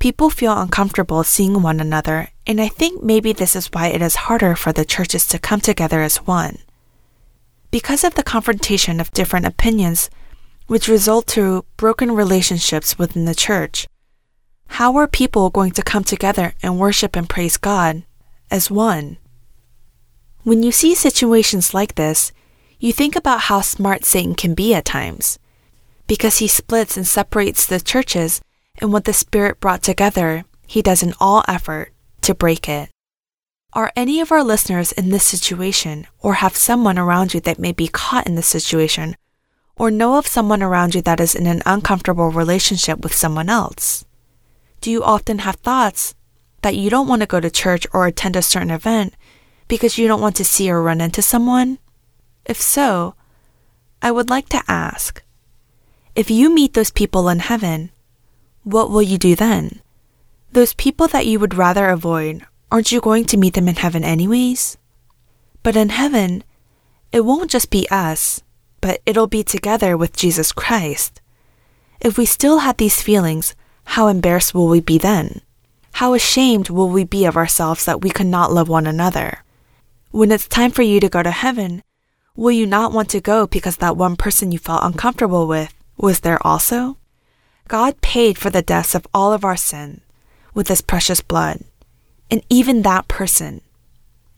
people 0.00 0.30
feel 0.30 0.58
uncomfortable 0.58 1.22
seeing 1.24 1.62
one 1.62 1.80
another, 1.80 2.28
and 2.46 2.60
I 2.60 2.68
think 2.68 3.02
maybe 3.02 3.32
this 3.32 3.56
is 3.56 3.66
why 3.72 3.88
it 3.88 4.00
is 4.00 4.16
harder 4.16 4.54
for 4.54 4.72
the 4.72 4.84
churches 4.84 5.26
to 5.28 5.38
come 5.38 5.60
together 5.60 6.00
as 6.00 6.18
one. 6.18 6.58
Because 7.72 8.04
of 8.04 8.14
the 8.14 8.22
confrontation 8.22 9.00
of 9.00 9.10
different 9.10 9.46
opinions, 9.46 10.08
which 10.68 10.88
result 10.88 11.26
to 11.28 11.64
broken 11.76 12.12
relationships 12.12 12.98
within 12.98 13.24
the 13.24 13.34
church, 13.34 13.88
how 14.68 14.96
are 14.96 15.08
people 15.08 15.50
going 15.50 15.72
to 15.72 15.82
come 15.82 16.04
together 16.04 16.54
and 16.62 16.78
worship 16.78 17.16
and 17.16 17.28
praise 17.28 17.56
God 17.56 18.04
as 18.50 18.70
one? 18.70 19.18
When 20.44 20.62
you 20.62 20.70
see 20.70 20.94
situations 20.94 21.74
like 21.74 21.96
this, 21.96 22.32
you 22.78 22.92
think 22.92 23.16
about 23.16 23.42
how 23.42 23.60
smart 23.60 24.04
Satan 24.04 24.34
can 24.34 24.54
be 24.54 24.74
at 24.74 24.84
times. 24.84 25.40
Because 26.06 26.38
he 26.38 26.46
splits 26.46 26.96
and 26.96 27.06
separates 27.06 27.66
the 27.66 27.80
churches, 27.80 28.40
and 28.78 28.92
what 28.92 29.06
the 29.06 29.12
Spirit 29.12 29.58
brought 29.58 29.82
together, 29.82 30.44
he 30.66 30.82
does 30.82 31.02
an 31.02 31.14
all 31.18 31.42
effort 31.48 31.92
to 32.26 32.34
break 32.34 32.68
it. 32.68 32.90
Are 33.72 33.92
any 33.96 34.20
of 34.20 34.32
our 34.32 34.42
listeners 34.42 34.92
in 34.92 35.10
this 35.10 35.24
situation, 35.24 36.06
or 36.18 36.34
have 36.34 36.56
someone 36.56 36.98
around 36.98 37.34
you 37.34 37.40
that 37.40 37.58
may 37.58 37.72
be 37.72 37.88
caught 37.88 38.26
in 38.26 38.34
this 38.34 38.46
situation, 38.46 39.16
or 39.76 39.90
know 39.90 40.16
of 40.16 40.26
someone 40.26 40.62
around 40.62 40.94
you 40.94 41.02
that 41.02 41.20
is 41.20 41.34
in 41.34 41.46
an 41.46 41.62
uncomfortable 41.66 42.30
relationship 42.30 43.00
with 43.00 43.14
someone 43.14 43.48
else? 43.48 44.04
Do 44.80 44.90
you 44.90 45.02
often 45.02 45.40
have 45.40 45.56
thoughts 45.56 46.14
that 46.62 46.74
you 46.74 46.90
don't 46.90 47.08
want 47.08 47.22
to 47.22 47.26
go 47.26 47.38
to 47.38 47.50
church 47.50 47.86
or 47.92 48.06
attend 48.06 48.34
a 48.34 48.42
certain 48.42 48.70
event 48.70 49.14
because 49.68 49.98
you 49.98 50.08
don't 50.08 50.20
want 50.20 50.36
to 50.36 50.44
see 50.44 50.70
or 50.70 50.82
run 50.82 51.00
into 51.00 51.22
someone? 51.22 51.78
If 52.44 52.60
so, 52.60 53.14
I 54.02 54.10
would 54.10 54.30
like 54.30 54.48
to 54.50 54.62
ask 54.68 55.22
if 56.14 56.30
you 56.30 56.52
meet 56.52 56.74
those 56.74 56.90
people 56.90 57.28
in 57.28 57.40
heaven, 57.40 57.90
what 58.62 58.90
will 58.90 59.02
you 59.02 59.18
do 59.18 59.36
then? 59.36 59.82
Those 60.52 60.74
people 60.74 61.08
that 61.08 61.26
you 61.26 61.38
would 61.38 61.54
rather 61.54 61.88
avoid, 61.88 62.46
aren't 62.70 62.92
you 62.92 63.00
going 63.00 63.24
to 63.26 63.36
meet 63.36 63.54
them 63.54 63.68
in 63.68 63.76
heaven 63.76 64.04
anyways? 64.04 64.78
But 65.62 65.76
in 65.76 65.90
heaven, 65.90 66.44
it 67.12 67.24
won't 67.24 67.50
just 67.50 67.70
be 67.70 67.88
us, 67.90 68.42
but 68.80 69.00
it'll 69.04 69.26
be 69.26 69.42
together 69.42 69.96
with 69.96 70.16
Jesus 70.16 70.52
Christ. 70.52 71.20
If 72.00 72.16
we 72.16 72.24
still 72.24 72.60
had 72.60 72.78
these 72.78 73.02
feelings, 73.02 73.54
how 73.84 74.06
embarrassed 74.06 74.54
will 74.54 74.68
we 74.68 74.80
be 74.80 74.98
then? 74.98 75.42
How 75.92 76.14
ashamed 76.14 76.68
will 76.68 76.88
we 76.88 77.04
be 77.04 77.24
of 77.24 77.36
ourselves 77.36 77.84
that 77.84 78.02
we 78.02 78.10
could 78.10 78.26
not 78.26 78.52
love 78.52 78.68
one 78.68 78.86
another? 78.86 79.44
When 80.10 80.30
it's 80.30 80.48
time 80.48 80.70
for 80.70 80.82
you 80.82 81.00
to 81.00 81.08
go 81.08 81.22
to 81.22 81.30
heaven, 81.30 81.82
will 82.34 82.52
you 82.52 82.66
not 82.66 82.92
want 82.92 83.08
to 83.10 83.20
go 83.20 83.46
because 83.46 83.78
that 83.78 83.96
one 83.96 84.16
person 84.16 84.52
you 84.52 84.58
felt 84.58 84.84
uncomfortable 84.84 85.46
with 85.46 85.74
was 85.96 86.20
there 86.20 86.44
also? 86.46 86.98
God 87.68 88.00
paid 88.00 88.38
for 88.38 88.50
the 88.50 88.62
deaths 88.62 88.94
of 88.94 89.06
all 89.12 89.32
of 89.32 89.44
our 89.44 89.56
sin 89.56 90.02
with 90.56 90.68
his 90.68 90.80
precious 90.80 91.20
blood. 91.20 91.60
And 92.30 92.42
even 92.48 92.82
that 92.82 93.06
person, 93.06 93.60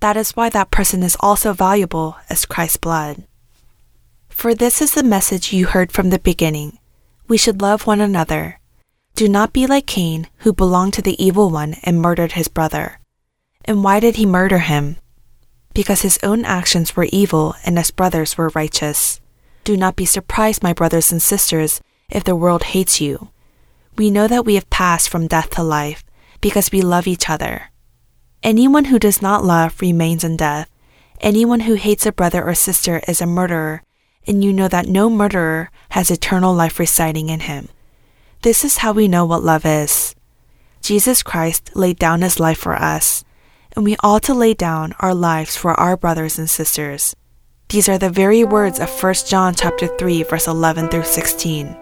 that 0.00 0.16
is 0.16 0.36
why 0.36 0.50
that 0.50 0.70
person 0.70 1.02
is 1.02 1.16
also 1.20 1.52
valuable 1.54 2.16
as 2.28 2.44
Christ's 2.44 2.76
blood. 2.76 3.24
For 4.28 4.54
this 4.54 4.82
is 4.82 4.94
the 4.94 5.02
message 5.02 5.52
you 5.52 5.66
heard 5.66 5.92
from 5.92 6.10
the 6.10 6.18
beginning. 6.18 6.78
We 7.28 7.38
should 7.38 7.62
love 7.62 7.86
one 7.86 8.00
another. 8.00 8.58
Do 9.14 9.28
not 9.28 9.52
be 9.52 9.66
like 9.66 9.86
Cain, 9.86 10.26
who 10.38 10.52
belonged 10.52 10.94
to 10.94 11.02
the 11.02 11.22
evil 11.22 11.50
one 11.50 11.76
and 11.82 12.02
murdered 12.02 12.32
his 12.32 12.48
brother. 12.48 12.98
And 13.64 13.84
why 13.84 14.00
did 14.00 14.16
he 14.16 14.26
murder 14.26 14.58
him? 14.58 14.96
Because 15.72 16.02
his 16.02 16.18
own 16.22 16.44
actions 16.44 16.96
were 16.96 17.08
evil 17.10 17.54
and 17.64 17.78
his 17.78 17.90
brothers 17.90 18.36
were 18.36 18.50
righteous. 18.54 19.20
Do 19.62 19.76
not 19.76 19.96
be 19.96 20.04
surprised, 20.04 20.62
my 20.62 20.72
brothers 20.72 21.12
and 21.12 21.22
sisters, 21.22 21.80
if 22.10 22.24
the 22.24 22.36
world 22.36 22.74
hates 22.74 23.00
you. 23.00 23.28
We 23.96 24.10
know 24.10 24.26
that 24.26 24.44
we 24.44 24.54
have 24.54 24.70
passed 24.70 25.08
from 25.08 25.26
death 25.26 25.50
to 25.50 25.62
life 25.62 26.04
because 26.40 26.72
we 26.72 26.82
love 26.82 27.06
each 27.06 27.28
other. 27.28 27.70
Anyone 28.42 28.86
who 28.86 28.98
does 28.98 29.20
not 29.20 29.44
love 29.44 29.80
remains 29.80 30.22
in 30.24 30.36
death. 30.36 30.70
Anyone 31.20 31.60
who 31.60 31.74
hates 31.74 32.06
a 32.06 32.12
brother 32.12 32.44
or 32.44 32.54
sister 32.54 33.00
is 33.08 33.20
a 33.20 33.26
murderer, 33.26 33.82
and 34.26 34.44
you 34.44 34.52
know 34.52 34.68
that 34.68 34.86
no 34.86 35.10
murderer 35.10 35.70
has 35.90 36.10
eternal 36.10 36.54
life 36.54 36.78
residing 36.78 37.28
in 37.28 37.40
him. 37.40 37.68
This 38.42 38.64
is 38.64 38.78
how 38.78 38.92
we 38.92 39.08
know 39.08 39.24
what 39.24 39.42
love 39.42 39.66
is. 39.66 40.14
Jesus 40.80 41.24
Christ 41.24 41.74
laid 41.74 41.98
down 41.98 42.22
his 42.22 42.38
life 42.38 42.58
for 42.58 42.76
us, 42.76 43.24
and 43.74 43.84
we 43.84 43.96
ought 44.02 44.22
to 44.24 44.34
lay 44.34 44.54
down 44.54 44.94
our 45.00 45.14
lives 45.14 45.56
for 45.56 45.74
our 45.74 45.96
brothers 45.96 46.38
and 46.38 46.48
sisters. 46.48 47.16
These 47.68 47.88
are 47.88 47.98
the 47.98 48.10
very 48.10 48.44
words 48.44 48.78
of 48.78 48.88
1 49.02 49.14
John 49.26 49.54
chapter 49.54 49.88
3 49.88 50.22
verse 50.22 50.46
11 50.46 50.88
through 50.88 51.04
16. 51.04 51.76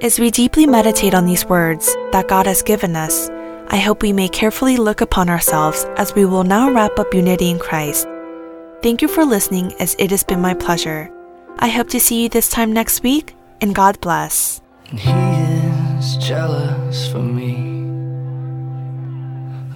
As 0.00 0.18
we 0.18 0.30
deeply 0.30 0.66
meditate 0.66 1.14
on 1.14 1.26
these 1.26 1.44
words 1.44 1.94
that 2.10 2.28
God 2.28 2.46
has 2.46 2.62
given 2.62 2.96
us, 2.96 3.30
I 3.74 3.78
hope 3.78 4.02
we 4.02 4.12
may 4.12 4.28
carefully 4.28 4.76
look 4.76 5.00
upon 5.00 5.28
ourselves 5.28 5.84
as 5.96 6.14
we 6.14 6.24
will 6.24 6.44
now 6.44 6.70
wrap 6.70 6.96
up 6.96 7.12
Unity 7.12 7.50
in 7.50 7.58
Christ. 7.58 8.06
Thank 8.84 9.02
you 9.02 9.08
for 9.08 9.24
listening 9.24 9.72
as 9.80 9.96
it 9.98 10.12
has 10.12 10.22
been 10.22 10.40
my 10.40 10.54
pleasure. 10.54 11.10
I 11.58 11.66
hope 11.66 11.88
to 11.88 11.98
see 11.98 12.22
you 12.22 12.28
this 12.28 12.48
time 12.48 12.72
next 12.72 13.02
week, 13.02 13.34
and 13.60 13.74
God 13.74 14.00
bless. 14.00 14.62
He 14.84 15.10
is 15.10 16.16
jealous 16.18 17.10
for 17.10 17.18
me. 17.18 17.82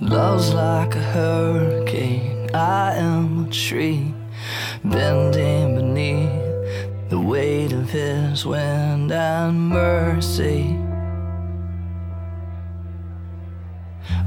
Love's 0.01 0.55
like 0.55 0.95
a 0.95 1.03
hurricane. 1.03 2.55
I 2.55 2.95
am 2.95 3.47
a 3.47 3.51
tree 3.51 4.15
bending 4.85 5.75
beneath 5.75 7.11
the 7.11 7.19
weight 7.19 7.73
of 7.73 7.91
his 7.91 8.47
wind 8.47 9.11
and 9.11 9.59
mercy. 9.59 10.88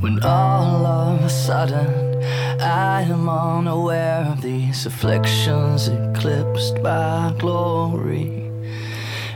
When 0.01 0.21
all 0.23 0.83
of 0.83 1.23
a 1.23 1.29
sudden 1.29 2.23
I 2.59 3.03
am 3.03 3.29
unaware 3.29 4.25
of 4.25 4.41
these 4.41 4.87
afflictions 4.87 5.89
eclipsed 5.89 6.81
by 6.81 7.35
glory. 7.37 8.49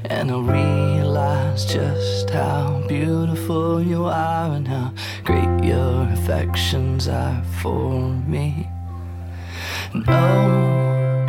And 0.06 0.32
I 0.32 0.40
realize 0.40 1.66
just 1.66 2.32
how 2.32 2.84
beautiful 2.88 3.80
you 3.80 4.06
are 4.06 4.56
and 4.56 4.68
how 4.68 4.92
great 5.24 5.64
your 5.64 6.10
affections 6.10 7.08
are 7.08 7.44
for 7.62 8.00
me. 8.26 8.68
And 9.94 10.04
oh, 10.08 11.22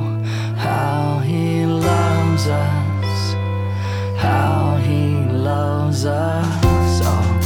how 0.60 1.20
he 1.24 1.64
loves 1.64 2.46
us. 2.46 3.34
How 4.16 4.76
he 4.84 5.24
loves 5.32 6.04
us. 6.04 7.00
Oh. 7.02 7.39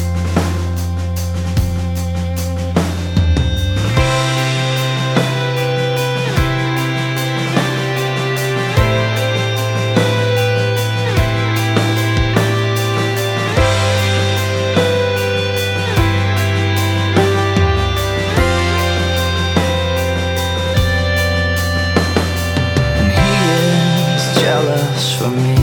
Jealous 24.84 25.18
for 25.18 25.30
me. 25.30 25.56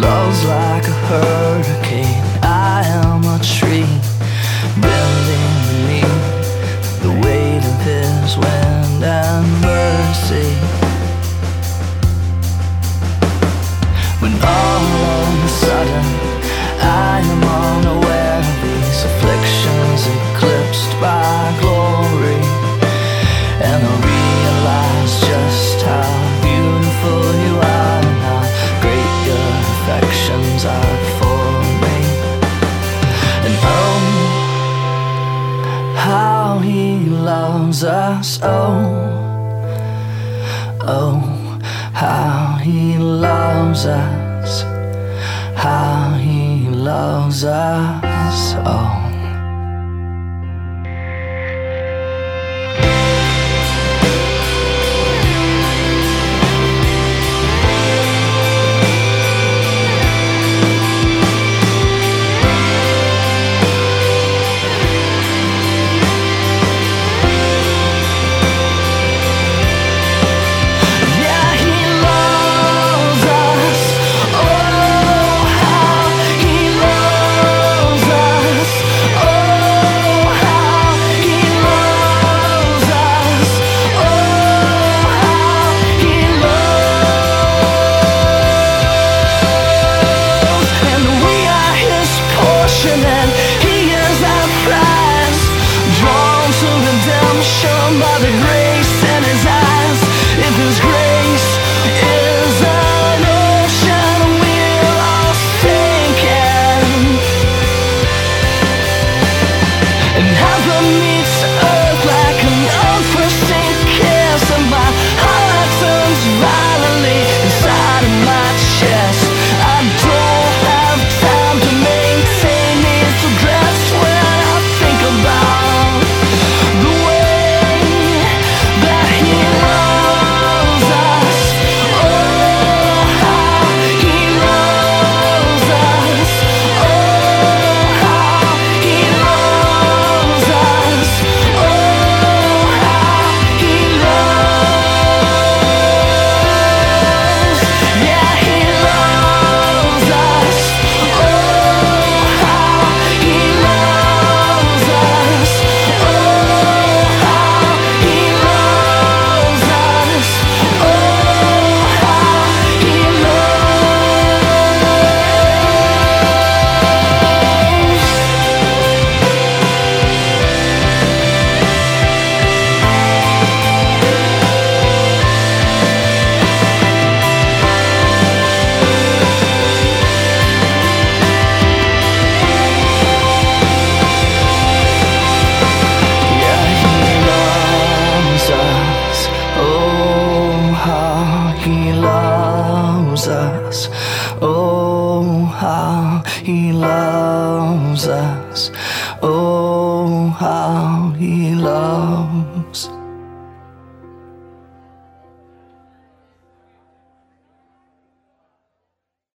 Love's 0.00 0.44
like 0.44 0.84
a 0.84 0.98
hurricane. 1.08 2.22
I 2.42 2.82
am 2.84 3.22
a 3.24 3.38
tree 3.42 3.90
bending 4.80 5.52
beneath 5.68 7.02
the 7.02 7.12
weight 7.22 7.64
of 7.64 7.80
his 7.82 8.36
wind 8.36 9.04
and 9.04 9.46
mercy. 9.62 10.79
Us. 37.84 38.38
Oh, 38.42 38.78
oh, 40.82 41.58
how 41.92 42.58
he 42.62 42.98
loves 42.98 43.86
us. 43.86 44.62
How 45.56 46.18
he 46.20 46.68
loves 46.68 47.44
us. 47.44 48.54
Oh. 48.66 48.89